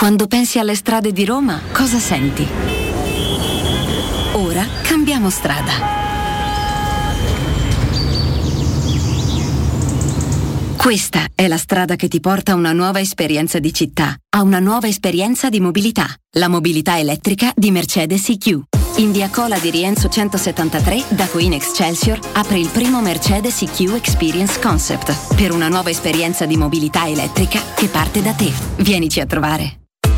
[0.00, 2.48] Quando pensi alle strade di Roma, cosa senti?
[4.32, 5.72] Ora cambiamo strada.
[10.74, 14.58] Questa è la strada che ti porta a una nuova esperienza di città, a una
[14.58, 16.06] nuova esperienza di mobilità,
[16.38, 18.62] la mobilità elettrica di Mercedes EQ.
[18.96, 24.58] In via Cola di Rienzo 173, da Queen Excelsior, apre il primo Mercedes EQ Experience
[24.60, 28.50] Concept per una nuova esperienza di mobilità elettrica che parte da te.
[28.76, 29.79] Vienici a trovare.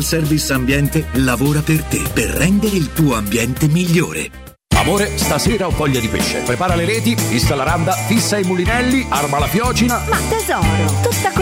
[0.00, 4.30] Service Ambiente lavora per te per rendere il tuo ambiente migliore.
[4.76, 6.40] Amore, stasera ho voglia di pesce.
[6.40, 10.02] Prepara le reti, fissa la randa, fissa i mulinelli, arma la fiocina.
[10.08, 11.41] Ma tesoro, tutta questa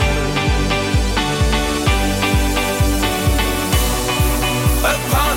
[4.81, 5.30] 奔跑。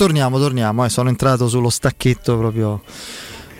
[0.00, 0.86] Torniamo, torniamo.
[0.86, 2.80] Eh, sono entrato sullo stacchetto proprio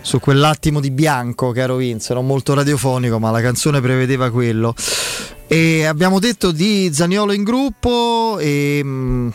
[0.01, 2.15] su quell'attimo di bianco, caro Vince.
[2.15, 4.73] Non molto radiofonico, ma la canzone prevedeva quello.
[5.45, 9.33] E abbiamo detto di Zaniolo in gruppo e mh,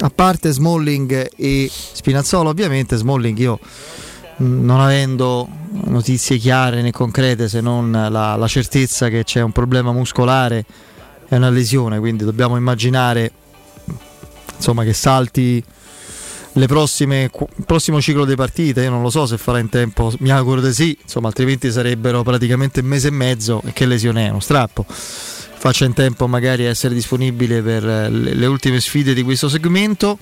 [0.00, 3.58] a parte Smalling e Spinazzola, ovviamente Smalling io
[4.36, 5.48] mh, non avendo
[5.84, 10.66] notizie chiare né concrete se non la, la certezza che c'è un problema muscolare
[11.28, 13.32] e una lesione, quindi dobbiamo immaginare
[14.54, 15.64] insomma che salti
[16.54, 16.66] il
[17.66, 20.72] prossimo ciclo di partite io non lo so se farà in tempo mi auguro di
[20.72, 24.84] sì insomma altrimenti sarebbero praticamente un mese e mezzo e che lesione è uno strappo
[24.88, 30.18] faccia in tempo magari a essere disponibile per le, le ultime sfide di questo segmento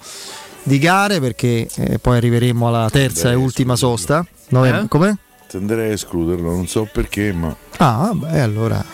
[0.62, 4.88] di gare perché eh, poi arriveremo alla terza e ultima sosta Novembre- Eh?
[4.88, 5.18] come?
[5.50, 8.84] Tenderei a escluderlo, non so perché, ma Ah, vabbè, allora.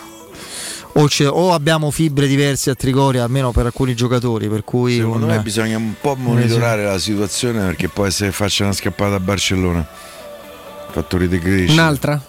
[0.99, 4.95] O, c'è- o abbiamo fibre diverse a Trigoria, almeno per alcuni giocatori, per cui.
[4.95, 8.73] secondo un- me bisogna un po' monitorare la situazione perché può essere che faccia una
[8.73, 9.87] scappata a Barcellona.
[10.89, 11.73] Fattori di crescita.
[11.73, 12.21] Un'altra?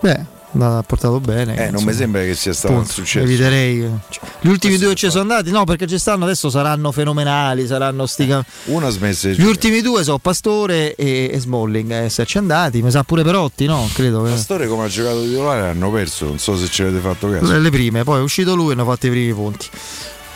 [0.00, 0.20] Beh,
[0.58, 1.54] ha portato bene.
[1.54, 1.90] Eh, non insomma.
[1.90, 3.24] mi sembra che sia stato un Appunto, successo.
[3.24, 3.90] Eviterei.
[4.10, 7.66] cioè, Gli ultimi due che ci sono andati, no, perché ci stanno adesso saranno fenomenali,
[7.66, 8.44] saranno stica.
[8.64, 12.82] Uno ha smesso di Gli ultimi due sono Pastore e, e Smalling a esserci andati,
[12.82, 13.88] mi sa pure Perotti, no?
[13.94, 14.22] Credo.
[14.24, 17.58] che- Pastore come ha giocato titolare hanno perso, non so se ci avete fatto caso.
[17.58, 19.68] Le, prime, poi è uscito lui e hanno fatto i primi punti.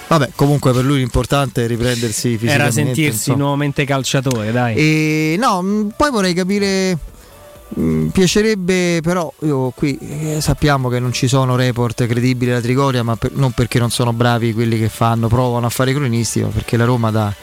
[0.09, 2.63] Vabbè, comunque per lui l'importante è riprendersi fisicamente.
[2.63, 3.39] Era sentirsi insomma.
[3.39, 4.77] nuovamente calciatore, dai.
[4.77, 6.97] E no, poi vorrei capire.
[7.69, 13.03] Mh, piacerebbe, però, io qui eh, sappiamo che non ci sono report credibili da Trigoria,
[13.03, 16.41] ma per- non perché non sono bravi quelli che fanno, provano a fare i cronisti,
[16.43, 17.35] ma perché la Roma da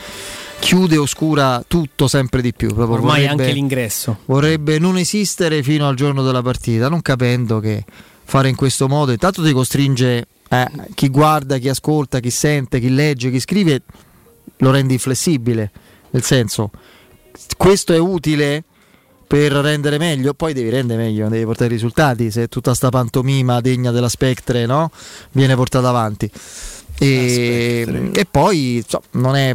[0.60, 2.74] chiude oscura tutto sempre di più.
[2.74, 4.20] Proprio Ormai vorrebbe- anche l'ingresso.
[4.26, 7.84] vorrebbe non esistere fino al giorno della partita, non capendo che
[8.26, 12.90] fare in questo modo intanto ti costringe eh, chi guarda, chi ascolta, chi sente, chi
[12.90, 13.82] legge, chi scrive,
[14.58, 15.72] lo rende inflessibile.
[16.12, 16.70] Nel senso,
[17.58, 18.64] questo è utile
[19.26, 23.62] per rendere meglio, poi devi rendere meglio, devi portare i risultati, se tutta sta pantomima
[23.62, 24.92] degna della Spectre no?
[25.32, 26.30] viene portata avanti.
[27.00, 29.54] E, e poi insomma, non è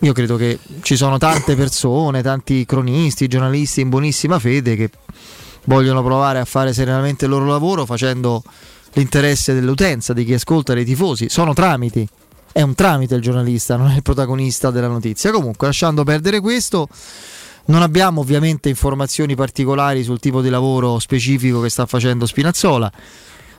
[0.00, 4.90] io credo che ci sono tante persone, tanti cronisti, giornalisti in buonissima fede che
[5.64, 8.42] vogliono provare a fare serenamente il loro lavoro facendo
[8.94, 11.28] l'interesse dell'utenza, di chi ascolta, dei tifosi.
[11.28, 12.06] Sono tramiti.
[12.52, 15.32] È un tramite il giornalista, non è il protagonista della notizia.
[15.32, 16.88] Comunque, lasciando perdere questo,
[17.66, 22.90] non abbiamo ovviamente informazioni particolari sul tipo di lavoro specifico che sta facendo Spinazzola.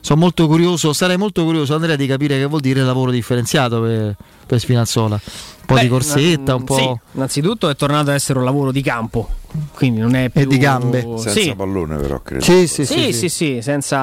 [0.00, 4.14] sono molto curioso, sarei molto curioso Andrea di capire che vuol dire lavoro differenziato per,
[4.46, 5.14] per Spinazzola.
[5.16, 6.76] Un po' Beh, di corsetta, un mm, po'...
[6.76, 9.28] Sì, innanzitutto è tornato ad essere un lavoro di campo,
[9.74, 10.42] quindi non è più...
[10.42, 11.00] E di gambe.
[11.00, 11.54] Senza Sì.
[11.56, 12.44] pallone però credo.
[12.44, 13.12] Sì, sì, sì, Sì, sì.
[13.12, 13.98] sì, sì, senza...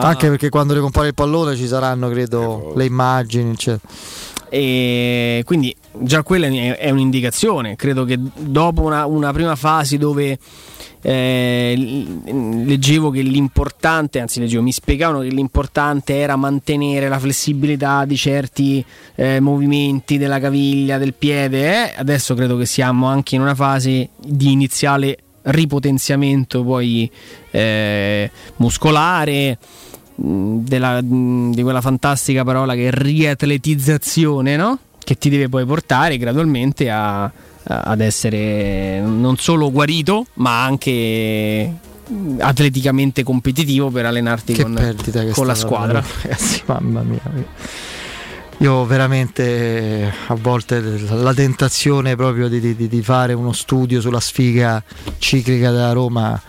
[0.00, 3.52] Anche perché quando ricompare il pallone ci saranno, credo, le immagini.
[3.52, 3.92] eccetera.
[4.48, 7.76] E quindi già quella è un'indicazione.
[7.76, 10.38] Credo che dopo una, una prima fase dove
[11.00, 11.74] eh,
[12.64, 18.84] leggevo che l'importante, anzi leggevo, mi spiegavano che l'importante era mantenere la flessibilità di certi
[19.14, 21.72] eh, movimenti della caviglia, del piede.
[21.72, 21.92] eh.
[21.96, 27.10] Adesso credo che siamo anche in una fase di iniziale ripotenziamento poi
[27.50, 29.58] eh, muscolare
[30.14, 34.78] mh, della- mh, di quella fantastica parola che è riatletizzazione, no?
[35.04, 37.32] Che ti deve poi portare gradualmente a- a-
[37.64, 41.72] ad essere non solo guarito, ma anche
[42.38, 44.96] atleticamente competitivo per allenarti Che con,
[45.32, 46.02] con la squadra.
[46.22, 47.20] Ragazzi, mamma mia.
[48.58, 54.82] Io veramente a volte la tentazione proprio di, di- di fare uno studio sulla sfiga
[55.18, 56.40] ciclica della Roma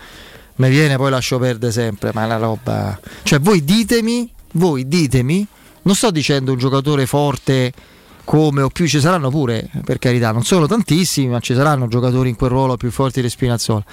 [0.56, 2.98] mi viene, poi lascio perdere sempre, ma una roba...
[3.24, 5.46] Cioè voi ditemi, voi ditemi,
[5.82, 7.72] non sto dicendo un giocatore forte
[8.26, 12.28] come o più ci saranno pure, per carità, non sono tantissimi, ma ci saranno giocatori
[12.28, 13.84] in quel ruolo più forti di Spinazzola.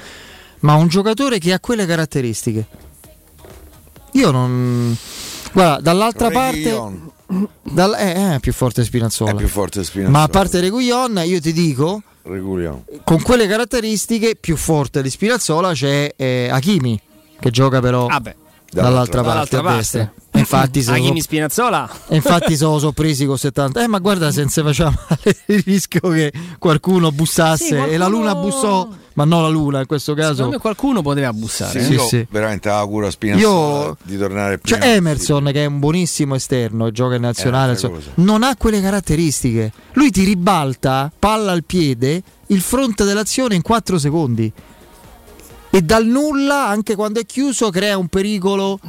[0.61, 2.67] Ma un giocatore che ha quelle caratteristiche.
[4.13, 4.97] Io non.
[5.51, 6.63] Guarda, dall'altra parte.
[6.63, 7.11] Reguilon.
[7.61, 9.31] Dal, eh, eh, più forte Spinazzola.
[9.31, 10.17] È più forte Spinazzola.
[10.17, 12.85] Ma a parte Reguillon, io ti dico, Reguilon.
[13.03, 16.99] con quelle caratteristiche, più forte di Spinazzola c'è eh, Hakimi,
[17.39, 18.07] che gioca però
[18.81, 19.77] dall'altra, parte, Dall'altra a parte.
[19.79, 20.13] destra.
[20.35, 21.89] E Infatti, so- Spinazzola.
[22.07, 23.83] e infatti sono sorpresi con 70.
[23.83, 27.91] Eh, ma guarda, se non si faceva male il rischio che qualcuno bussasse Sì, qualcuno-
[27.93, 30.33] e la Luna bussò, ma no la Luna in questo caso.
[30.33, 31.79] Secondo me qualcuno poteva bussare.
[31.81, 32.27] Sì, Sì, io sì.
[32.31, 34.93] veramente auguro a Spinazzola Io- di tornare Cioè, prima.
[34.95, 38.81] Emerson, che è un buonissimo esterno e gioca in nazionale, un'altra insomma, non ha quelle
[38.81, 39.71] caratteristiche.
[39.93, 44.51] Lui ti ribalta, palla al piede, il fronte dell'azione in 4 secondi.
[45.75, 48.79] E dal nulla, anche quando è chiuso, crea un pericolo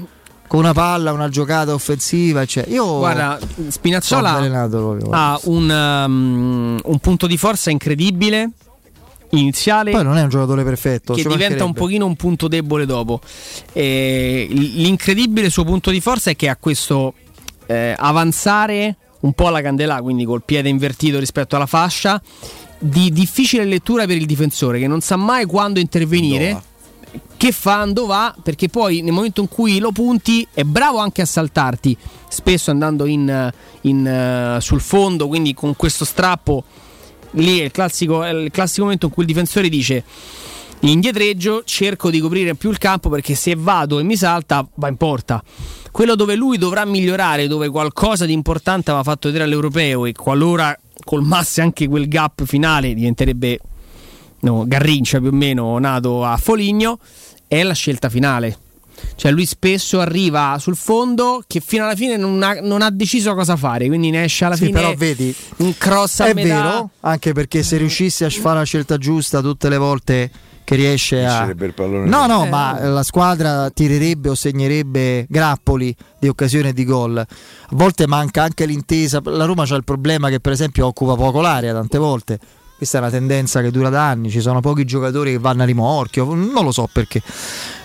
[0.47, 2.45] con una palla, una giocata offensiva.
[2.45, 3.39] Cioè, io Guarda,
[3.69, 4.33] Spinazzola
[4.69, 5.09] proprio.
[5.11, 8.51] ha un, um, un punto di forza incredibile
[9.31, 11.15] iniziale Poi non è un giocatore perfetto.
[11.15, 13.19] che diventa un pochino un punto debole dopo.
[13.73, 17.15] E l'incredibile suo punto di forza è che ha questo
[17.65, 22.21] eh, avanzare un po' alla candela, quindi col piede invertito rispetto alla fascia,
[22.79, 26.73] di difficile lettura per il difensore che non sa mai quando intervenire.
[27.37, 31.23] Che fa, dove va, perché poi nel momento in cui lo punti è bravo anche
[31.23, 31.97] a saltarti,
[32.29, 36.65] spesso andando in, in, eh, sul fondo, quindi con questo strappo
[37.33, 40.05] lì è il classico, è il classico momento in cui il difensore dice
[40.81, 44.97] indietreggio, cerco di coprire più il campo perché se vado e mi salta va in
[44.97, 45.43] porta.
[45.91, 50.77] Quello dove lui dovrà migliorare, dove qualcosa di importante aveva fatto vedere all'europeo e qualora
[51.05, 53.61] colmasse anche quel gap finale diventerebbe
[54.45, 56.99] no, Garrincia più o meno nato a Foligno,
[57.49, 58.59] è la scelta finale.
[59.17, 63.35] Cioè lui spesso arriva sul fondo che fino alla fine non ha, non ha deciso
[63.35, 66.63] cosa fare, quindi ne esce alla Sì, fine però vedi, un cross a è metà.
[66.63, 70.31] vero, anche perché se riuscisse a fare la scelta giusta tutte le volte
[70.63, 71.29] che riesce a...
[71.39, 72.49] Riuscirebbe il pallone No, no, Eh.
[72.49, 77.19] ma la squadra tirerebbe o segnerebbe grappoli di occasione di gol.
[77.19, 77.27] A
[77.73, 79.21] volte manca anche l'intesa.
[79.25, 82.39] La Roma c'ha il problema che per esempio occupa poco l'area tante volte.
[82.85, 85.65] Questa è una tendenza che dura da anni, ci sono pochi giocatori che vanno a
[85.65, 87.23] rimorchio, non lo so perché.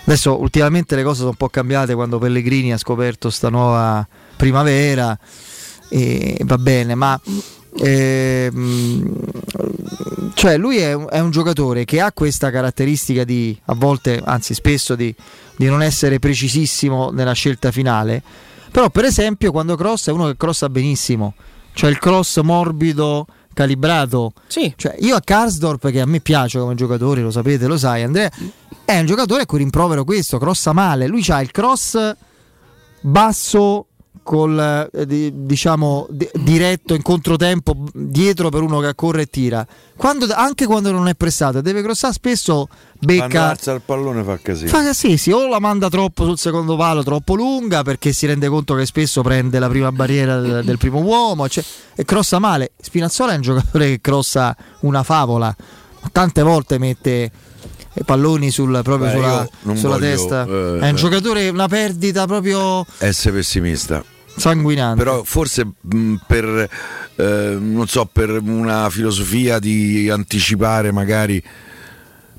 [0.04, 4.06] Adesso ultimamente le cose sono un po' cambiate quando Pellegrini ha scoperto sta nuova
[4.36, 5.18] primavera
[5.88, 7.18] e va bene, ma
[7.78, 9.10] ehm,
[10.34, 14.52] cioè lui è un, è un giocatore che ha questa caratteristica di a volte, anzi
[14.52, 15.14] spesso di,
[15.56, 18.22] di non essere precisissimo nella scelta finale,
[18.70, 21.32] però per esempio quando crossa è uno che crossa benissimo,
[21.72, 24.32] cioè il cross morbido calibrato.
[24.46, 24.72] Sì.
[24.76, 28.30] Cioè, io a Karsdorp, che a me piace come giocatore, lo sapete, lo sai, Andrea,
[28.84, 31.06] è un giocatore a cui rimprovero questo, crossa male.
[31.06, 32.14] Lui ha il cross
[33.00, 33.86] basso
[34.22, 39.66] col eh, di- diciamo di- diretto in controtempo dietro per uno che corre e tira.
[39.96, 42.68] Quando, anche quando non è pressato e deve crossare spesso
[42.98, 44.68] becca alza il pallone fa casino.
[44.68, 48.48] Fa sì, sì, o la manda troppo sul secondo palo, troppo lunga, perché si rende
[48.48, 51.64] conto che spesso prende la prima barriera del, del primo uomo cioè,
[51.94, 52.72] e crossa male.
[52.80, 55.54] Spinazzola è un giocatore che crossa una favola,
[56.12, 57.30] tante volte mette
[58.04, 60.46] palloni sul- proprio Beh, sulla, sulla voglio, testa.
[60.46, 64.02] eh, è un giocatore, una perdita proprio Essere pessimista.
[64.36, 65.02] sanguinante.
[65.02, 66.68] Però forse mh, per,
[67.16, 71.42] eh, non so, per una filosofia di anticipare magari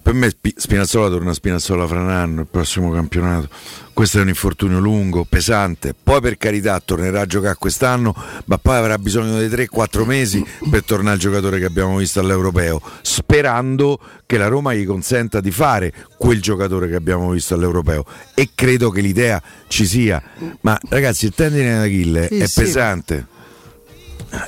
[0.03, 3.47] Per me Spi- Spinazzola torna a Spinazzola fra un anno, il prossimo campionato.
[3.93, 5.93] Questo è un infortunio lungo, pesante.
[6.01, 8.15] Poi per carità tornerà a giocare quest'anno,
[8.45, 12.81] ma poi avrà bisogno di 3-4 mesi per tornare al giocatore che abbiamo visto all'Europeo,
[13.01, 18.03] sperando che la Roma gli consenta di fare quel giocatore che abbiamo visto all'Europeo.
[18.33, 20.21] E credo che l'idea ci sia.
[20.61, 22.61] Ma ragazzi, il tendine d'Achille Sì, è sì.
[22.61, 23.27] pesante.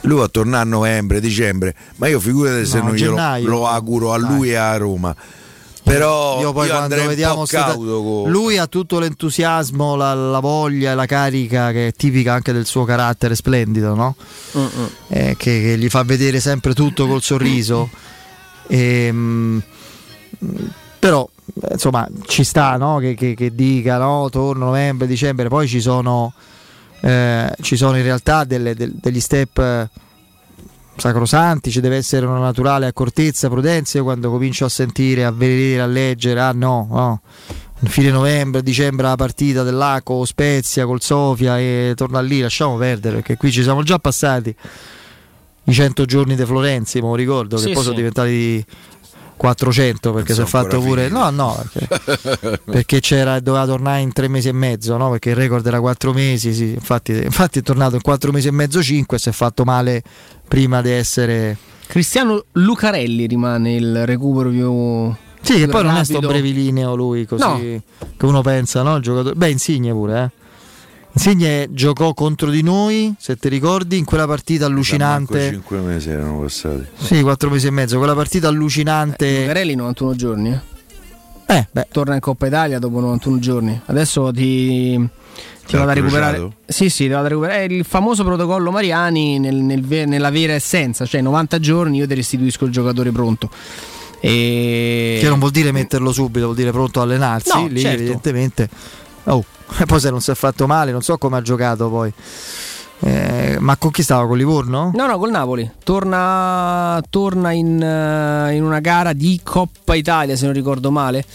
[0.04, 3.68] Lui va a tornare a novembre, dicembre, ma io figurate se No, non glielo lo
[3.68, 5.16] auguro a lui e a Roma.
[5.84, 9.96] Però io poi quando andrei un vediamo po' sta- cauto con- lui ha tutto l'entusiasmo,
[9.96, 14.16] la, la voglia e la carica che è tipica anche del suo carattere splendido, no?
[15.10, 17.90] Eh, che, che gli fa vedere sempre tutto col sorriso.
[18.66, 19.62] Ehm,
[21.00, 21.28] però
[21.64, 22.98] eh, insomma ci sta no?
[23.00, 24.30] che, che- che dica no?
[24.32, 26.34] torno novembre, dicembre, poi ci sono,
[27.02, 29.90] eh, ci sono in realtà delle- del- degli step eh,
[30.96, 33.98] sacrosanti, ci deve essere una naturale accortezza, prudenza.
[33.98, 37.22] Io quando comincio a sentire, a vedere, a leggere, ah no, no.
[37.86, 43.36] Fine novembre, dicembre la partita dell'Aco, Spezia col Sofia e torna lì, lasciamo perdere perché
[43.36, 44.56] qui ci siamo già passati
[45.66, 47.84] i 100 giorni di Florenzi, lo ricordo, che Sì, poi sì.
[47.84, 48.66] sono diventati
[49.44, 51.10] 400 perché si è fatto pure...
[51.10, 55.10] No, no, perché, perché c'era, doveva tornare in tre mesi e mezzo, no?
[55.10, 56.72] perché il record era 4 mesi, sì.
[56.72, 60.02] infatti, infatti è tornato in 4 mesi e mezzo, 5 si è fatto male
[60.48, 61.58] prima di essere...
[61.88, 65.14] Cristiano Lucarelli rimane il recupero più.
[65.42, 66.32] Sì, che poi non è sto rapido.
[66.32, 67.60] brevilineo lui, così No.
[68.16, 68.96] che uno pensa, no?
[68.96, 69.36] Il giocatore...
[69.36, 70.43] Beh, Insigne pure, eh.
[71.16, 75.52] Insigne giocò contro di noi, se ti ricordi, in quella partita allucinante.
[75.52, 76.88] 5 mesi erano passati.
[76.98, 79.42] Sì, 4 mesi e mezzo, quella partita allucinante.
[79.42, 80.52] Lucarelli 91 giorni.
[80.52, 80.72] Eh.
[81.46, 81.88] Eh, beh.
[81.92, 83.80] Torna in Coppa Italia dopo 91 giorni.
[83.86, 84.98] Adesso ti,
[85.68, 86.50] ti vado a recuperare.
[86.66, 87.60] Sì, sì, ti vado a recuperare.
[87.60, 92.16] È il famoso protocollo Mariani nel- nel nella vera essenza, cioè 90 giorni io ti
[92.16, 93.50] restituisco il giocatore pronto.
[94.20, 95.18] E...
[95.20, 97.52] Che non vuol dire metterlo subito, vuol dire pronto a allenarsi.
[97.54, 98.02] No, lì certo.
[98.02, 98.70] evidentemente.
[99.26, 99.44] Oh,
[99.80, 102.14] e poi se non si è fatto male, non so come ha giocato poi.
[103.06, 104.26] Eh, ma con chi stava?
[104.26, 104.92] Con Livorno?
[104.94, 105.70] No, no, col Napoli.
[105.84, 111.26] Torna, torna in, eh, in una gara di Coppa Italia, se non ricordo male.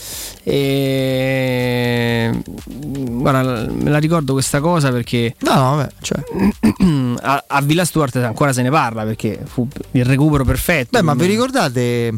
[0.45, 2.43] E...
[2.65, 6.23] Guarda, me la ricordo questa cosa perché No, no, vabbè, cioè.
[7.21, 10.89] a, a Villa Stuart ancora se ne parla perché fu il recupero perfetto.
[10.93, 12.13] Beh, ma vi Quindi- ricordate?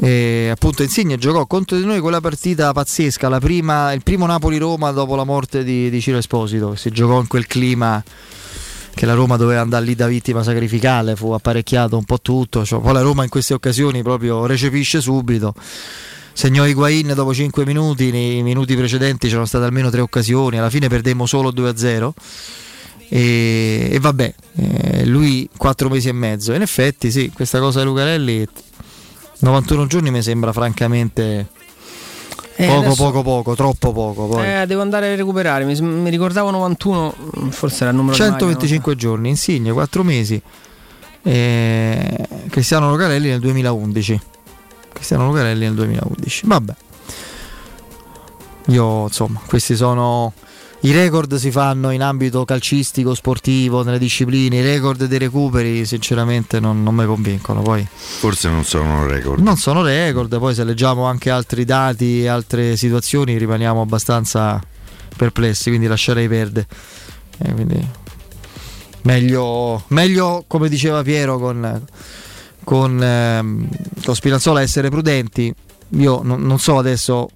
[0.00, 4.92] Eh, appunto Insigne giocò contro di noi quella partita pazzesca, la prima, il primo Napoli-Roma
[4.92, 8.02] dopo la morte di, di Ciro Esposito, si giocò in quel clima
[8.94, 12.80] che la Roma doveva andare lì da vittima sacrificale, fu apparecchiato un po' tutto, cioè,
[12.80, 15.54] poi la Roma in queste occasioni proprio recepisce subito.
[16.32, 20.88] Segnò Higuain dopo 5 minuti, nei minuti precedenti c'erano state almeno 3 occasioni, alla fine
[20.88, 22.10] perdemmo solo 2-0
[23.08, 26.52] e, e vabbè, eh, lui 4 mesi e mezzo.
[26.52, 28.46] In effetti sì, questa cosa di Lucarelli
[29.40, 31.46] 91 giorni mi sembra francamente
[32.56, 34.26] Eh, poco adesso- poco poco, troppo poco.
[34.26, 34.44] Poi.
[34.62, 35.64] Eh, devo andare a recuperare.
[35.64, 37.14] Mi, mi ricordavo 91,
[37.50, 40.40] forse era il numero di maglia, 125 giorni, Insigne 4 mesi,
[41.22, 44.20] e Cristiano Lucarelli nel 2011.
[44.92, 46.46] Cristiano Lucarelli nel 2011.
[46.46, 46.74] Vabbè.
[48.66, 50.32] Io insomma, questi sono
[50.80, 56.60] i record si fanno in ambito calcistico, sportivo, nelle discipline, i record dei recuperi sinceramente
[56.60, 57.62] non, non mi convincono.
[57.62, 59.42] Poi Forse non sono record.
[59.42, 64.62] non sono record, poi se leggiamo anche altri dati, altre situazioni rimaniamo abbastanza
[65.16, 66.66] perplessi, quindi lascerei perdere.
[67.38, 67.88] Eh, quindi
[69.02, 71.84] meglio, meglio, come diceva Piero con,
[72.62, 73.68] con, ehm,
[74.04, 75.52] con Spinazzola, essere prudenti.
[75.92, 77.30] Io non, non so adesso,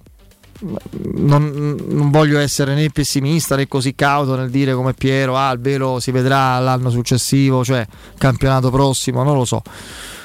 [1.15, 5.59] non, non voglio essere né pessimista né così cauto nel dire come Piero, ah, il
[5.59, 7.85] vero si vedrà l'anno successivo, cioè
[8.17, 9.61] campionato prossimo, non lo so.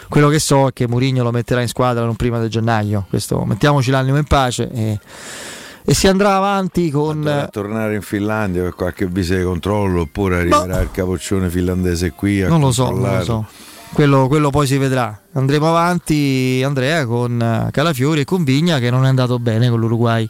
[0.09, 3.07] Quello che so è che Mourinho lo metterà in squadra non prima di gennaio.
[3.09, 4.99] Questo, mettiamoci l'animo in pace e,
[5.85, 7.23] e si andrà avanti con.
[7.23, 12.43] Dovrà tornare in Finlandia per qualche visita di controllo oppure arriverà il capoccione finlandese qui
[12.43, 13.47] a Non lo so, non lo so.
[13.93, 15.19] Quello, quello poi si vedrà.
[15.33, 19.81] Andremo avanti, Andrea, con eh, Calafiori e con Vigna che non è andato bene con
[19.81, 20.29] l'Uruguay.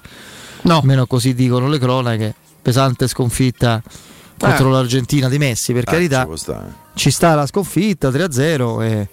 [0.63, 0.79] No.
[0.79, 2.35] Almeno così dicono le cronache.
[2.63, 3.83] Pesante sconfitta
[4.39, 4.73] contro Eh.
[4.73, 6.27] l'Argentina di Messi, per Ah, carità.
[6.31, 6.73] ci stare.
[6.95, 9.09] Ci sta la sconfitta 3-0 e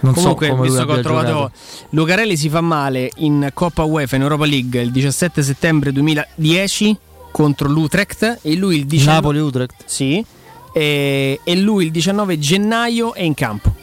[0.00, 1.52] non Comunque, so visto che ho trovato giocato.
[1.90, 6.96] Lucarelli si fa male in Coppa UEFA in Europa League il 17 settembre 2010
[7.30, 9.82] contro l'Utrecht e lui il 19 Napoli-Utrecht.
[9.86, 10.24] Sì.
[10.72, 13.74] E, e lui il 19 gennaio è in campo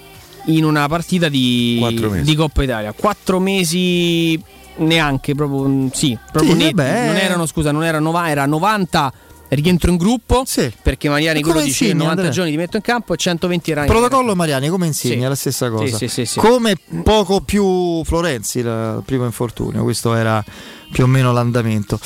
[0.45, 2.93] in una partita di, di Coppa Italia.
[2.93, 4.41] Quattro mesi
[4.77, 6.71] neanche, proprio mm, sì, proprio Sì.
[6.73, 9.13] Non erano, scusa, non era, nova- era 90
[9.49, 10.45] rientro in gruppo
[10.81, 12.31] perché Mariani quello come dice insegna, 90 Andrea?
[12.31, 13.97] giorni ti metto in campo e 120 Ranieri.
[13.99, 15.23] Protocollo Mariani, come insegna?
[15.23, 15.27] Sì.
[15.27, 15.97] La stessa cosa.
[15.97, 16.39] Sì, sì, sì, sì.
[16.39, 19.83] Come poco più Florenzi, il primo infortunio.
[19.83, 20.43] Questo era
[20.91, 21.99] più o meno l'andamento.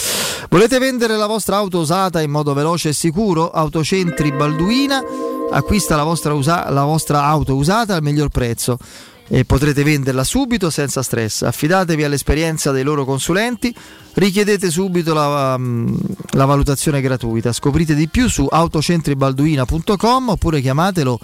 [0.49, 3.51] Volete vendere la vostra auto usata in modo veloce e sicuro?
[3.51, 5.03] Autocentri Balduina
[5.51, 8.77] acquista la vostra, usa- la vostra auto usata al miglior prezzo
[9.27, 11.41] e potrete venderla subito senza stress.
[11.41, 13.73] Affidatevi all'esperienza dei loro consulenti,
[14.13, 15.95] richiedete subito la, mm,
[16.31, 17.51] la valutazione gratuita.
[17.51, 21.19] Scoprite di più su autocentribalduina.com oppure chiamatelo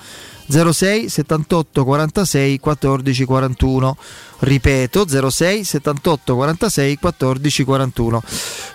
[0.47, 3.97] 06 78 46 14 41.
[4.39, 8.23] Ripeto 06 78 46 14 41.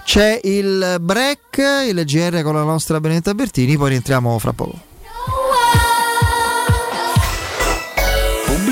[0.04, 4.85] C'è il break, il GR con la nostra Benedetta Bertini, poi rientriamo fra poco.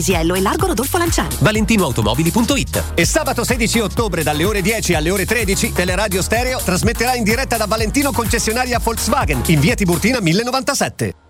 [0.00, 1.36] Paisiello e largo Rodolfo Lanciani.
[1.40, 7.22] ValentinoAutomobili.it E sabato 16 ottobre dalle ore 10 alle ore 13 Teleradio Stereo trasmetterà in
[7.22, 11.29] diretta da Valentino concessionaria Volkswagen in via Tiburtina 1097.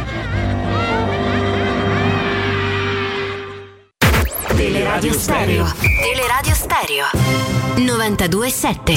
[4.61, 5.65] Teleradio Stereo.
[5.79, 7.05] Teleradio Stereo.
[7.77, 8.93] 92.7.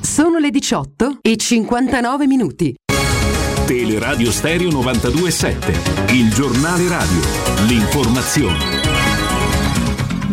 [0.00, 2.72] Sono le 18 e 59 minuti.
[3.66, 7.20] Teleradio Stereo 927, il giornale radio,
[7.66, 8.81] l'informazione.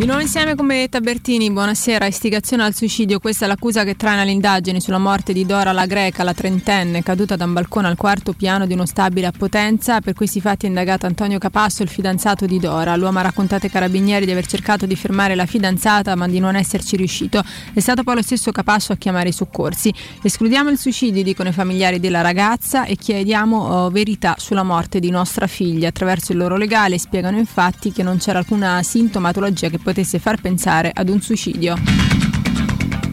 [0.00, 2.06] Di nuovo insieme come Tabertini, buonasera.
[2.06, 6.22] Istigazione al suicidio, questa è l'accusa che traina l'indagine sulla morte di Dora la Greca,
[6.22, 10.00] la trentenne, caduta da un balcone al quarto piano di uno stabile a Potenza.
[10.00, 12.96] Per questi fatti è indagato Antonio Capasso, il fidanzato di Dora.
[12.96, 16.56] L'uomo ha raccontato ai carabinieri di aver cercato di fermare la fidanzata ma di non
[16.56, 17.44] esserci riuscito.
[17.74, 19.92] È stato poi lo stesso Capasso a chiamare i soccorsi.
[20.22, 25.10] Escludiamo il suicidio, dicono i familiari della ragazza, e chiediamo oh, verità sulla morte di
[25.10, 25.88] nostra figlia.
[25.88, 30.90] Attraverso il loro legale spiegano infatti che non c'era alcuna sintomatologia che potesse far pensare
[30.94, 32.29] ad un suicidio.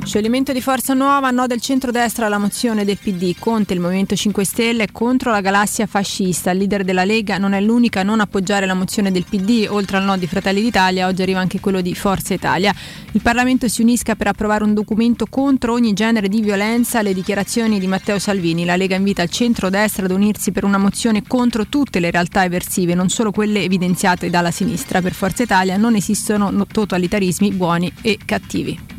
[0.08, 3.36] Scioglimento di Forza Nuova, no del centrodestra alla mozione del PD.
[3.38, 6.52] Conte, il Movimento 5 Stelle, contro la galassia fascista.
[6.52, 9.68] Il leader della Lega non è l'unica a non appoggiare la mozione del PD.
[9.70, 12.74] Oltre al no di Fratelli d'Italia, oggi arriva anche quello di Forza Italia.
[13.12, 17.02] Il Parlamento si unisca per approvare un documento contro ogni genere di violenza.
[17.02, 18.64] Le dichiarazioni di Matteo Salvini.
[18.64, 22.94] La Lega invita il centrodestra ad unirsi per una mozione contro tutte le realtà eversive,
[22.94, 25.02] non solo quelle evidenziate dalla sinistra.
[25.02, 28.96] Per Forza Italia non esistono totalitarismi buoni e cattivi.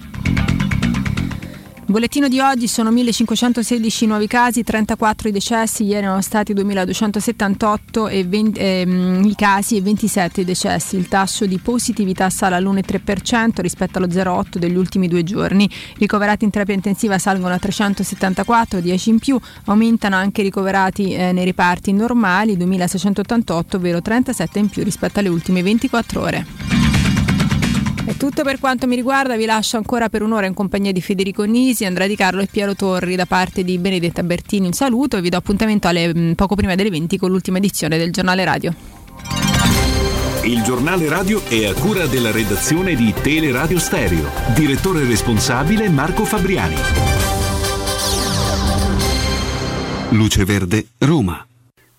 [1.89, 8.25] Bollettino di oggi sono 1516 nuovi casi, 34 i decessi, ieri erano stati 2278 e
[8.25, 10.97] 20, ehm, i casi e 27 i decessi.
[10.97, 15.67] Il tasso di positività sale all'1,3% rispetto allo 0,8 degli ultimi due giorni.
[15.97, 21.33] Ricoverati in terapia intensiva salgono a 374, 10 in più, aumentano anche i ricoverati eh,
[21.33, 26.88] nei reparti normali, 2688, ovvero 37 in più rispetto alle ultime 24 ore.
[28.09, 31.43] È tutto per quanto mi riguarda, vi lascio ancora per un'ora in compagnia di Federico
[31.43, 34.65] Nisi, Andrea Di Carlo e Piero Torri da parte di Benedetta Bertini.
[34.65, 37.99] Un saluto e vi do appuntamento alle, mh, poco prima delle 20 con l'ultima edizione
[37.99, 38.75] del giornale radio.
[40.45, 44.31] Il giornale radio è a cura della redazione di Teleradio Stereo.
[44.55, 46.77] Direttore responsabile Marco Fabriani.
[50.13, 51.48] Luce Verde, Roma.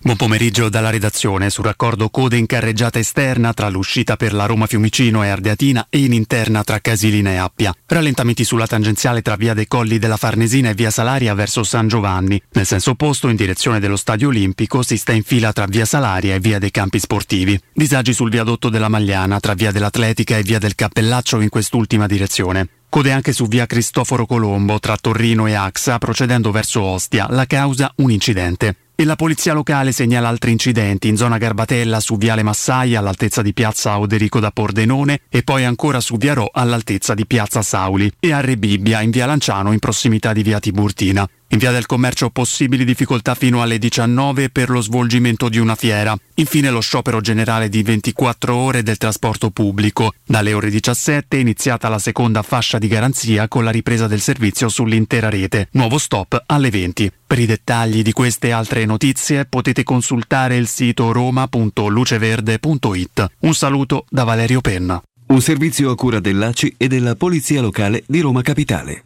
[0.01, 4.65] Buon pomeriggio dalla redazione sul raccordo code in carreggiata esterna tra l'uscita per la Roma
[4.65, 7.75] Fiumicino e Ardeatina e in interna tra Casilina e Appia.
[7.85, 12.41] Rallentamenti sulla tangenziale tra via dei Colli della Farnesina e via Salaria verso San Giovanni.
[12.53, 16.33] Nel senso opposto, in direzione dello Stadio Olimpico, si sta in fila tra via Salaria
[16.33, 17.59] e via dei Campi Sportivi.
[17.73, 22.69] Disagi sul viadotto della Magliana tra via dell'Atletica e via del Cappellaccio in quest'ultima direzione.
[22.87, 27.27] Code anche su via Cristoforo Colombo tra Torrino e Axa procedendo verso Ostia.
[27.29, 28.75] La causa un incidente.
[28.99, 33.53] E la polizia locale segnala altri incidenti in zona Garbatella su Viale Massaia all'altezza di
[33.53, 38.33] piazza Oderico da Pordenone e poi ancora su Via Ro all'altezza di piazza Sauli e
[38.33, 41.25] a Rebibbia in via Lanciano in prossimità di via Tiburtina.
[41.51, 46.15] In via del commercio possibili difficoltà fino alle 19 per lo svolgimento di una fiera.
[46.35, 50.13] Infine lo sciopero generale di 24 ore del trasporto pubblico.
[50.23, 54.69] Dalle ore 17 è iniziata la seconda fascia di garanzia con la ripresa del servizio
[54.69, 55.69] sull'intera rete.
[55.71, 57.11] Nuovo stop alle 20.
[57.25, 63.25] Per i dettagli di queste e altre notizie potete consultare il sito roma.luceverde.it.
[63.39, 65.01] Un saluto da Valerio Penna.
[65.29, 69.05] Un servizio a cura dell'ACI e della Polizia Locale di Roma Capitale.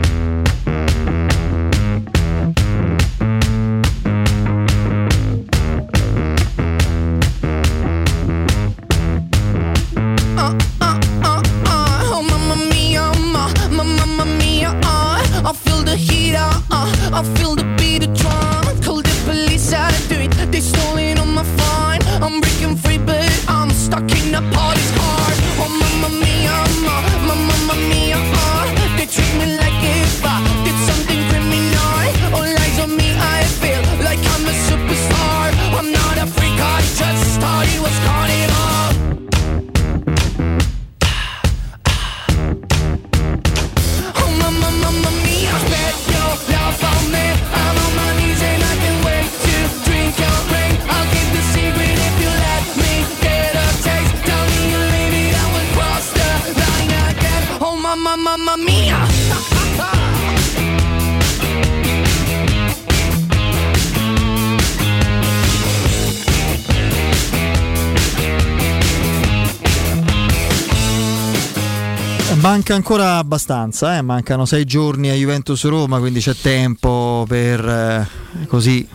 [72.41, 74.01] Manca ancora abbastanza, eh?
[74.01, 78.07] mancano sei giorni a Juventus Roma, quindi c'è tempo per eh,
[78.47, 78.85] così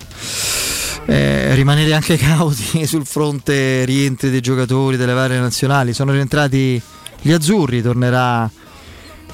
[1.05, 5.93] eh, rimanere anche cauti sul fronte rientri dei giocatori delle varie nazionali.
[5.93, 6.82] Sono rientrati
[7.23, 8.51] gli azzurri, tornerà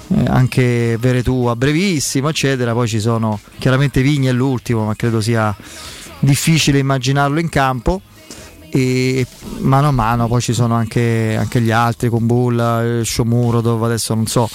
[0.09, 2.74] eh, anche Veretù a brevissimo, eccetera.
[2.74, 5.56] Poi ci sono chiaramente Vigna è l'ultimo, ma credo sia
[6.18, 8.02] difficile immaginarlo in campo.
[8.74, 9.26] E
[9.58, 14.14] mano a mano poi ci sono anche, anche gli altri con Bulla, Sciomuro, dove adesso
[14.14, 14.48] non so,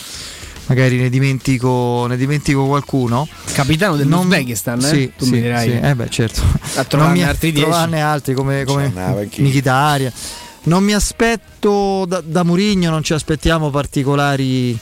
[0.65, 3.27] magari ne dimentico, ne dimentico qualcuno.
[3.53, 4.88] Capitano Non- dell'Uzbekistan, eh?
[4.88, 5.69] Sì, tu sì, mi dirai.
[5.69, 5.80] sì.
[5.80, 6.41] Eh beh, certo.
[6.77, 7.68] A trovarne Non altri dieci.
[7.69, 8.91] trovarne altri come, come.
[9.38, 10.11] Mkhitaryan.
[10.64, 14.77] Non mi aspetto da, da Murigno, non ci aspettiamo particolari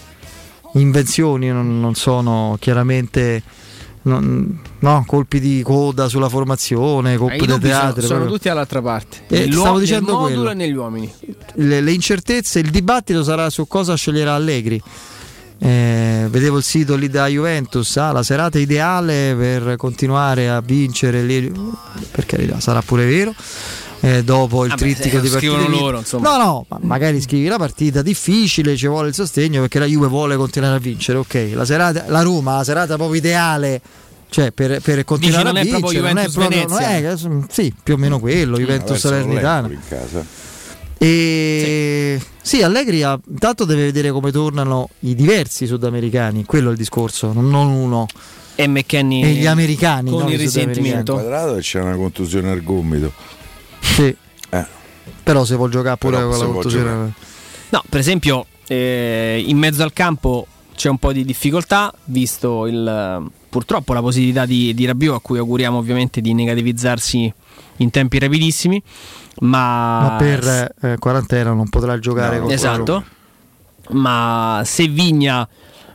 [0.76, 3.44] invenzioni, non, non sono chiaramente
[4.06, 8.02] non- no, colpi di coda sulla formazione, colpi di sono, teatro.
[8.02, 8.36] sono proprio.
[8.36, 9.18] tutti dall'altra parte.
[9.28, 10.50] Eh, Nell'uo- stavo nel dicendo modulo quello.
[10.50, 11.14] e negli uomini.
[11.56, 14.82] le, le incertezze, il dibattito sarà su cosa sceglierà Allegri.
[15.58, 21.24] Eh, vedevo il sito lì da Juventus, ah, la serata ideale per continuare a vincere,
[21.24, 21.50] lì,
[22.12, 23.34] per carità, sarà pure vero.
[24.02, 26.38] Eh, dopo il Vabbè, trittico se di lo partite scrivono loro, insomma.
[26.38, 30.08] no no ma magari scrivi la partita difficile ci vuole il sostegno perché la Juve
[30.08, 33.82] vuole continuare a vincere ok la serata la Roma la serata proprio ideale
[34.30, 37.52] cioè per, per continuare non a è proprio vincere non è Juventus proprio non è-
[37.52, 40.26] sì più o meno quello Juventus non Salernitana in casa.
[40.98, 42.62] e sì.
[42.62, 47.50] Allegri ha- intanto deve vedere come tornano i diversi sudamericani, quello è il discorso, non
[47.50, 48.06] non uno.
[48.58, 51.14] E McKenny E gli americani, con non il risentimento.
[51.14, 53.12] Quadrato e c'è una contusione al gomito.
[53.94, 54.16] Sì.
[54.50, 54.66] Eh.
[55.24, 57.14] Però se può giocare pure Però con la può contusione.
[57.70, 63.32] No, per esempio, eh, in mezzo al campo c'è un po' di difficoltà, visto il,
[63.50, 67.34] purtroppo la positività di, di Rabiot, a cui auguriamo ovviamente di negativizzarsi
[67.78, 68.82] in tempi rapidissimi.
[69.40, 73.04] Ma, Ma per eh, quarantena non potrà giocare con esatto.
[73.90, 75.48] Ma se Vigna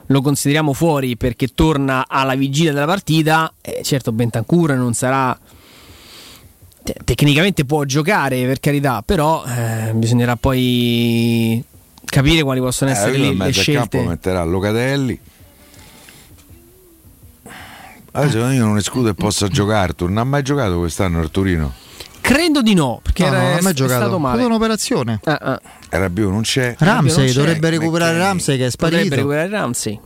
[0.06, 5.38] lo consideriamo fuori perché torna alla vigilia della partita, eh, certo Bentancur non sarà
[7.04, 11.62] te- tecnicamente può giocare per carità, però eh, bisognerà poi
[12.04, 14.08] capire quali possono essere Eh, le, in le mezzo al campo scelte.
[14.08, 15.20] metterà Locatelli.
[18.12, 19.94] Adesso io non escludo che possa giocare.
[19.94, 21.72] Tu non ha mai giocato quest'anno al Torino?
[22.20, 24.00] Credo di no, perché No, era, no, non ha mai è giocato.
[24.00, 24.34] stato male.
[24.34, 25.20] avuto un'operazione.
[25.24, 25.60] Ah, ah.
[25.88, 26.74] Era più, non c'è.
[26.78, 27.32] Ramsey non c'è.
[27.32, 28.26] dovrebbe recuperare McKennie.
[28.28, 29.14] Ramsey che è sparito.
[29.14, 30.00] recuperare Ramsey.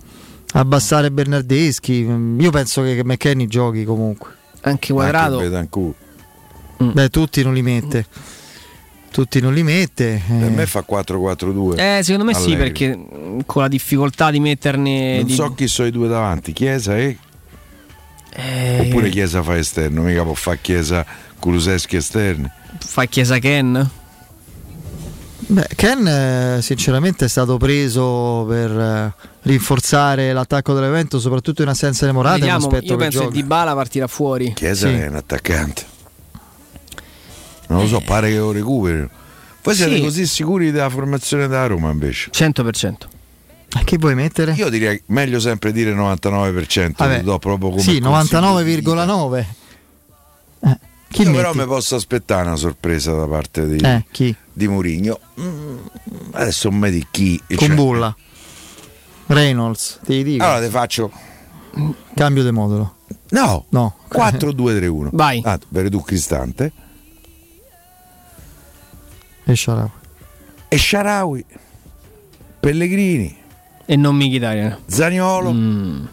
[0.53, 1.93] Abbassare Bernardeschi.
[2.39, 4.31] Io penso che che McKenny giochi comunque.
[4.61, 5.39] Anche Quadrato.
[5.39, 5.49] Anche
[6.77, 6.93] Betancourt.
[6.95, 8.07] Beh, tutti non li mette.
[9.11, 10.21] Tutti non li mette.
[10.27, 10.51] Per eh.
[10.51, 11.79] me fa 4-4-2.
[11.79, 12.57] Eh, secondo me sì, Allegri.
[12.59, 15.17] perché mh, con la difficoltà di metterne.
[15.19, 17.17] Non di- so chi sono i due davanti, Chiesa e.
[18.37, 21.07] Eh, Oppure Chiesa fa esterno, mica può fare Chiesa
[21.39, 22.51] Kuluseschi esterni.
[22.79, 23.89] fa Chiesa Ken.
[25.47, 32.07] Beh, Ken eh, sinceramente è stato preso per eh, rinforzare l'attacco dell'evento, soprattutto in assenza
[32.07, 32.39] di Morata.
[32.39, 33.35] Vediamo, io penso che.
[33.35, 34.53] Dybala partirà fuori.
[34.55, 34.95] Chiesa Sì.
[34.95, 35.93] è un attaccante.
[37.75, 39.09] Non lo so, pare che lo recuperi.
[39.63, 40.03] Voi siete Sì.
[40.03, 42.31] così sicuri della formazione della Roma invece?
[42.31, 43.09] 100%.
[43.77, 44.53] A che vuoi mettere?
[44.53, 48.91] Io direi meglio sempre dire 99%, Vabbè, lo do proprio come sì, consiglio di vita.
[49.01, 49.47] 99,9.
[50.61, 50.79] Eh,
[51.09, 51.37] chi Io metti?
[51.43, 54.35] però mi posso aspettare una sorpresa da parte di, Eh, chi?
[54.53, 55.19] di Murigno.
[56.33, 57.41] adesso non mi di chi.
[57.49, 58.15] Con cioè- Bulla.
[59.27, 60.45] Reynolds, ti dico.
[60.45, 61.11] Allora ti faccio
[62.15, 62.97] Cambio di modulo.
[63.31, 63.97] No, No.
[64.09, 65.09] 4-2-3-1.
[65.13, 65.41] Vai.
[65.45, 66.71] Ah, Veredù Cristante
[69.47, 69.91] E Sharawi.
[70.69, 71.45] e Sharawi,
[72.61, 73.37] Pellegrini,
[73.87, 74.79] E non Mkhitaryan.
[74.87, 76.05] Zaniolo Mm.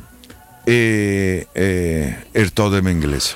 [0.65, 3.35] e, e, e il totem inglese.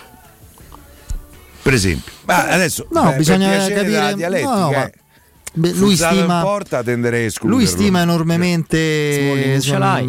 [1.61, 2.11] Per esempio.
[2.25, 4.91] Ma adesso No, beh, bisogna capire- no, no, ma- eh.
[5.57, 6.83] Beh, lui stima- porta.
[7.43, 9.55] Lui stima enormemente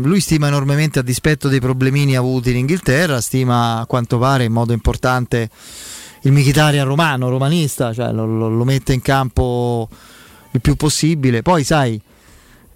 [0.02, 4.50] lui stima enormemente a dispetto dei problemini avuti in Inghilterra, stima a quanto pare in
[4.52, 5.48] modo importante
[6.26, 9.88] il Mkhitaryan romano, romanista, cioè lo, lo- lo mette in campo
[10.50, 11.42] il più possibile.
[11.42, 12.00] Poi sai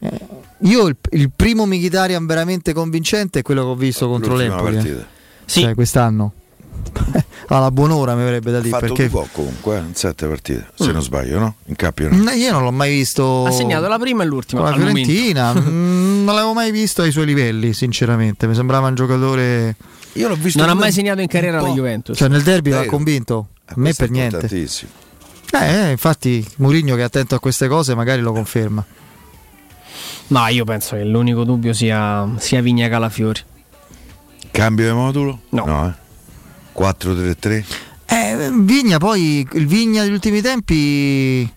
[0.00, 0.20] eh,
[0.62, 4.74] io il, il primo Mkhitaryan veramente convincente è quello che ho visto contro L'ultima l'Empoli,
[4.76, 4.78] eh.
[4.78, 5.06] partita.
[5.44, 5.60] Sì.
[5.62, 6.32] Cioè, quest'anno.
[7.48, 10.88] Alla buon'ora mi avrebbe da dire fatto perché gol comunque, eh, in sette partite, se
[10.88, 10.92] Mm.
[10.92, 11.54] non sbaglio, no?
[11.66, 12.22] In campionato.
[12.22, 14.62] No, io non l'ho mai visto Ha segnato la prima e l'ultima.
[14.62, 14.72] la.
[14.76, 19.76] Fiorentina mm, non l'avevo mai visto ai suoi livelli sinceramente mi sembrava un giocatore
[20.14, 21.68] Io l'ho visto Non ha mai segnato in carriera la.
[21.68, 22.16] Juventus.
[22.16, 22.90] cioè nel derby l'ha Vero.
[22.90, 24.90] convinto a me per niente importantissimo.
[25.52, 28.84] eh, infatti Mourinho che è attento a queste cose magari lo conferma
[30.28, 33.40] Ma io penso che l'unico dubbio sia, sia Vigna Calafiori.
[34.50, 35.40] Cambio di modulo?
[35.50, 35.86] No.
[35.88, 36.80] eh.
[36.80, 37.64] 4-3-3?
[38.06, 41.48] eh, Vigna poi il Vigna degli ultimi tempi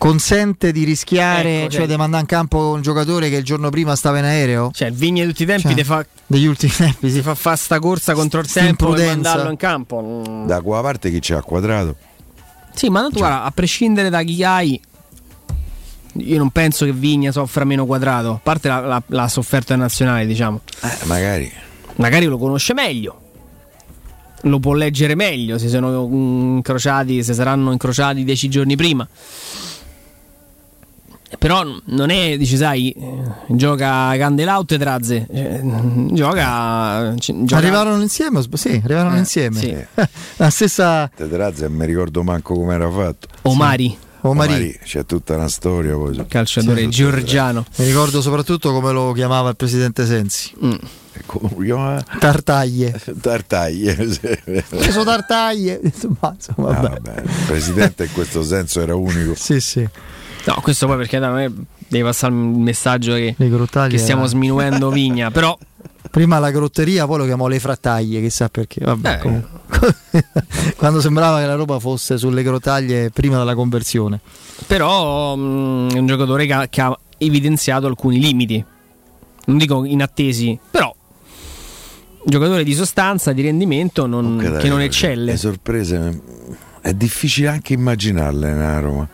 [0.00, 3.68] consente di rischiare, Ecco, cioè cioè- di mandare in campo un giocatore che il giorno
[3.68, 4.70] prima stava in aereo?
[4.72, 7.56] Cioè, il Vigna di tutti i tempi Cioè, fa, degli ultimi tempi, ti fa fare
[7.58, 10.24] sta corsa contro il tempo e mandarlo in campo.
[10.26, 10.46] Mm.
[10.46, 11.96] Da qua parte chi c'ha quadrato?
[12.72, 14.80] Sì, ma tanto guarda, a prescindere da chi hai,
[16.14, 18.30] io non penso che Vigna soffra meno quadrato.
[18.30, 20.60] A parte la, la- la sofferta nazionale, diciamo.
[20.82, 21.52] Eh, magari.
[21.96, 23.20] Magari lo conosce meglio.
[24.44, 29.06] Lo può leggere meglio se sono incrociati, se saranno incrociati dieci giorni prima.
[31.38, 35.26] Però non è, dici, sai, eh, gioca Candelauto e Trazze.
[35.30, 35.60] eh,
[36.12, 38.42] gioca, c- gioca- Arrivarono insieme?
[38.54, 39.58] Sì, arrivarono Eh, insieme.
[39.60, 39.76] sì.
[40.36, 43.28] La stessa non mi ricordo manco come era fatto.
[43.42, 44.78] Omari, Omari.
[44.82, 46.24] C'è tutta una storia poi.
[46.28, 47.64] calciatore Sì, georgiano.
[47.76, 50.52] Mi ricordo soprattutto come lo chiamava il presidente Sensi.
[50.64, 50.72] Mm.
[51.26, 52.04] Come lo chiamava?
[52.18, 53.00] Tartaglie.
[53.20, 53.94] Tartaglie.
[54.12, 54.38] sì.
[54.68, 55.80] Preso tartaglie.
[56.20, 57.00] Ma, insomma, Ah, vabbè.
[57.00, 59.34] vabbè, il presidente in questo senso era unico.
[59.36, 59.88] Sì, sì.
[60.54, 61.50] No, questo poi perché non è,
[61.88, 65.30] devi passare il messaggio che, Le che stiamo era- sminuendo Vigna.
[65.30, 65.56] Però
[66.10, 68.82] Prima la grotteria, poi lo chiamò le frattaglie, chissà perché.
[68.84, 70.74] Vabbè, Eh.
[70.76, 74.18] Quando sembrava che la roba fosse sulle grottaglie prima della conversione.
[74.66, 78.64] Però mm, è un giocatore che ha, che ha evidenziato alcuni limiti.
[79.44, 84.84] Non dico inattesi, però un giocatore di sostanza, di rendimento non- dai, che non Le
[84.86, 85.36] eccelle.
[85.36, 86.20] sorprese
[86.80, 89.08] è difficile anche immaginarle a Roma.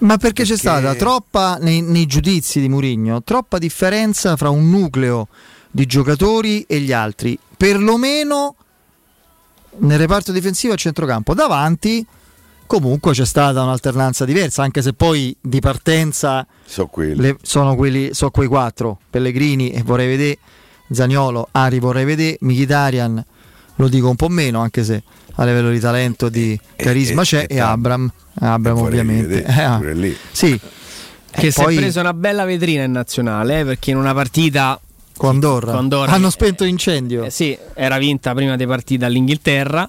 [0.00, 5.28] Ma perché, c'è stata troppa, nei, nei giudizi di Mourinho, troppa differenza fra un nucleo
[5.70, 7.38] di giocatori e gli altri.
[7.56, 8.56] Perlomeno
[9.78, 11.34] nel reparto difensivo a centrocampo.
[11.34, 12.04] Davanti
[12.66, 18.30] comunque c'è stata un'alternanza diversa, anche se poi di partenza So le- sono, quelli, sono
[18.30, 18.98] quei quattro.
[19.10, 20.38] Pellegrini e vorrei vedere,
[20.90, 23.24] Zaniolo, Ari vorrei vedere, Mkhitaryan
[23.76, 25.02] lo dico un po' meno, anche se
[25.36, 28.10] a livello di talento, di carisma e- c'è, e e Abram.
[28.40, 29.26] Abram ovviamente.
[29.42, 29.78] vedere, Eh, ah.
[29.92, 30.16] lì.
[30.32, 30.58] Sì.
[31.30, 34.14] Che E si poi è preso una bella vetrina in nazionale eh, perché in una
[34.14, 34.78] partita
[35.16, 35.72] con Andorra.
[35.72, 37.24] con Andorra- hanno spento l'incendio.
[37.24, 39.88] eh, sì, era vinta prima di partire dall'Inghilterra.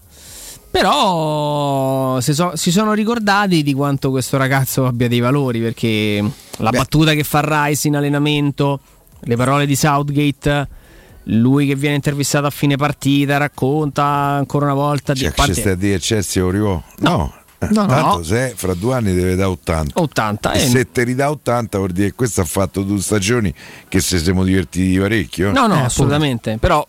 [0.72, 6.22] Però si, so- si sono ricordati di quanto questo ragazzo abbia dei valori perché
[6.58, 8.80] la battuta che fa Rice in allenamento,
[9.22, 10.68] le parole di Southgate,
[11.26, 15.54] lui che viene intervistato a fine partita, racconta ancora una volta di C'è a parte-
[15.54, 16.82] c'è sta di Eccezio Oriò?
[17.00, 17.34] No.
[17.58, 17.88] Eh, No, no.
[17.88, 20.00] Tanto se fra due anni deve dare 80.
[20.00, 20.68] 80 E eh.
[20.68, 23.52] se te ridà 80 vuol dire che questo ha fatto due stagioni
[23.88, 25.52] che se siamo divertiti parecchio.
[25.52, 26.58] No, no, Eh, assolutamente.
[26.60, 26.86] Però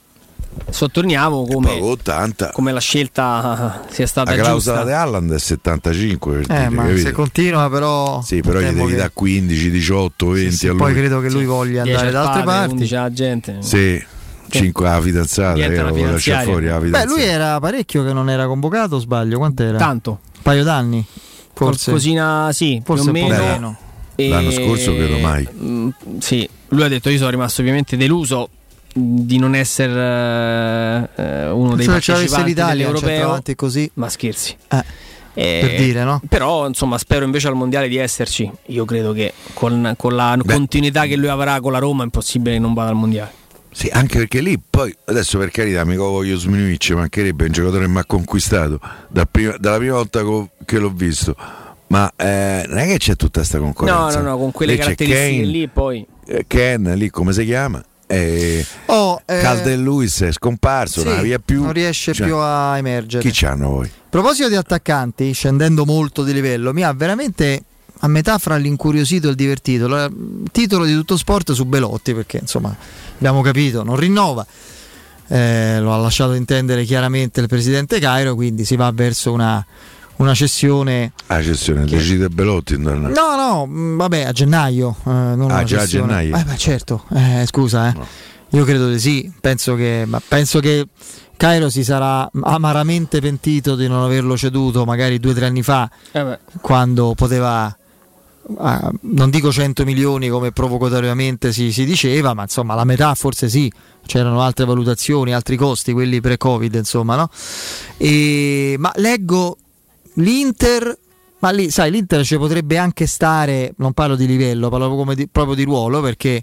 [0.68, 2.50] sottolineavo come, Proprio 80.
[2.50, 7.12] come la scelta sia stata La clausola di Alland è 75 per Eh, dire, se
[7.12, 8.20] continua però...
[8.22, 10.78] Sì, però gli devi che- dare 15, 18, 20 sì, a lui.
[10.78, 12.72] poi credo che lui voglia 10 andare da al altre parti.
[12.72, 13.56] 11 alla gente.
[13.60, 14.04] Sì,
[14.48, 17.04] 5 alla fidanzata, io lo fuori la Beh, fidanzata.
[17.04, 19.38] lui era parecchio che non era convocato, o sbaglio?
[19.38, 19.78] Quant'era?
[19.78, 20.10] Tanto.
[20.36, 21.04] Un paio d'anni?
[21.54, 21.84] Forse.
[21.90, 23.44] Qualcosina, sì, Forse più o meno.
[23.44, 23.76] meno.
[24.14, 25.46] E- L'anno scorso credo mai.
[25.60, 28.48] Mm, sì, lui ha detto io sono rimasto ovviamente deluso
[28.94, 33.08] di non essere eh, uno dei Se ci avesse partecipanti l'Italia, dell'europeo.
[33.08, 33.90] centravanti così.
[33.94, 34.56] Ma scherzi.
[34.68, 34.84] Eh,
[35.38, 36.22] Eh, per dire, no?
[36.28, 38.50] Però insomma spero invece al mondiale di esserci.
[38.68, 42.54] Io credo che con, con la continuità che lui avrà con la Roma è impossibile
[42.54, 43.30] che non vada al mondiale.
[43.76, 47.52] Sì, anche perché lì poi, adesso per carità, mica lo voglio sminuire, ci mancherebbe un
[47.52, 51.36] giocatore che mi ha conquistato da prima- dalla prima volta co- che l'ho visto.
[51.88, 54.22] Ma eh, non è che c'è tutta questa No, concorrenza.
[54.22, 56.06] no, no, con quelle Lì c'è caratteristiche Kane, lì poi.
[56.26, 57.84] eh, Ken, lì come si chiama?
[58.06, 61.62] E Oh, eh, Calden Lewis è scomparso, sì, non via più.
[61.62, 63.22] non riesce Cioè, più a emergere.
[63.22, 63.86] Chi c'hanno voi?
[63.88, 67.62] A proposito di attaccanti, scendendo molto di livello, mi ha veramente
[68.00, 69.86] a metà fra l'incuriosito e il divertito.
[69.88, 70.10] La-
[70.52, 72.74] titolo di tutto sport su Belotti, perché insomma
[73.16, 74.46] abbiamo capito, non rinnova.
[75.28, 79.64] Eh, lo ha lasciato intendere chiaramente il presidente Cairo, quindi si va verso una,
[80.16, 81.12] una cessione.
[81.26, 82.74] Ah, cessione, decide Belotti.
[82.74, 84.94] a- No, no, mh, vabbè, a gennaio.
[85.04, 86.06] eh, non Ah, una già a cessione.
[86.06, 86.36] gennaio?
[86.36, 87.94] Eh, beh, certo, eh, scusa, eh.
[88.50, 89.32] io credo di sì.
[89.40, 90.86] Penso che, ma penso che
[91.36, 95.90] Cairo si sarà amaramente pentito di non averlo ceduto magari due o tre anni fa,
[96.12, 97.76] Eh quando poteva.
[98.58, 103.48] Ah, non dico 100 milioni come provocatoriamente si, si diceva, ma insomma la metà forse
[103.48, 103.70] sì,
[104.06, 107.30] c'erano altre valutazioni, altri costi, quelli pre-Covid, insomma, no?
[107.96, 109.56] E, ma leggo
[110.14, 110.96] l'Inter,
[111.40, 115.54] ma lì, sai, l'Inter ci potrebbe anche stare, non parlo di livello, parlo di- proprio
[115.54, 116.42] di ruolo, perché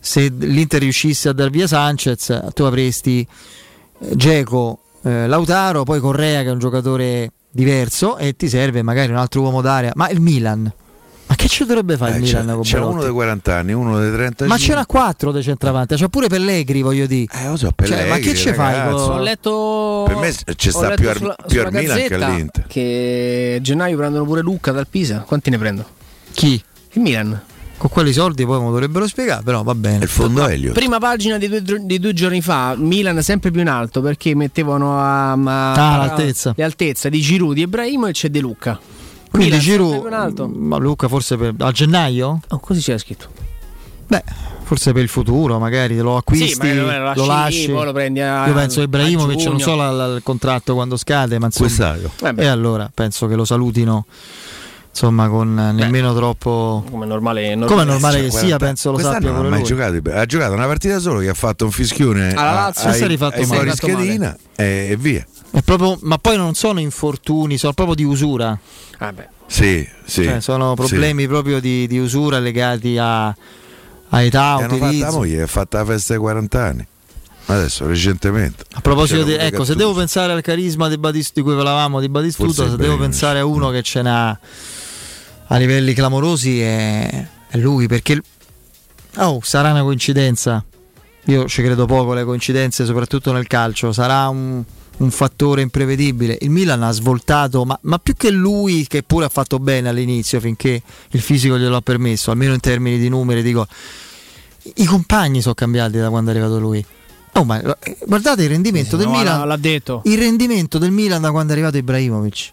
[0.00, 3.26] se l'Inter riuscisse a dar via Sanchez, tu avresti
[3.98, 9.42] Geco, Lautaro, poi Correa che è un giocatore diverso e ti serve magari un altro
[9.42, 10.70] uomo d'area, ma il Milan,
[11.44, 12.92] che ci dovrebbe fare Eh, il c'è, Milan con c'è Belotti?
[12.94, 14.46] uno dei 40 anni, uno dei 35.
[14.46, 17.26] Ma c'era quattro dei centravanti, c'è pure Pellegri, voglio dire.
[17.32, 18.90] Eh, lo so, Cioè, Pellegri, ma che ci fai?
[18.90, 20.04] con- Ho letto.
[20.06, 22.66] Per me ci ho sta letto più al- sulla- più sulla al Milan che all'Inter.
[22.66, 25.18] Che a gennaio prendono pure Lucca dal Pisa.
[25.26, 25.88] Quanti ne prendono?
[26.32, 26.62] Chi?
[26.92, 27.40] Il Milan.
[27.76, 30.04] Con quali soldi poi me lo dovrebbero spiegare, però va bene.
[30.04, 30.72] Il fondo Elio.
[30.72, 34.98] Prima pagina di due, di due giorni fa, Milan sempre più in alto perché mettevano
[34.98, 36.54] a, a- Ah, l'altezza.
[36.56, 38.78] le altezze di Giroud, di Ibrahimovic e De Lucca.
[39.34, 40.48] Quindi in alto.
[40.48, 42.40] ma Luca forse per, a gennaio?
[42.48, 43.26] Oh, così c'era scritto.
[44.06, 44.22] Beh,
[44.62, 47.68] forse per il futuro, magari lo acquisti, Sì, magari lo lasci lo lasci.
[47.70, 50.96] poi lo prendi a- Io penso a Ibrahimovic non so la- la- il contratto quando
[50.96, 52.10] scade, ma insomma, Quest'anno.
[52.20, 52.42] Vabbè.
[52.42, 54.06] e allora penso che lo salutino
[54.90, 59.20] insomma con eh, nemmeno troppo Come normale, come è normale che sia, penso lo quest'anno
[59.20, 59.68] sappia non ha mai lui.
[59.68, 60.00] giocato.
[60.12, 62.88] Ha giocato una partita solo che ha fatto un fischione Alla a- Lazio.
[62.90, 63.54] ai, Si è rifatto ai male.
[63.56, 65.26] fuori Si è rifatto schedina e, e via.
[65.54, 68.58] È proprio- ma poi non sono infortuni, sono proprio di usura.
[68.98, 69.28] Vabbè.
[69.46, 70.24] Sì, sì.
[70.24, 70.74] Cioè, sono sì.
[70.74, 75.76] problemi proprio di, di usura legati a, a età, hanno fatto la moglie, ha fatto
[75.76, 76.86] la festa ai 40 anni.
[77.46, 78.64] Adesso, recentemente.
[78.72, 82.08] A proposito di, ecco, se devo pensare al carisma di, Batist- di cui parlavamo di
[82.08, 84.36] Batistuta, se devo pensare a uno che ce n'ha
[85.46, 88.20] a livelli clamorosi è, è lui, perché
[89.18, 90.64] oh, sarà una coincidenza.
[91.26, 94.64] Io ci credo poco alle coincidenze, soprattutto nel calcio, sarà un,
[94.98, 96.38] un fattore imprevedibile.
[96.40, 100.40] Il Milan ha svoltato, ma, ma più che lui, che pure ha fatto bene all'inizio,
[100.40, 103.66] finché il fisico glielo ha permesso, almeno in termini di numeri, dico,
[104.76, 106.84] i compagni sono cambiati da quando è arrivato lui.
[107.36, 109.46] Oh, ma eh, guardate il rendimento del No, Milan.
[109.46, 110.02] l'ha detto.
[110.04, 112.52] Il rendimento del Milan da quando è arrivato Ibrahimovic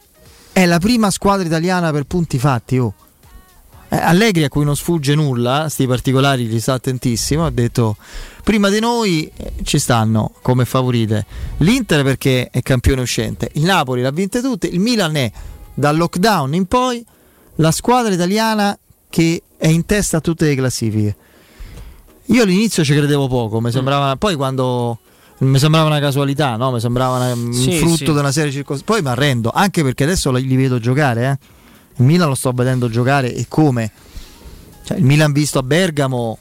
[0.54, 2.78] è la prima squadra italiana per punti fatti.
[2.80, 2.94] Oh.
[3.94, 7.46] Eh, Allegri, a cui non sfugge nulla, sti particolari gli sta attentissimo.
[7.46, 7.98] Ha detto:
[8.42, 11.26] Prima di noi eh, ci stanno come favorite
[11.58, 14.68] l'Inter perché è campione uscente, il Napoli l'ha vinte tutte.
[14.68, 15.30] Il Milan è
[15.74, 17.06] dal lockdown in poi
[17.56, 18.78] la squadra italiana
[19.10, 21.16] che è in testa a tutte le classifiche.
[22.28, 24.16] Io all'inizio ci credevo poco, mi sembrava.
[24.16, 25.00] Poi quando.
[25.40, 26.72] Mi sembrava una casualità, no?
[26.72, 28.04] Mi sembrava una- un Sì, frutto sì.
[28.06, 28.86] di una serie di circostanze.
[28.94, 31.60] Poi mi arrendo, anche perché adesso li li vedo giocare, eh.
[32.02, 33.92] Il Milan lo sto vedendo giocare e come?
[34.84, 36.40] Cioè, il Milan visto a Bergamo,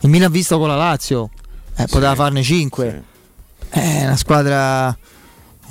[0.00, 1.30] il Milan visto con la Lazio,
[1.76, 3.02] eh, poteva farne 5.
[3.68, 4.88] È una squadra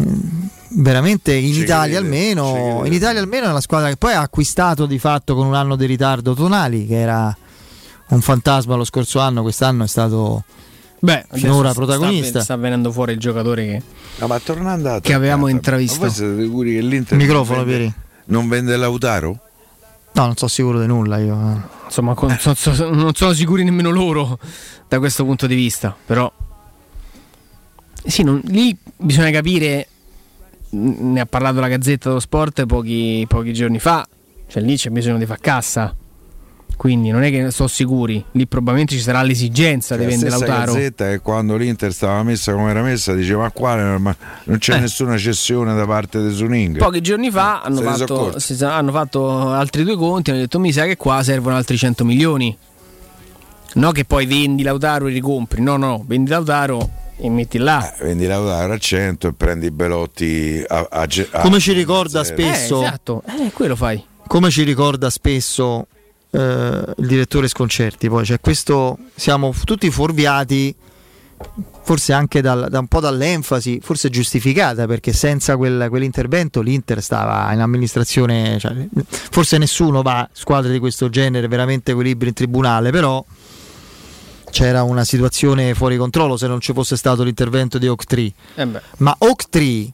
[0.01, 0.47] mm,
[0.77, 4.97] veramente in Italia almeno, in Italia almeno è una squadra che poi ha acquistato di
[4.97, 7.35] fatto con un anno di ritardo Tonali, che era
[8.07, 10.45] un fantasma lo scorso anno, quest'anno è stato
[10.99, 12.29] Beh, finora protagonista.
[12.29, 13.81] Sta, sta venendo fuori il giocatore che.
[14.19, 14.39] No, ma
[15.01, 15.99] Che avevamo Ma intravisto.
[15.99, 17.93] voi siete sicuri che l'Inter Microfono, Pieri.
[18.27, 19.39] Non vende Lautaro?
[20.13, 21.35] No, non sono sicuro di nulla io.
[21.35, 21.75] eh.
[21.85, 24.39] Insomma, con- so- so- non sono sicuri nemmeno loro
[24.87, 25.95] da questo punto di vista.
[26.05, 26.31] Però,
[28.05, 29.87] sì, non- lì bisogna capire.
[30.69, 34.05] Ne ha parlato la Gazzetta dello Sport pochi, pochi giorni fa.
[34.47, 35.95] Cioè, lì c'è bisogno di far cassa.
[36.77, 38.23] Quindi non è che sono sicuri.
[38.33, 40.73] Lì probabilmente ci sarà l'esigenza di la vendere Lautaro.
[40.73, 44.75] Gazzetta che quando l'Inter stava messa come era messa diceva ma qua ma non c'è
[44.75, 44.79] Eh.
[44.81, 46.77] nessuna cessione da parte di Suning.
[46.77, 50.41] Pochi giorni fa hanno ne sono fatto, si hanno fatto altri due conti e hanno
[50.43, 52.55] detto mi sa che qua servono altri 100 milioni.
[53.73, 57.91] No che poi vendi Lautaro e ricompri, no no, vendi Lautaro e metti là.
[57.97, 62.35] Eh, Vendi Lautaro a 100 e prendi Belotti a, a, a- Come ci ricorda zero.
[62.39, 64.03] spesso, Eh, esatto, eh, quello fai.
[64.27, 65.87] come ci ricorda spesso
[66.31, 70.75] eh, il direttore Sconcerti, poi cioè questo siamo tutti fuorviati,
[71.83, 77.51] forse anche dal- da un po' dall'enfasi, forse giustificata, perché senza quel- quell'intervento l'Inter stava
[77.53, 82.91] in amministrazione, cioè, forse nessuno va a squadre di questo genere, veramente equilibrio in tribunale,
[82.91, 83.23] però
[84.49, 88.31] c'era una situazione fuori controllo se non ci fosse stato l'intervento di Octree.
[88.55, 88.81] Eh beh.
[88.97, 89.91] Ma Octree,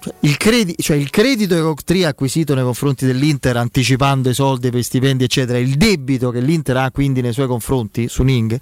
[0.00, 4.34] cioè il, credi- cioè il credito che Octree ha acquisito nei confronti dell'Inter anticipando i
[4.34, 8.22] soldi per i stipendi eccetera, il debito che l'Inter ha quindi nei suoi confronti su
[8.22, 8.58] Ning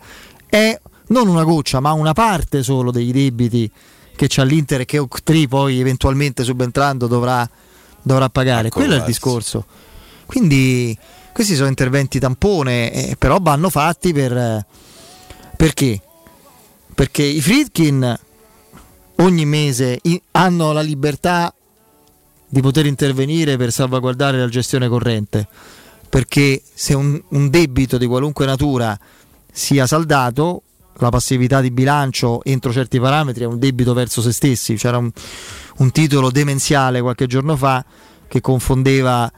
[0.46, 3.70] è non una goccia ma una parte solo dei debiti
[4.18, 7.48] che c'ha l'Inter e che Octree poi eventualmente subentrando dovrà,
[8.02, 8.68] dovrà pagare.
[8.68, 9.64] Quello è il discorso.
[10.26, 10.98] Quindi
[11.32, 14.66] questi sono interventi tampone, eh, però vanno fatti per...
[15.56, 16.00] perché?
[16.92, 18.18] Perché i Friedkin
[19.20, 21.52] ogni mese i- hanno la libertà
[22.50, 25.46] di poter intervenire per salvaguardare la gestione corrente.
[26.08, 28.98] Perché se un, un debito di qualunque natura
[29.52, 30.62] sia saldato,
[31.00, 34.74] la passività di bilancio entro certi parametri è un debito verso se stessi.
[34.76, 35.10] C'era un,
[35.78, 37.84] un titolo demenziale qualche giorno fa
[38.26, 39.30] che confondeva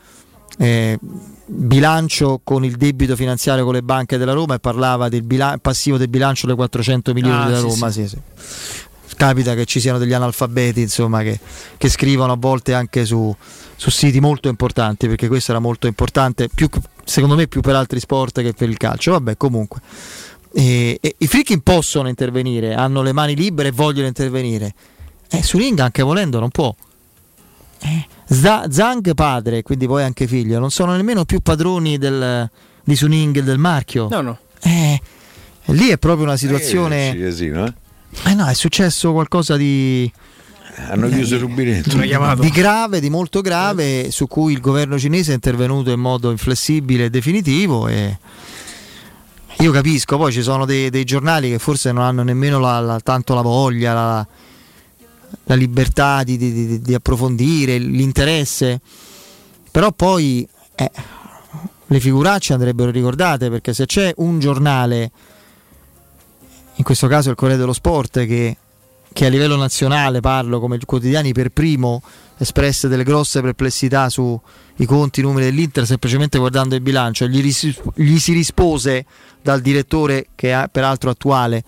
[0.58, 0.98] eh,
[1.46, 5.96] bilancio con il debito finanziario con le banche della Roma e parlava del bila- passivo
[5.96, 7.90] del bilancio dei 400 milioni Ah, della sì, Roma.
[7.90, 8.18] sì, sì.
[9.20, 11.38] Capita che ci siano degli analfabeti insomma, che,
[11.76, 13.36] che scrivono a volte anche su,
[13.76, 16.70] su siti molto importanti perché questo era molto importante più
[17.04, 19.10] secondo me più per altri sport che per il calcio.
[19.10, 19.82] Vabbè, comunque.
[20.54, 24.72] E, e, I freaking possono intervenire, hanno le mani libere e vogliono intervenire.
[25.28, 26.74] Eh, Suning anche volendo non può.
[27.82, 32.48] Eh, Zhang padre, quindi poi anche figlio, non sono nemmeno più padroni del,
[32.82, 34.08] di Suning e del marchio.
[34.08, 34.38] No, no.
[34.62, 34.98] Eh,
[35.66, 37.10] lì è proprio una situazione...
[37.10, 37.74] Eh, Ciesino, eh?
[38.24, 40.10] Eh no, è successo qualcosa di...
[40.88, 41.96] Hanno chiuso il rubinetto.
[41.98, 47.06] Di grave, di molto grave, su cui il governo cinese è intervenuto in modo inflessibile
[47.06, 47.86] e definitivo.
[47.88, 48.18] E
[49.58, 53.00] io capisco, poi ci sono dei, dei giornali che forse non hanno nemmeno la, la,
[53.00, 54.26] tanto la voglia, la,
[55.44, 58.80] la libertà di, di, di, di, approfondire, l'interesse,
[59.70, 60.90] però poi eh,
[61.86, 65.10] le figuracce andrebbero ricordate perché se c'è un giornale,
[66.80, 68.56] in questo caso il Corriere dello Sport, che
[69.12, 72.02] che a livello nazionale parlo come quotidiani per primo
[72.38, 74.38] espresse delle grosse perplessità sui
[74.86, 79.04] conti, i numeri dell'Inter semplicemente guardando il bilancio gli, ris- gli si rispose
[79.42, 81.62] dal direttore che è peraltro attuale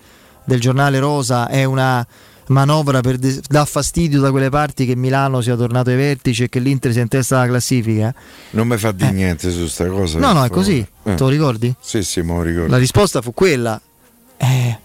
[0.45, 2.05] del giornale Rosa è una
[2.47, 6.49] manovra per de- dà fastidio da quelle parti che Milano sia tornato ai vertici e
[6.49, 8.13] che l'Inter sia in testa alla classifica
[8.51, 9.11] non mi fa di eh.
[9.11, 11.15] niente su sta cosa no no è così eh.
[11.15, 11.73] te lo ricordi?
[11.79, 13.79] sì sì me lo ricordo la risposta fu quella
[14.37, 14.77] eh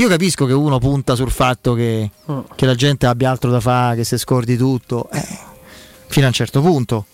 [0.00, 2.46] io capisco che uno punta sul fatto che, oh.
[2.54, 5.22] che la gente abbia altro da fare, che si scordi tutto, eh,
[6.08, 7.04] fino a un certo punto.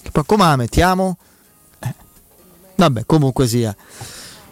[0.00, 1.18] Che poi come la mettiamo?
[1.78, 1.94] Eh.
[2.76, 3.76] Vabbè, comunque sia.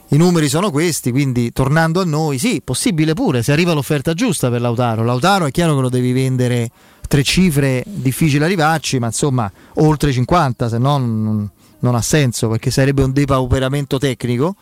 [0.08, 4.50] I numeri sono questi, quindi tornando a noi, sì, possibile pure, se arriva l'offerta giusta
[4.50, 5.02] per Lautaro.
[5.02, 6.70] Lautaro è chiaro che lo devi vendere
[7.08, 12.70] tre cifre, difficile arrivarci, ma insomma oltre 50, se no non, non ha senso perché
[12.70, 14.56] sarebbe un depauperamento tecnico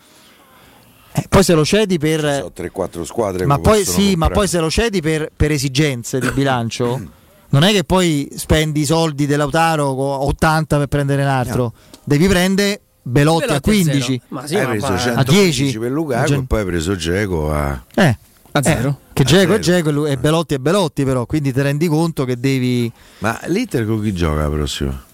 [1.16, 2.20] eh, poi se lo cedi per...
[2.20, 3.46] So, 3-4 squadre.
[3.46, 7.00] Ma poi, sì, ma poi se lo cedi per, per esigenze di bilancio,
[7.48, 11.72] non è che poi spendi i soldi dell'Autaro 80 per prendere un altro, no.
[12.04, 16.42] devi prendere Belotti, Belotti a 15, ma sì, hai preso a 10 per Lukaku e
[16.42, 17.82] poi hai preso Geco a...
[17.94, 18.18] Eh.
[18.52, 18.88] A zero.
[18.88, 22.38] Eh, che Geco è Geco e Belotti è Belotti però, quindi ti rendi conto che
[22.38, 22.92] devi...
[23.18, 25.04] Ma l'Inter con chi gioca la prossima?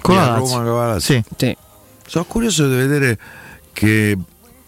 [0.00, 1.14] Con la Roma con la Lazio?
[1.14, 1.24] Sì.
[1.36, 1.56] sì.
[2.04, 3.18] Sono curioso di vedere
[3.72, 4.16] che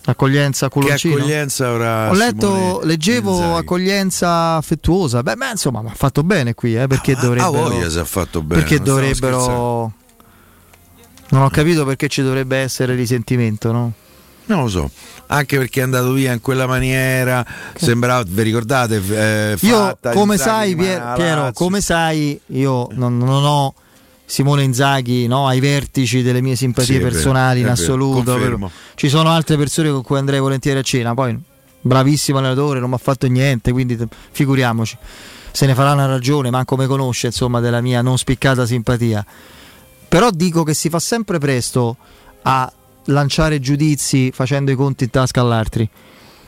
[0.09, 1.15] Accoglienza culoncino.
[1.17, 3.59] Che accoglienza avrà Ho letto, Simone leggevo Inzaghi.
[3.59, 5.23] accoglienza affettuosa.
[5.23, 8.05] Beh, beh insomma, mi ha fatto bene qui, eh, perché Ah, dovrebbero voglia se ha
[8.05, 8.61] fatto bene.
[8.63, 9.93] perché non dovrebbero.
[11.31, 13.93] Non ho capito perché ci dovrebbe essere risentimento, no?
[14.47, 14.91] Non lo so,
[15.27, 18.97] anche perché è andato via in quella maniera, sembrava, vi ricordate?
[18.97, 23.75] Eh, Io, fatta, come sai, Pier- Piero, come sai, io non, non ho
[24.31, 28.71] Simone Inzaghi no, ai vertici delle mie simpatie Sì, è vero, personali in vero, assoluto.
[28.95, 31.37] Ci sono altre persone con cui andrei volentieri a cena, poi
[31.81, 33.99] bravissimo allenatore, non mi ha fatto niente, quindi
[34.31, 34.99] figuriamoci.
[35.51, 39.25] Se ne farà una ragione, manco me conosce, insomma, della mia non spiccata simpatia.
[40.09, 41.97] Però dico che si fa sempre presto
[42.43, 42.71] a
[43.07, 45.89] lanciare giudizi facendo i conti in tasca all'altri.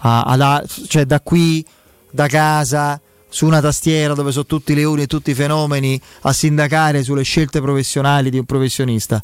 [0.01, 1.65] A- a- cioè da qui,
[2.11, 3.01] da casa,
[3.31, 7.23] su una tastiera dove sono tutti i leoni e tutti i fenomeni, a sindacare sulle
[7.23, 9.23] scelte professionali di un professionista.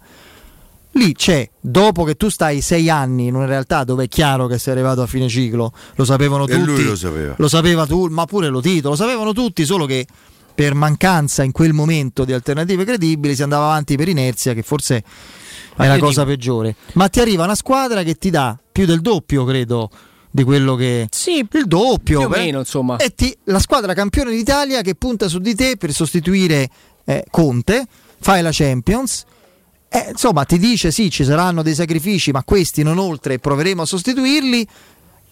[0.92, 4.56] Lì c'è, dopo che tu stai sei anni in una realtà dove è chiaro che
[4.58, 6.64] sei arrivato a fine ciclo, lo sapevano E tutti.
[6.64, 7.34] lui lo sapeva.
[7.36, 10.06] Lo sapeva tu, ma pure lo Tito, lo sapevano tutti, solo che
[10.54, 15.04] per mancanza in quel momento di alternative credibili si andava avanti per inerzia, che forse
[15.74, 16.76] Ma è la cosa dico- peggiore.
[16.94, 19.90] Ma ti arriva una squadra che ti dà più del doppio, credo,
[20.36, 21.06] di quello che...
[21.10, 22.18] Sì, il doppio.
[22.18, 22.36] più o beh.
[22.38, 22.96] meno, insomma.
[22.98, 26.68] E ti- la squadra campione d'Italia che punta su di te per sostituire
[27.06, 27.86] eh, Conte,
[28.20, 29.24] fai la Champions.
[29.88, 33.86] eh, insomma, ti dice sì, ci saranno dei sacrifici, ma questi non oltre, proveremo a
[33.86, 34.68] sostituirli.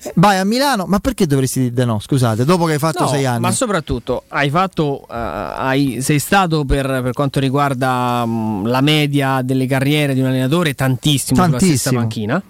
[0.02, 1.98] Eh, Vai a Milano, ma perché dovresti dire di no?
[2.00, 3.40] Scusate, dopo che hai fatto No, sei anni.
[3.40, 9.42] Ma soprattutto hai fatto, eh, hai- sei stato per, per quanto riguarda mh, la media
[9.42, 11.98] delle carriere di un allenatore tantissimo, sulla stessa Tantissimo.
[12.00, 12.42] panchina.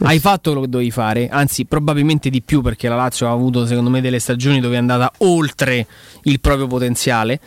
[0.00, 3.66] Hai fatto quello che dovevi fare, anzi probabilmente di più perché la Lazio ha avuto
[3.66, 5.86] secondo me delle stagioni dove è andata oltre
[6.24, 7.40] il proprio potenziale.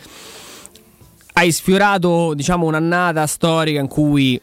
[1.34, 4.40] Hai sfiorato diciamo un'annata storica in cui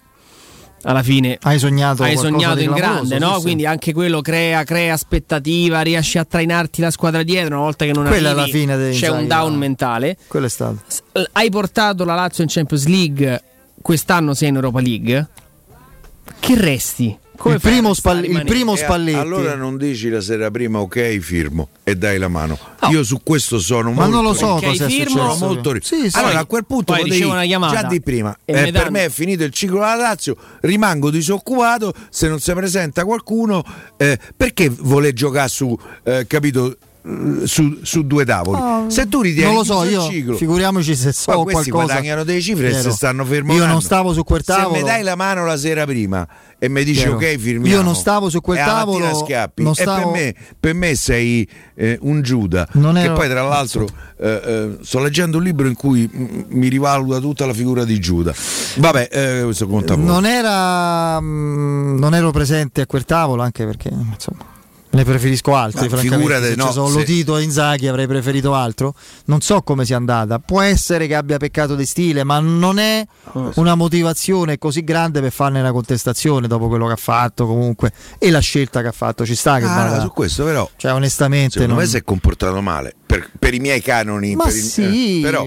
[0.84, 3.30] alla fine hai sognato, hai sognato in grande, no?
[3.30, 3.42] sì, sì.
[3.42, 7.94] Quindi anche quello crea, crea aspettativa, riesci a trainarti la squadra dietro una volta che
[7.94, 8.52] non Quella arrivi.
[8.52, 9.58] fine c'è un Inzaghi, down no?
[9.58, 10.18] mentale.
[10.28, 10.80] Quello è stato.
[11.32, 13.44] Hai portato la Lazio in Champions League,
[13.82, 15.28] quest'anno sei in Europa League.
[16.40, 17.18] Che resti?
[17.36, 19.18] Come il primo, restare Spal- il primo E a- Spalletti.
[19.18, 22.58] allora non dici la sera prima ok firmo e dai la mano.
[22.90, 25.82] Io su questo sono Ma molto non lo so Ok, cosa è firmo, molto ri-
[25.84, 26.18] Sì, sì.
[26.18, 28.38] Allora a quel punto poi potevi una chiamata già di prima.
[28.45, 32.53] eh, per danno- me è finito il ciclo della Lazio, rimango disoccupato se non si
[32.53, 33.64] presenta qualcuno
[33.98, 36.78] eh, perché vuole giocare su eh, capito eh,
[37.44, 38.60] su, su due tavoli.
[38.62, 41.94] Oh, se tu ritieni non lo so, io ciclo, figuriamoci se so questi qualcosa.
[41.96, 43.54] guadagnano delle cifre e si stanno fermo.
[43.54, 44.76] Io non stavo su quel tavolo.
[44.76, 46.26] Se mi dai la mano la sera prima
[46.58, 47.76] e mi dici Piero, ok, firmiamo.
[47.76, 49.64] io non stavo su quel e tavolo, scappi.
[49.64, 52.68] non E stavo- per me, per me sei eh, un Giuda.
[52.74, 53.86] Non che ero- poi, tra l'altro,
[54.18, 56.10] eh, eh, sto leggendo un libro in cui
[56.50, 58.34] mi rivaluta tutta la figura di Giuda.
[58.78, 60.06] Vabbè, eh, questo conta poco.
[60.08, 64.52] Non era mm, non ero presente a quel tavolo anche perché insomma
[64.94, 66.50] ne preferisco altri, Ma francamente.
[66.50, 68.94] Se no, ci sono se- Lotito e Inzaghi avrei preferito altro.
[69.26, 70.38] Non so come sia andata.
[70.40, 73.04] Può essere che abbia peccato di stile, ma non è
[73.56, 78.30] una motivazione così grande per farne una contestazione dopo quello che ha fatto comunque e
[78.30, 79.26] la scelta che ha fatto.
[79.26, 82.62] Ci sta che Ah, su questo però Cioè, onestamente secondo non- me si è comportato
[82.62, 85.20] male per, per i miei canoni Ma per sì.
[85.20, 85.46] eh, però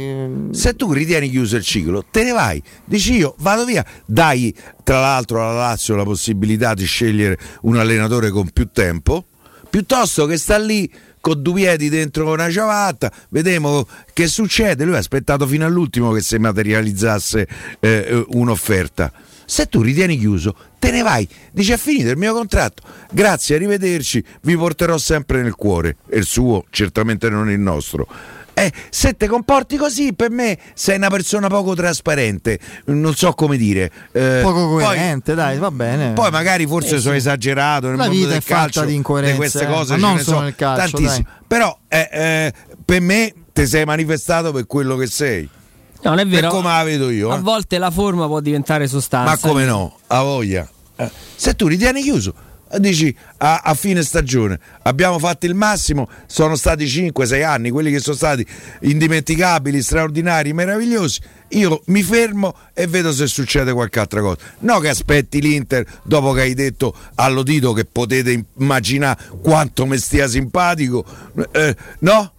[0.51, 5.01] se tu ritieni chiuso il ciclo te ne vai dici io vado via dai tra
[5.01, 9.27] l'altro alla Lazio la possibilità di scegliere un allenatore con più tempo
[9.77, 10.91] piuttosto che sta lì
[11.21, 14.87] con due piedi dentro una ciabatta vediamo che succede.
[14.87, 17.47] Lui ha aspettato fino all'ultimo che si materializzasse
[17.81, 19.13] eh, un'offerta.
[19.45, 21.29] Se tu ritieni chiuso te ne vai.
[21.53, 22.85] Dici è finito il mio contratto.
[23.13, 24.25] Grazie arrivederci.
[24.41, 25.97] Vi porterò sempre nel cuore.
[26.09, 28.09] E il suo certamente non il nostro
[28.59, 33.59] eh, se ti comporti così, per me sei una persona poco trasparente, non so come
[33.59, 33.91] dire.
[34.13, 36.13] eh, poco poi- coerente, dai, va bene.
[36.15, 37.19] poi magari forse Eh, sono sì.
[37.19, 40.19] esagerato nel La mondo vita del calcio, di incoerenze, queste eh, cose ma ce non
[40.25, 41.27] solo so nel calcio, tantissime.
[41.47, 42.53] Però eh, eh,
[42.83, 45.47] per me ti sei manifestato per quello che sei.
[46.03, 46.49] No, non è vero.
[46.49, 47.31] Per come la vedo io.
[47.31, 47.41] A eh.
[47.41, 49.31] volte la forma può diventare sostanza.
[49.31, 49.97] Ma come no?
[50.07, 50.67] A voglia.
[50.97, 52.46] Eh, Se tu ritieni chiuso, eh,
[52.79, 58.01] dici a, a fine stagione abbiamo fatto il massimo, sono stati 5-6 anni, quelli che
[58.01, 58.47] sono stati
[58.81, 61.21] indimenticabili, straordinari, meravigliosi.
[61.51, 64.39] Io mi fermo e vedo se succede qualche altra cosa.
[64.61, 70.27] No che aspetti l'Inter dopo che hai detto all'Odito che potete immaginare quanto mi stia
[70.27, 71.05] simpatico.
[71.53, 72.33] Eh, no?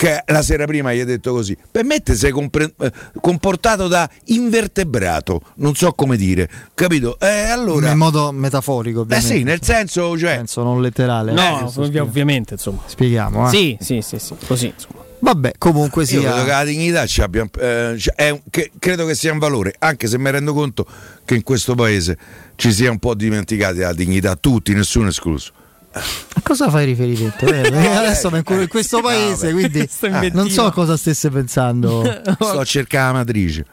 [0.00, 1.54] Che la sera prima gli hai detto così.
[1.70, 7.18] Per me ti sei compre- eh, comportato da invertebrato, non so come dire, capito?
[7.20, 9.34] Eh, allora, in modo metaforico, eh ovviamente.
[9.36, 11.32] sì, nel senso, cioè, senso non letterale.
[11.32, 12.80] No, Eh, ovvi- ovviamente, insomma.
[12.86, 13.50] Spieghiamo, eh.
[13.50, 15.04] Sì, sì, sì, sì, così, insomma.
[15.18, 16.20] Vabbè, comunque io sia.
[16.20, 19.38] credo che la dignità ci abbia, eh, cioè, è un- che credo che sia un
[19.38, 20.86] valore, anche se mi rendo conto
[21.26, 22.16] che in questo paese
[22.56, 25.52] ci sia un po' dimenticati la dignità, tutti, nessuno escluso.
[25.92, 27.44] A cosa fai riferimento?
[27.46, 30.40] Eh, perché adesso mi incuro in questo paese, quindi eh, invettiva.
[30.40, 32.04] non so cosa stesse pensando.
[32.38, 33.66] Sto a cercare la matrice.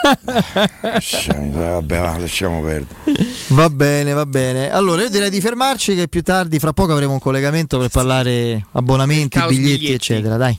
[0.00, 2.86] Vabbè, va, lasciamo perdere.
[3.48, 4.70] Va bene, va bene.
[4.70, 8.66] Allora, io direi di fermarci che più tardi, fra poco avremo un collegamento per parlare
[8.72, 9.92] abbonamenti, biglietti, biglietti.
[9.92, 10.36] eccetera.
[10.36, 10.58] Dai.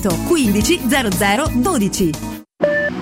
[0.00, 3.01] 15 0012.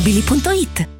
[0.00, 0.99] paolettimobili.it.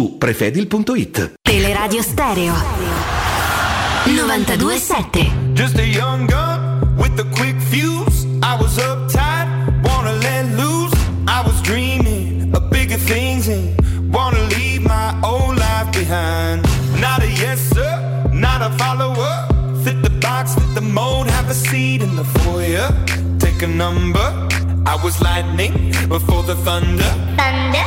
[0.09, 1.31] prefedil.it.
[1.43, 2.53] Teleradio Stereo
[4.05, 8.25] 927 Just a young gun with a quick fuse.
[8.41, 9.47] I was uptight,
[9.83, 10.93] wanna let loose.
[11.27, 13.75] I was dreaming of bigger things and
[14.13, 16.63] wanna leave my old life behind.
[16.99, 19.33] Not a yes sir, not a follower.
[19.83, 22.87] Fit the box, fit the mold, have a seat in the foyer.
[23.39, 24.27] Take a number.
[24.85, 25.73] I was lightning
[26.09, 27.85] before the thunder, thunder,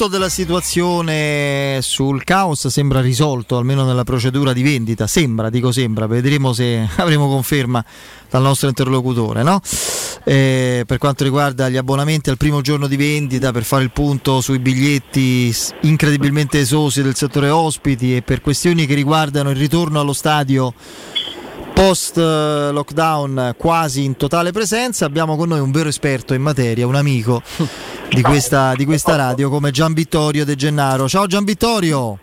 [0.00, 6.06] punto della situazione sul caos sembra risolto, almeno nella procedura di vendita, sembra, dico sembra,
[6.06, 7.84] vedremo se avremo conferma
[8.30, 9.60] dal nostro interlocutore, no?
[10.24, 14.40] Eh, per quanto riguarda gli abbonamenti al primo giorno di vendita, per fare il punto
[14.40, 20.14] sui biglietti incredibilmente esosi del settore ospiti e per questioni che riguardano il ritorno allo
[20.14, 20.72] stadio
[21.80, 26.94] post lockdown quasi in totale presenza abbiamo con noi un vero esperto in materia, un
[26.94, 27.40] amico
[28.14, 31.08] di questa, di questa radio come Gian Vittorio De Gennaro.
[31.08, 32.18] Ciao Gian Vittorio!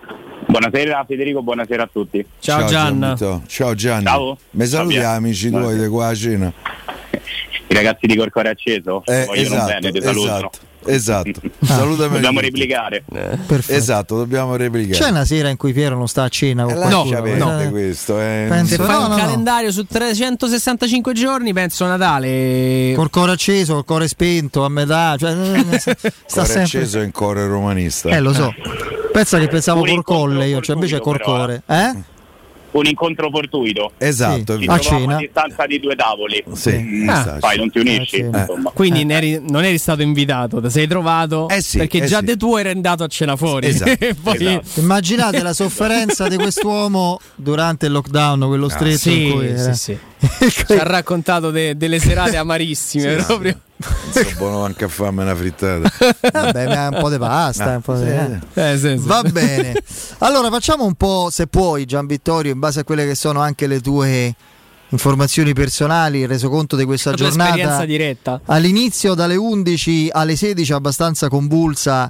[0.46, 2.24] Buonasera Federico, buonasera a tutti.
[2.40, 3.42] Gianvito.
[3.48, 4.06] Ciao Gianni.
[4.06, 4.38] Ciao.
[4.52, 6.54] Mi saluti gli Ciao, amici tuoi di qua a cena.
[7.70, 10.28] I ragazzi di Corcore Acceso, Eh, vogliono esatto, bene, ti saluto.
[10.28, 11.42] esatto, Esatto.
[11.66, 12.14] Salutami.
[12.14, 13.04] Dobbiamo replicare.
[13.46, 13.78] Perfetto.
[13.78, 14.98] Esatto, dobbiamo replicare.
[15.04, 17.22] C'è una sera in cui Piero non sta a cena con Eh, qualcuno?
[17.22, 18.20] perdere Eh, questo.
[18.22, 18.46] eh.
[18.48, 19.16] Penso- Se fai no, un no, no.
[19.18, 22.94] calendario su 365 giorni, penso Natale.
[22.96, 25.16] Col cuore acceso, col cuore spento, a metà.
[25.18, 26.62] Cioè, eh, sta Cuore sempre.
[26.64, 28.10] acceso in cuore romanista.
[28.10, 28.54] Eh, lo so.
[29.12, 31.64] Pensa che pensavo Un col incontro colle io, cioè invece col fortuito, cuore.
[31.68, 32.16] Eh?
[32.78, 33.92] Un incontro fortuito.
[33.98, 34.66] Esatto, Sì.
[34.68, 35.16] A cena?
[35.16, 36.44] a distanza di due tavoli.
[36.54, 37.38] Sì, Mm, ah.
[37.40, 38.18] Poi non ti unisci.
[38.18, 38.70] Eh, insomma.
[38.72, 42.20] Quindi ne eri- non eri stato invitato, ti sei trovato Eh sì, perché eh già
[42.20, 42.26] sì.
[42.26, 43.68] de tuo eri andato a cena fuori.
[43.68, 44.80] Esatto, E poi- esatto.
[44.80, 49.74] Immaginate la sofferenza di quest'uomo durante il lockdown, quello stretto cui era.
[49.74, 50.50] sì, sì.
[50.50, 53.60] Ci ha raccontato de- delle serate amarissime proprio.
[54.10, 55.90] Sono buono anche a farmi una frittata.
[56.32, 57.74] Vabbè, ma un po' di pasta.
[57.74, 58.60] Ah, un po' di- sì.
[58.60, 58.72] eh.
[58.72, 59.08] Eh, sì, sì.
[59.08, 59.82] Va bene.
[60.20, 63.68] Allora facciamo un po', se puoi, Gian Vittorio, in base a quelle che sono anche
[63.68, 64.36] le tue
[64.90, 67.50] informazioni personali, il resoconto di questa giornata.
[67.50, 68.42] esperienza diretta.
[68.46, 72.10] All'inizio dalle 11 alle 16 abbastanza convulsa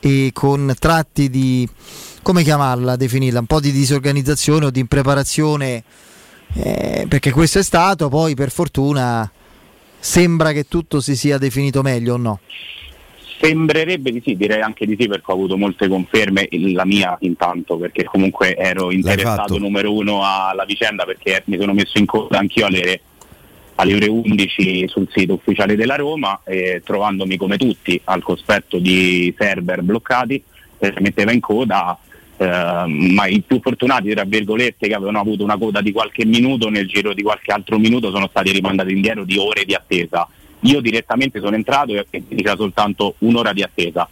[0.00, 1.68] e con tratti di
[2.22, 5.82] come chiamarla, definirla, un po' di disorganizzazione o di impreparazione
[6.54, 9.30] eh, perché questo è stato, poi per fortuna
[9.98, 12.40] sembra che tutto si sia definito meglio o no?
[13.40, 17.76] Sembrerebbe di sì, direi anche di sì perché ho avuto molte conferme, la mia intanto
[17.76, 22.66] perché comunque ero interessato numero uno alla vicenda perché mi sono messo in coda anch'io
[22.66, 23.00] alle,
[23.76, 29.32] alle ore 11 sul sito ufficiale della Roma e trovandomi come tutti al cospetto di
[29.38, 30.42] server bloccati,
[30.78, 31.96] eh, metteva in coda,
[32.40, 36.70] eh, ma i più fortunati tra virgolette che avevano avuto una coda di qualche minuto
[36.70, 40.28] nel giro di qualche altro minuto sono stati rimandati indietro di ore di attesa.
[40.60, 44.08] Io direttamente sono entrato e diceva soltanto un'ora di attesa.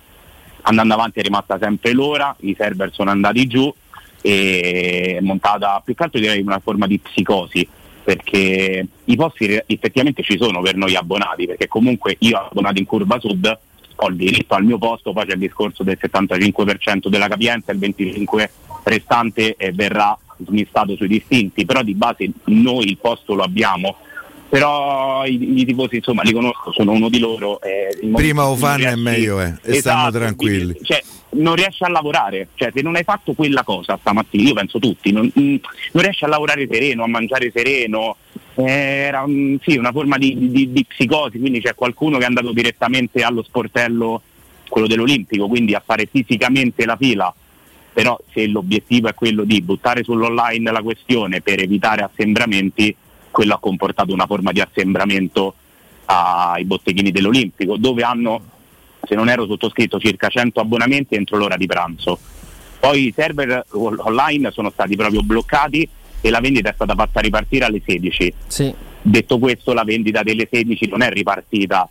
[0.63, 3.73] Andando avanti è rimasta sempre l'ora, i server sono andati giù
[4.21, 7.67] e è montata più che altro direi una forma di psicosi
[8.03, 13.21] perché i posti effettivamente ci sono per noi abbonati perché comunque io abbonato in curva
[13.21, 13.59] sud
[13.97, 17.79] ho il diritto al mio posto, poi c'è il discorso del 75% della capienza, il
[17.79, 18.49] 25%
[18.85, 20.17] restante eh, verrà
[20.47, 23.97] smistato sui distinti, però di base noi il posto lo abbiamo.
[24.49, 27.61] Però i, i tifosi insomma li conosco, sono uno di loro.
[27.63, 30.59] eh, Prima o fanno riesci- meglio è, e stanno Esatto, tranquilli.
[30.73, 34.55] quindi, cioè, non riesci a lavorare, cioè se non hai fatto quella cosa stamattina, io
[34.55, 35.57] penso tutti, non, mm,
[35.93, 40.51] non riesci a lavorare sereno, a mangiare sereno, eh, era un- sì, una forma di,
[40.51, 44.23] di- di psicosi, quindi c'è qualcuno che è andato direttamente allo sportello,
[44.69, 47.33] quello dell'Olimpico, quindi a fare fisicamente la fila,
[47.93, 52.95] però se l'obiettivo è quello di buttare sull'online la questione per evitare assembramenti,
[53.31, 55.55] quello ha comportato una forma di assembramento
[56.07, 58.41] ai botteghini dell'Olimpico, dove hanno,
[59.07, 62.19] se non ero sottoscritto, circa 100 abbonamenti entro l'ora di pranzo.
[62.79, 65.89] Poi i server on- online sono stati proprio bloccati
[66.27, 68.35] e la vendita è stata fatta ripartire alle 16.
[69.01, 71.89] Detto questo, la vendita delle 16 non è ripartita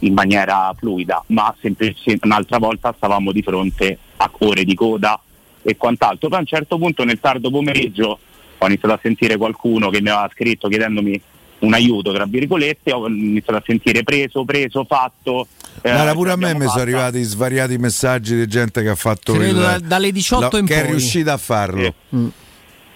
[0.00, 5.18] in maniera fluida, ma semplicemente un'altra volta stavamo di fronte a ore di coda
[5.62, 6.28] e quant'altro.
[6.28, 8.18] Poi a un certo punto nel tardo pomeriggio
[8.58, 11.20] ho iniziato a sentire qualcuno che mi aveva scritto chiedendomi
[11.60, 15.46] un aiuto, tra virgolette, ho iniziato a sentire preso, preso, fatto.
[15.82, 19.32] eh, Guarda, pure a me mi sono arrivati svariati messaggi di gente che ha fatto
[19.32, 20.90] Credo il- da- dalle 18 la- in che è poi.
[20.90, 21.94] riuscita a farlo.
[22.14, 22.28] Mm.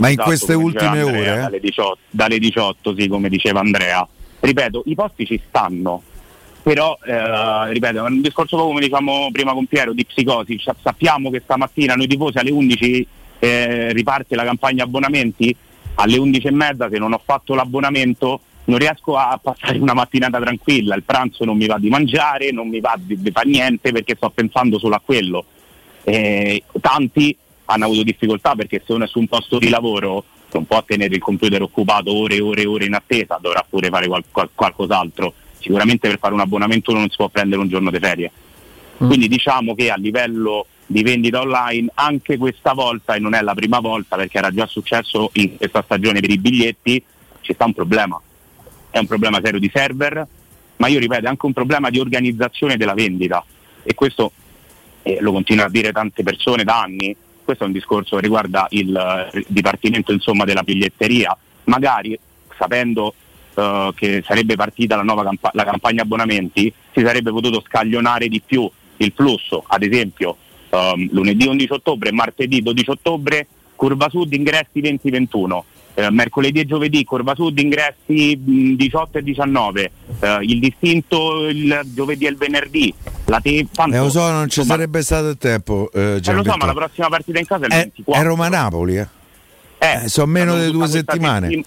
[0.03, 4.09] Ma in Esatto, queste ultime Andrea, ore, dalle, 18, dalle 18, sì, come diceva Andrea.
[4.41, 6.03] Ripeto, i posti ci stanno,
[6.61, 10.59] però eh, ripeto, è un discorso come diciamo prima con Piero di psicosi.
[10.59, 13.07] Sa- sappiamo che stamattina noi tifosi alle 11
[13.39, 15.55] eh, riparte la campagna abbonamenti,
[15.95, 20.41] alle 11 e mezza se non ho fatto l'abbonamento non riesco a passare una mattinata
[20.41, 23.93] tranquilla, il pranzo non mi va di mangiare, non mi va di, di fare niente
[23.93, 25.45] perché sto pensando solo a quello.
[26.03, 30.67] Eh, tanti hanno avuto difficoltà perché se uno è su un posto di lavoro non
[30.67, 34.07] può tenere il computer occupato ore e ore e ore in attesa, dovrà pure fare
[34.07, 35.33] qual- qual- qualcos'altro.
[35.59, 38.31] Sicuramente per fare un abbonamento uno non si può prendere un giorno di ferie.
[38.97, 43.55] Quindi diciamo che a livello di vendita online anche questa volta, e non è la
[43.55, 47.03] prima volta perché era già successo in questa stagione per i biglietti,
[47.41, 48.21] ci sta un problema.
[48.91, 50.27] È un problema serio di server,
[50.77, 53.45] ma io ripeto è anche un problema di organizzazione della vendita
[53.83, 54.33] e questo
[55.03, 58.67] eh, lo continuano a dire tante persone da anni, questo è un discorso che riguarda
[58.71, 62.19] il eh, dipartimento insomma, della biglietteria, magari
[62.57, 63.15] sapendo
[63.55, 68.41] eh, che sarebbe partita la nuova campa- la campagna abbonamenti, si sarebbe potuto scaglionare di
[68.45, 70.37] più il flusso, ad esempio
[70.73, 73.47] ehm, lunedì 11 ottobre, martedì 12 ottobre,
[73.77, 75.62] curva sud ingressi 20-21.
[75.95, 79.91] Eh, mercoledì e giovedì curva sud ingressi mh, 18 e 19
[80.21, 82.95] eh, il distinto il giovedì e il venerdì
[83.27, 85.91] la te- tanto- Eh, lo so, non ci insomma, sarebbe stato il tempo.
[85.93, 88.27] Eh, eh, lo so ma la prossima partita in casa è il è, 24 è
[88.27, 89.07] Roma-Napoli, eh.
[89.79, 91.49] eh, Eh, sono meno di due settimane.
[91.49, 91.65] settim-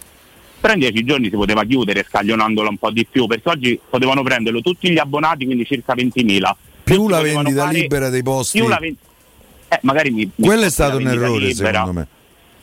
[0.60, 4.24] però in dieci giorni si poteva chiudere scaglionandolo un po' di più, perché oggi potevano
[4.24, 6.56] prenderlo tutti gli abbonati, quindi circa 20.000.
[6.84, 8.58] Più la vendita libera dei posti.
[8.58, 8.96] più la ven-
[9.68, 11.72] eh, magari mi, mi Quello è la stato un errore, libera.
[11.78, 12.08] secondo me.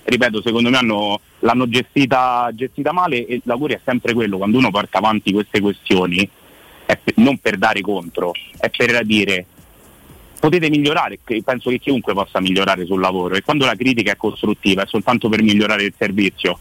[0.05, 4.70] Ripeto, secondo me hanno- l'hanno gestita, gestita male e l'augurio è sempre quello, quando uno
[4.70, 6.28] porta avanti queste questioni,
[6.84, 9.46] è per- non per dare contro, è per dire
[10.38, 14.82] potete migliorare, penso che chiunque possa migliorare sul lavoro e quando la critica è costruttiva
[14.82, 16.58] è soltanto per migliorare il servizio,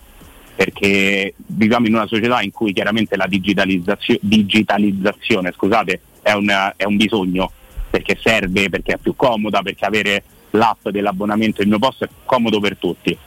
[0.55, 6.83] perché viviamo in una società in cui chiaramente la digitalizzazione, digitalizzazione scusate, è, un, è
[6.83, 7.51] un bisogno,
[7.89, 12.59] perché serve, perché è più comoda, perché avere l'app dell'abbonamento il mio posto è comodo
[12.59, 13.17] per tutti.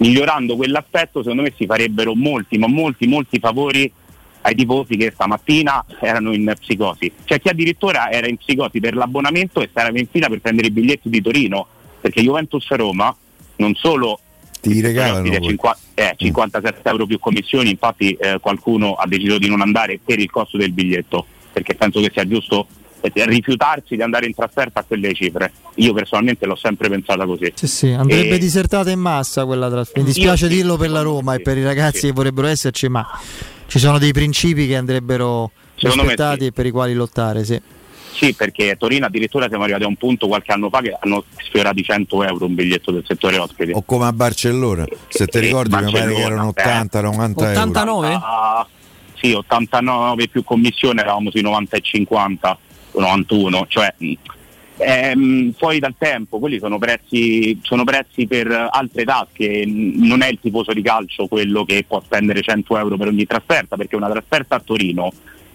[0.00, 3.90] Migliorando quell'aspetto secondo me si farebbero molti, ma molti, molti favori
[4.42, 7.12] ai tifosi che stamattina erano in psicosi.
[7.24, 10.70] C'è chi addirittura era in psicosi per l'abbonamento e stava in fila per prendere i
[10.70, 11.66] biglietti di Torino,
[12.00, 13.14] perché Juventus Roma
[13.56, 14.20] non solo
[14.60, 15.48] ti regalano offrire poi.
[15.48, 20.18] 50 eh, 57 euro più commissioni, infatti eh, qualcuno ha deciso di non andare per
[20.18, 22.66] il costo del biglietto, perché penso che sia giusto
[23.02, 25.52] rifiutarsi di andare in trasferta a quelle cifre.
[25.76, 27.52] Io personalmente l'ho sempre pensata così.
[27.54, 30.00] Sì, sì, andrebbe E- disertata in massa quella trasferta.
[30.00, 33.06] Mi dispiace sì, dirlo per la Roma e per i ragazzi che vorrebbero esserci, ma
[33.66, 37.44] ci sono dei principi che andrebbero Secondo rispettati e per i quali lottare.
[37.44, 37.60] Sì.
[38.12, 41.24] Sì, perché a Torino addirittura siamo arrivati a un punto qualche anno fa che hanno
[41.38, 43.70] sfiorato i 100 euro un biglietto del settore ospiti.
[43.72, 46.48] O come a Barcellona, se ti Eh, ricordi mi pare che erano eh.
[46.48, 48.00] 80, 90 euro.
[48.02, 48.66] Ah,
[49.14, 52.58] sì, 89 più commissione, eravamo sui 90 e 50,
[52.92, 53.94] 91, cioè
[54.80, 60.38] ehm, fuori dal tempo, quelli sono prezzi, sono prezzi per altre tasche, non è il
[60.40, 64.56] tifoso di calcio quello che può spendere 100 euro per ogni trasferta, perché una trasferta
[64.56, 65.12] a Torino,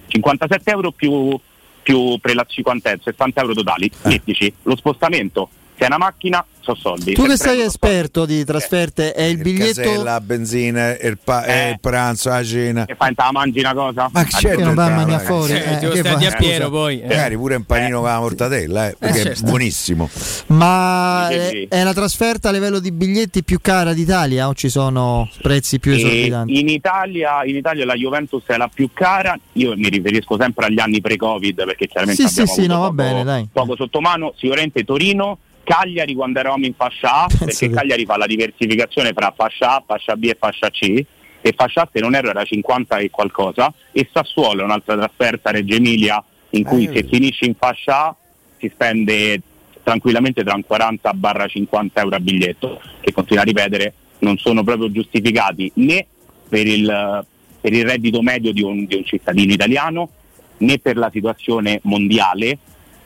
[0.07, 1.37] 57 euro più,
[1.81, 2.97] più prelazzi quant'è?
[3.01, 7.13] 60 euro totali, mettici, lo spostamento, se è una macchina, sono soldi.
[7.13, 9.81] Tu che sei esperto di trasferte, è il biglietto.
[9.81, 12.85] Casella, la benzina, il, pa- eh, il pranzo, la cena.
[12.85, 14.09] Che fai, te la mangi una cosa?
[14.11, 17.01] Ma certo, Che non va a mangiare fuori, Eh, eh, che a Piero poi.
[17.05, 19.45] Magari pure un panino con la mortadella, eh, perché certo.
[19.45, 20.09] è buonissimo.
[20.47, 21.67] Ma Sì, sì, è, sì.
[21.69, 25.91] è la trasferta a livello di biglietti più cara d'Italia o ci sono prezzi più
[25.93, 26.59] esorbitanti?
[26.59, 30.79] in, Italia, in Italia la Juventus è la più cara, io mi riferisco sempre agli
[30.79, 33.49] anni pre-Covid perché chiaramente Sì, sì, abbiamo sì, avuto no, va poco, bene, dai.
[33.51, 37.69] poco sotto mano, sicuramente Torino, Cagliari quando eravamo in fascia A, perché te.
[37.69, 41.03] Cagliari fa la diversificazione fra fascia A, fascia B e fascia C
[41.41, 45.49] e fascia A se non ero era 50 e qualcosa e Sassuolo è un'altra trasferta
[45.49, 46.93] a Reggio Emilia in cui Eh.
[46.93, 48.15] se finisci in fascia A
[48.57, 49.41] si spende
[49.83, 54.63] tranquillamente tra un 40 barra 50 euro a biglietto che continua a ripetere non sono
[54.63, 56.07] proprio giustificati né
[56.47, 57.25] per il,
[57.61, 60.09] per il reddito medio di un, di un cittadino italiano
[60.57, 62.57] né per la situazione mondiale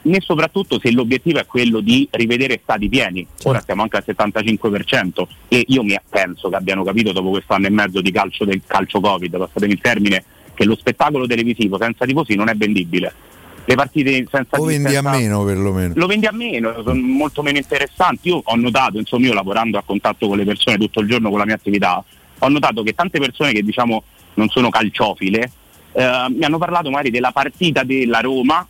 [0.01, 3.25] né soprattutto se l'obiettivo è quello di rivedere stati pieni.
[3.43, 7.67] Ora siamo anche al 75% e io mi penso che abbiano capito dopo questo anno
[7.67, 12.05] e mezzo di calcio del calcio Covid, passatemi il termine, che lo spettacolo televisivo senza
[12.05, 13.13] tifosi non è vendibile.
[13.65, 15.93] Le partite senza O vendi a senza- meno perlomeno.
[15.95, 18.29] lo vendi a meno, sono molto meno interessanti.
[18.29, 21.37] Io ho notato, insomma, io lavorando a contatto con le persone tutto il giorno con
[21.37, 22.03] la mia attività,
[22.39, 24.03] ho notato che tante persone che diciamo
[24.35, 25.51] non sono calciofile
[25.91, 28.65] eh, mi hanno parlato magari della partita della Roma,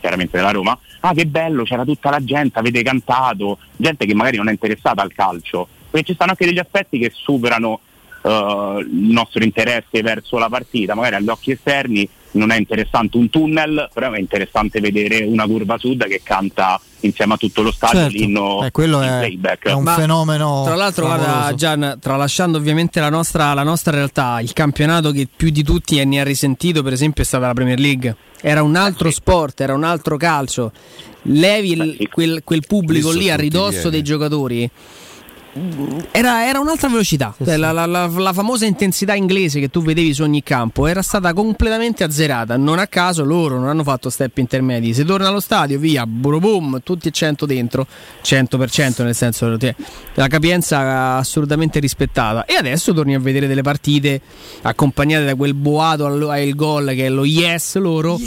[0.00, 4.36] chiaramente della Roma, ah che bello, c'era tutta la gente, avete cantato, gente che magari
[4.36, 7.80] non è interessata al calcio, perché ci stanno anche degli aspetti che superano
[8.22, 13.28] eh, il nostro interesse verso la partita, magari agli occhi esterni non è interessante un
[13.30, 18.00] tunnel, però è interessante vedere una curva sud che canta insieme a tutto lo stadio
[18.00, 18.16] Certo.
[18.16, 19.66] l'inno Eh, quello è, playback.
[19.68, 20.62] è un Ma, fenomeno.
[20.64, 21.54] Tra l'altro, guarda, clamoroso.
[21.54, 26.20] Gian, tralasciando ovviamente la nostra, la nostra realtà, il campionato che più di tutti ne
[26.20, 28.14] ha risentito, per esempio, è stata la Premier League.
[28.42, 30.72] Era un altro sport, era un altro calcio.
[31.22, 34.70] Levi il- quel, quel pubblico Lì a ridosso dei giocatori.
[36.12, 40.14] Era, era un'altra velocità, Cioè, La, la- la- la famosa intensità inglese che tu vedevi
[40.14, 42.56] su ogni campo era stata completamente azzerata.
[42.56, 44.94] Non a caso loro non hanno fatto step intermedi.
[44.94, 47.86] Se torna allo stadio, via, boom, tutti e 100 dentro,
[48.22, 49.74] 100% nel senso che
[50.14, 52.44] la capienza assolutamente rispettata.
[52.44, 54.20] E adesso torni a vedere delle partite
[54.62, 58.18] accompagnate da quel boato al, al gol che è lo yes loro,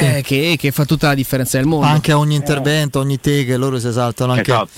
[0.00, 1.86] eh, che, che fa tutta la differenza del mondo.
[1.86, 4.70] Anche a ogni intervento, ogni te che loro si esaltano anche Esatto.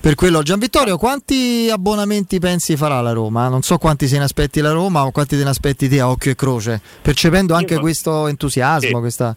[0.00, 0.42] per quello.
[0.42, 1.30] Gian Vittorio, quanti
[1.70, 3.48] abbonamenti pensi farà la Roma?
[3.48, 6.08] Non so quanti se ne aspetti la Roma o quanti te ne aspetti te a
[6.10, 8.98] occhio e croce, percependo anche Io- questo entusiasmo, Sì.
[9.00, 9.36] questa...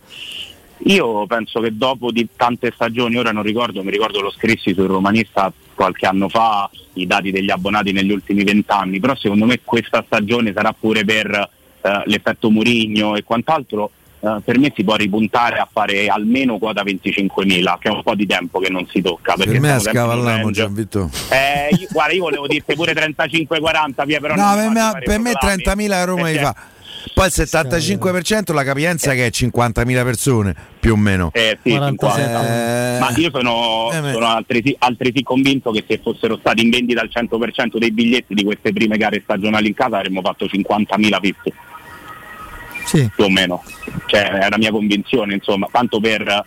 [0.88, 4.88] Io penso che dopo di tante stagioni, ora non ricordo, mi ricordo lo scrissi sul
[4.88, 10.04] romanista qualche anno fa, i dati degli abbonati negli ultimi vent'anni, però secondo me questa
[10.06, 11.30] stagione sarà pure per
[11.82, 13.90] eh, l'effetto Murigno e quant'altro
[14.26, 18.16] eh, per me si può ripuntare a fare almeno quota 25.000, che è un po'
[18.16, 19.36] di tempo che non si tocca.
[19.36, 19.80] Per me
[20.24, 20.52] range.
[20.52, 21.10] Gianvitto.
[21.30, 25.20] Eh, io- guarda, io volevo dirti pure 35-40, via, però No, non per me, per
[25.20, 26.56] me proclami, 30.000 a Roma li fa.
[27.14, 31.30] Poi il 75% la capienza che è 50.000 persone, più o meno.
[31.34, 32.96] Eh, sì, 50.
[32.96, 37.12] Eh, Ma io sono, sono altresì, altresì convinto che se fossero stati in vendita al
[37.14, 41.54] 100% dei biglietti di queste prime gare stagionali in casa avremmo fatto 50.000 visti.
[42.86, 43.10] Sì.
[43.14, 43.64] Più o meno.
[44.06, 46.46] Cioè, è la mia convinzione, insomma, tanto per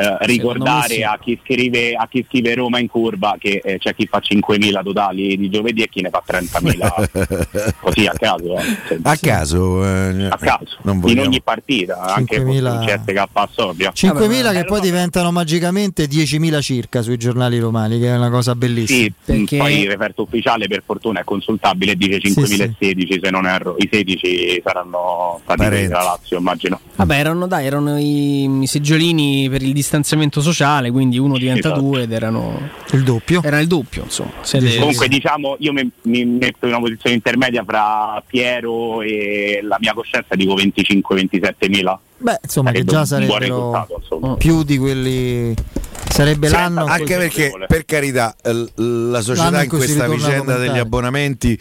[0.00, 1.02] eh, ricordare sì.
[1.02, 4.82] a, chi scrive, a chi scrive Roma in curva che eh, c'è chi fa 5.000
[4.82, 8.58] totali di giovedì e chi ne fa 30.000 così a caso.
[8.58, 8.98] eh.
[9.02, 13.92] A caso, eh, a caso, non in ogni partita, anche 5.000 con CSK a Sovia.
[13.94, 18.54] 5.000 Eh, che poi diventano magicamente 10.000 circa sui giornali romani, che è una cosa
[18.54, 19.08] bellissima.
[19.24, 23.76] Sì, poi il referto ufficiale per fortuna è consultabile e dice 5.016 se non erro,
[23.78, 26.80] i 16 saranno stati presi da Lazio immagino.
[26.96, 29.89] Vabbè, erano, dai, erano i, i seggiolini per il distanziamento
[30.40, 31.80] sociale, quindi uno diventa Esatto.
[31.80, 33.42] due ed erano il doppio.
[33.42, 34.30] Era il doppio, insomma.
[34.42, 39.76] Siete- Comunque diciamo io mi, mi metto in una posizione intermedia fra Piero e la
[39.80, 41.98] mia coscienza dico 25-27 mila.
[42.18, 45.54] Beh, insomma, che Sarebbe già sarebbero più di quelli.
[46.08, 46.84] Sarebbe Sì, l'anno.
[46.84, 51.58] anche perché per carità l- la società L'anno in questa vicenda degli abbonamenti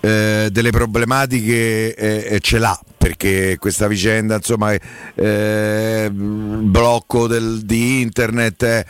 [0.00, 4.72] eh, delle problematiche eh, eh, ce l'ha perché questa vicenda insomma
[5.14, 8.86] eh, blocco del- di internet eh,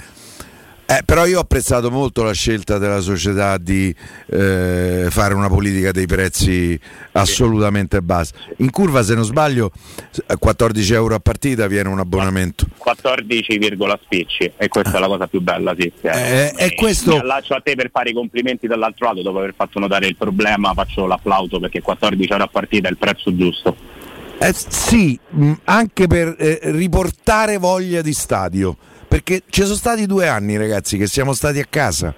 [0.85, 3.95] eh, però io ho apprezzato molto la scelta della società di
[4.27, 6.79] eh, fare una politica dei prezzi
[7.13, 8.35] assolutamente bassa.
[8.59, 9.71] In curva, se non sbaglio,
[10.27, 12.67] a 14 euro a partita viene un abbonamento.
[12.77, 13.59] 14,
[14.05, 15.91] spicci e questa è la cosa più bella sì.
[16.03, 19.55] Eh, e questo- Mi allaccio a te per fare i complimenti dall'altro lato dopo aver
[19.57, 23.77] fatto notare il problema faccio l'applauso perché 14 euro a partita è il prezzo giusto.
[24.43, 25.19] Eh, sì,
[25.65, 28.77] anche per eh, riportare voglia di stadio.
[29.07, 32.15] Perché ci sono stati due anni, ragazzi, che siamo stati a casa.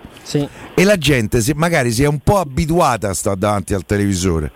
[0.74, 4.52] E la gente si- magari si è un po' abituata a stare davanti al televisore.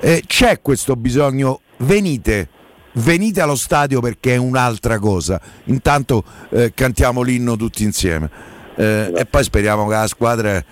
[0.00, 2.48] Eh, c'è questo bisogno, venite,
[2.94, 5.40] venite allo stadio perché è un'altra cosa.
[5.64, 8.28] Intanto eh, cantiamo l'inno tutti insieme.
[8.74, 10.64] Eh, e poi speriamo che la squadra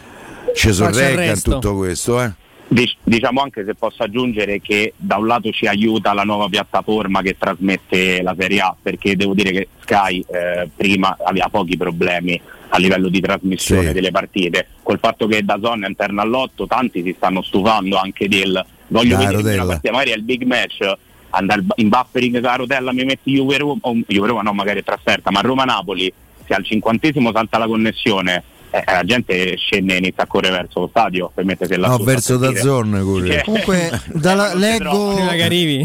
[0.54, 2.20] ci sorregga in tutto questo.
[2.20, 2.39] Eh.
[2.72, 7.20] Dic- diciamo anche se posso aggiungere che da un lato ci aiuta la nuova piattaforma
[7.20, 12.40] che trasmette la Serie A perché devo dire che Sky eh, prima aveva pochi problemi
[12.68, 13.92] a livello di trasmissione Sì.
[13.92, 18.64] delle partite col fatto che da zona interna all'otto tanti si stanno stufando anche del
[18.86, 20.92] voglio Da vedere una partita magari è il big match
[21.30, 24.84] andare in buffering la rotella mi metti Juve Roma o Juve Roma no magari è
[24.84, 26.12] trasferta ma Roma Napoli
[26.46, 30.80] se al cinquantesimo salta la connessione eh, la gente scende e inizia a correre verso
[30.80, 35.16] lo stadio per mettersi là No, verso da zone Cioè, Comunque, dalla- leggo,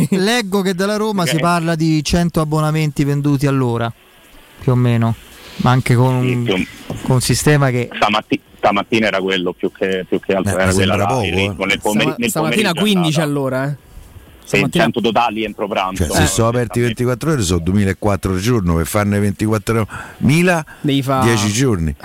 [0.10, 1.30] leggo che dalla Roma Ok.
[1.30, 3.92] si parla di 100 abbonamenti venduti all'ora,
[4.62, 5.16] più o meno,
[5.58, 6.66] ma anche con un, con
[7.16, 10.94] un sistema che Stamatti- stamattina era quello più che, più che altro, Eh, era quella
[10.94, 13.24] sembra là, poco, il ritmo, nel, pomeri- Stama- nel stamattina pomeriggio è 15 andata.
[13.24, 13.76] all'ora, eh.
[14.46, 16.06] Se Stamattina- 100 totali entro pranzo.
[16.06, 20.64] Cioè, se sono aperti 24 ore sono 2400 al giorno per farne 24.000
[21.02, 21.96] fa- 10 giorni.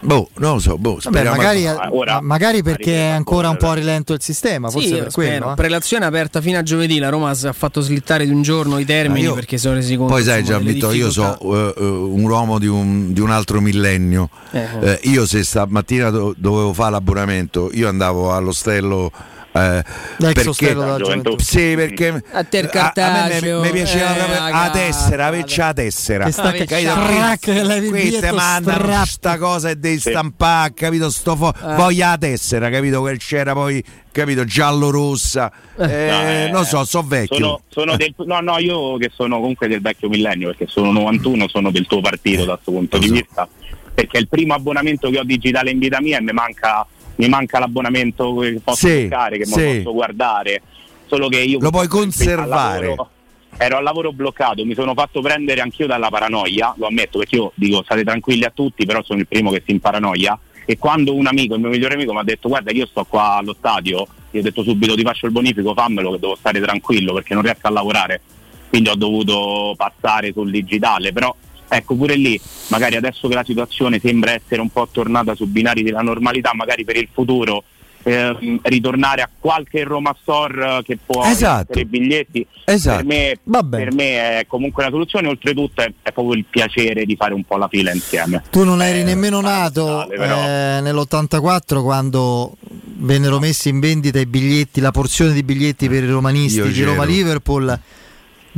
[0.00, 3.56] Boh, non lo so, boh, Vabbè, speriamo magari, Ah, ma- magari perché è ancora un
[3.56, 5.52] po' a rilento il sistema, forse Sì, per quello.
[5.52, 5.54] eh.
[5.54, 6.98] Prelazione aperta fino a giovedì.
[6.98, 9.74] La Roma si è fatto slittare di un giorno i termini io- perché si sono
[9.74, 10.12] resi conto.
[10.14, 13.30] Poi sai insomma, delle Gianvito, io so eh, eh, un uomo di un, di un
[13.30, 14.30] altro millennio.
[14.52, 14.66] Eh.
[14.80, 19.10] Eh, io se stamattina do- dovevo fare l'abbonamento, io andavo all'ostello
[19.52, 19.82] eh,
[20.18, 21.34] perché.
[21.38, 24.70] Sì, perché A te il a- a me cartaceo, mi piaceva eh, proprio la la
[24.70, 26.24] tessera, averci la tessera.
[26.26, 26.90] Che sta Vabbè, che Capito?
[26.90, 29.08] strac, Qui- levi il qui te biglietto, mandano strappi.
[29.08, 31.10] sta cosa e devi stampare, capito?
[31.10, 33.02] Sto fo- Voglia la tessera, capito?
[33.02, 35.50] Che c'era poi, capito, giallo-rossa.
[35.78, 35.86] Eh, No,
[36.28, 37.36] eh, non so, so vecchio.
[37.36, 41.48] Sono, sono del, no, no, io che sono comunque del vecchio millennio perché sono 91,
[41.48, 43.48] sono del tuo partito da questo punto di vista.
[43.94, 46.86] Perché è il primo abbonamento che ho digitale in vita mia e mi manca,
[47.18, 49.52] mi manca l'abbonamento che posso Sì, toccare, che sì.
[49.78, 50.62] posso guardare.
[51.06, 52.86] Solo che io Lo puoi al conservare.
[52.88, 53.10] lavoro-
[53.56, 57.50] ero al lavoro bloccato, mi sono fatto prendere anch'io dalla paranoia, lo ammetto perché io
[57.54, 60.38] dico state tranquilli a tutti, però sono il primo che si imparanoia.
[60.64, 63.36] E quando un amico, il mio migliore amico, mi ha detto guarda io sto qua
[63.36, 67.14] allo stadio, io ho detto subito ti faccio il bonifico, fammelo che devo stare tranquillo
[67.14, 68.20] perché non riesco a lavorare.
[68.68, 71.34] Quindi ho dovuto passare sul digitale, però
[71.68, 75.82] ecco pure lì, magari adesso che la situazione sembra essere un po' tornata su binari
[75.82, 77.64] della normalità, magari per il futuro
[78.02, 81.58] ehm, ritornare a qualche Roma Store eh, che può Esatto.
[81.68, 83.04] mettere i biglietti Esatto.
[83.04, 83.38] per, me,
[83.68, 87.44] per me è comunque una soluzione oltretutto è, è proprio il piacere di fare un
[87.44, 92.56] po' la fila insieme Tu non eri nemmeno nato eh, nell'84 quando
[93.00, 96.82] vennero messi in vendita i biglietti, la porzione di biglietti per i romanisti Io di.
[96.82, 97.78] Roma Liverpool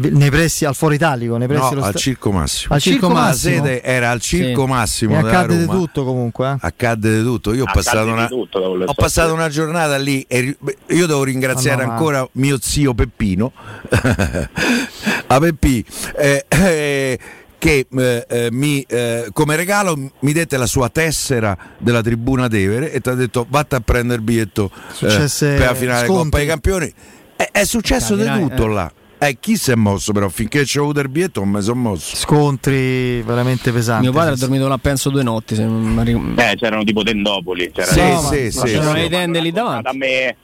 [0.09, 2.75] nei pressi al Foro Italico, nei pressi No, dello al sta- Circo Massimo.
[2.75, 3.55] Al Circo La Massimo?
[3.65, 4.69] sede era al Circo Sì.
[4.69, 6.51] Massimo E accade di tutto comunque.
[6.53, 6.57] eh.
[6.61, 7.53] Accadde di tutto.
[7.53, 10.57] Io ho Accadde passato, una, tutto, ho passato una giornata lì e
[10.89, 13.53] io devo ringraziare no, ma- ancora mio zio Peppino.
[15.27, 15.85] a Peppi.
[16.17, 17.19] eh, eh,
[17.59, 22.91] che eh, eh, mi, eh, come regalo mi dette la sua tessera della tribuna Tevere
[22.91, 24.71] e ti ha detto vatta a prendere il biglietto
[25.01, 26.23] eh, per la finale scontri.
[26.23, 26.95] Coppa dei Campioni
[27.37, 28.69] è, è successo di tutto eh.
[28.73, 31.61] là eh, chi si è mosso però finché ci ho avuto il biglietto non mi
[31.63, 34.03] sono mosso Scontri veramente pesanti.
[34.05, 34.47] Mio padre ha sì, sì.
[34.47, 35.55] dormito là penso due notti.
[35.55, 35.63] Se.
[35.65, 37.71] Eh, c'erano tipo tendopoli.
[37.73, 39.01] C'era Sì, No, sì, ma sì, C'erano sì.
[39.01, 39.89] le tende lì davanti.
[39.89, 40.37] A me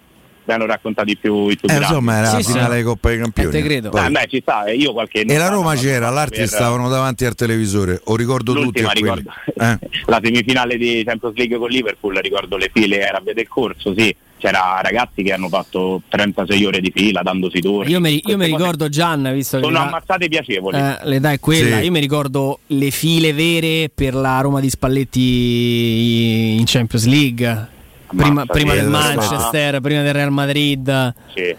[0.44, 1.86] mi hanno raccontato i più, i più Eh, grandi.
[1.86, 2.52] insomma era Sì, la sì.
[2.52, 3.88] finale di Coppa dei Campioni Eh, te credo.
[3.90, 6.48] Poi- Eh, beh, ci sta, eh, io qualche e la Roma c'era, ho l'altri per-
[6.48, 9.24] stavano davanti al televisore, o ricordo tutti L'ultima quelli.
[9.24, 9.78] ricordo Eh.
[10.06, 14.14] la semifinale di Champions League con Liverpool, ricordo le file era via del corso, sì,
[14.38, 17.90] c'era ragazzi che hanno fatto 36 ore di fila dandosi turni.
[17.90, 20.78] Io mi, io mi ricordo Gian, visto che sono l'età- ammazzate piacevoli.
[20.78, 21.78] eh, l'età è quella.
[21.78, 21.84] Sì.
[21.84, 27.68] Io mi ricordo le file vere per la Roma di Spalletti in Champions League.
[28.14, 28.88] Prima, prima del.
[28.88, 31.14] Manchester, prima del Real Madrid.
[31.34, 31.54] Sì,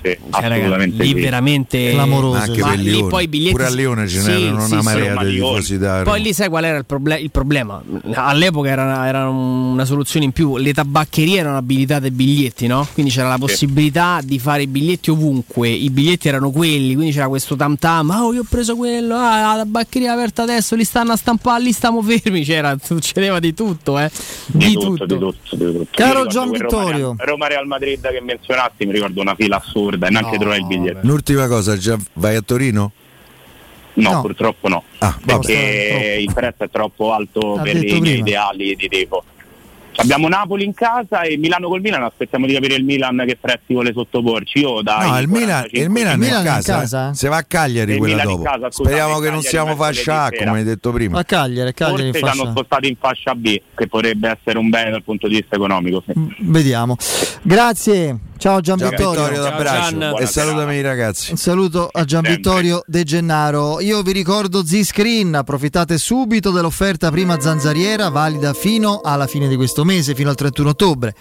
[0.00, 1.14] Cioè, raga, assolutamente lì sì.
[1.14, 2.38] veramente Clamoroso.
[2.38, 4.72] Ma anche Ma per lì poi i biglietti Pure a Lione ce sì, n'erano sì,
[4.72, 7.82] una marea di da Poi lì sai qual era il, proble- il problema?
[8.14, 12.86] All'epoca era, era una soluzione in più, le tabaccherie erano abilitate ai biglietti, no?
[12.92, 17.28] Quindi c'era la possibilità di fare i biglietti ovunque, i biglietti erano quelli, quindi c'era
[17.28, 20.76] questo tam tam, ah oh, io ho preso quello, ah la tabaccheria è aperta adesso,
[20.76, 24.10] li stanno a stampare, lì stiamo fermi, c'era, succedeva di tutto, eh.
[24.46, 25.86] di, tutto, di tutto, di tutto.
[25.90, 27.16] Caro Gian Vittorio.
[27.16, 30.58] Roma Real, Roma Real Madrid che menzionasti, mi ricordo una fila assurda e neanche trovai
[30.60, 31.00] il biglietto.
[31.02, 32.92] Un'ultima cosa, già vai a Torino?
[33.94, 34.20] No, No.
[34.20, 34.84] purtroppo no.
[34.98, 39.24] Ah, perché il prezzo è troppo alto Ha per i miei ideali di tipo.
[40.00, 43.72] Abbiamo Napoli in casa e Milano col Milan, aspettiamo di capire il Milan che prezzi
[43.72, 44.58] vuole sottoporci.
[44.60, 47.10] Io dai No, il Milan, 45 il Milan Il Milan a è in casa, casa?
[47.10, 47.14] eh.
[47.14, 48.48] se va a Cagliari Il quella Milan in dopo.
[48.50, 51.18] casa, scusate, Speriamo che non siamo fascia A, come hai detto prima.
[51.18, 54.58] A Cagliari, a Cagliari in Forse ci hanno spostato in fascia B, che potrebbe essere
[54.58, 56.02] un bene dal punto di vista economico.
[56.06, 56.12] sì.
[56.42, 56.96] Vediamo.
[57.42, 58.18] Grazie.
[58.38, 59.10] Ciao Gian Gian Vittorio.
[59.22, 60.14] Vittorio Ciao, d'abbraccio Gian.
[60.20, 61.32] e salutami i ragazzi.
[61.32, 62.34] Un saluto a Gian Sempre.
[62.36, 63.80] Vittorio De Gennaro.
[63.80, 69.82] Io vi ricordo Z-Screen, approfittate subito dell'offerta prima zanzariera valida fino alla fine di questo
[69.82, 71.14] mese, fino al 31 ottobre.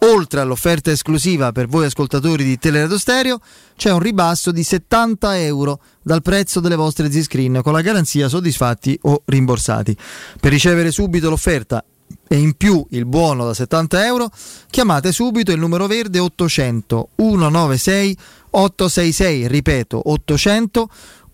[0.00, 3.40] Oltre all'offerta esclusiva per voi ascoltatori di Teleradio Stereo,
[3.76, 8.98] c'è un ribasso di 70 euro dal prezzo delle vostre Z-Screen con la garanzia soddisfatti
[9.02, 9.96] o rimborsati.
[10.38, 11.84] Per ricevere subito l'offerta
[12.28, 14.30] e in più il buono da 70 euro,
[14.68, 18.16] chiamate subito il numero verde 800 196
[18.50, 20.88] 866, ripeto 800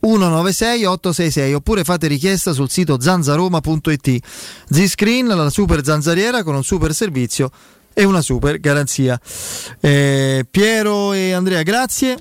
[0.07, 4.19] 196 866 oppure fate richiesta sul sito zanzaroma.it.
[4.71, 7.51] Z-Screen, la super zanzariera con un super servizio
[7.93, 9.19] e una super garanzia.
[9.81, 12.17] Eh, Piero e Andrea, grazie.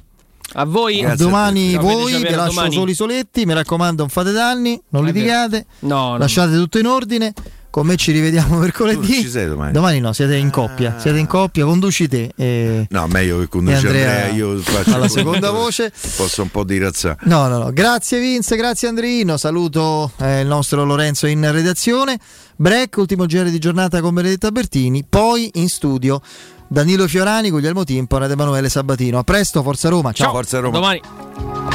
[0.53, 1.03] A voi.
[1.03, 2.73] A domani Ciao, voi, vi lascio domani.
[2.73, 6.17] soli soletti, mi raccomando non fate danni, non litigate, No, no.
[6.17, 7.33] lasciate tutto in ordine.
[7.75, 9.05] Con me ci rivediamo mercoledì.
[9.05, 9.99] Tu ci sei domani?
[9.99, 10.97] no, siete in coppia.
[10.97, 12.31] Siete in coppia, conduci te.
[12.33, 12.87] E...
[12.89, 15.91] No, meglio che conduce E Andrea Andrea, io faccio alla il seconda voce.
[16.15, 17.17] Posso un po' di razzare.
[17.23, 17.73] No, no, no.
[17.73, 19.35] Grazie Vince, grazie Andrino.
[19.35, 22.17] Saluto eh, il nostro Lorenzo in redazione.
[22.55, 25.03] Break, ultimo giro di giornata con Benedetta Bertini.
[25.03, 26.21] Poi in studio
[26.69, 29.17] Danilo Fiorani, Guglielmo Timpone ed Emanuele Sabatino.
[29.17, 30.13] A presto, Forza Roma.
[30.13, 30.31] Ciao.
[30.31, 30.77] Forza Roma.
[30.77, 31.74] Domani.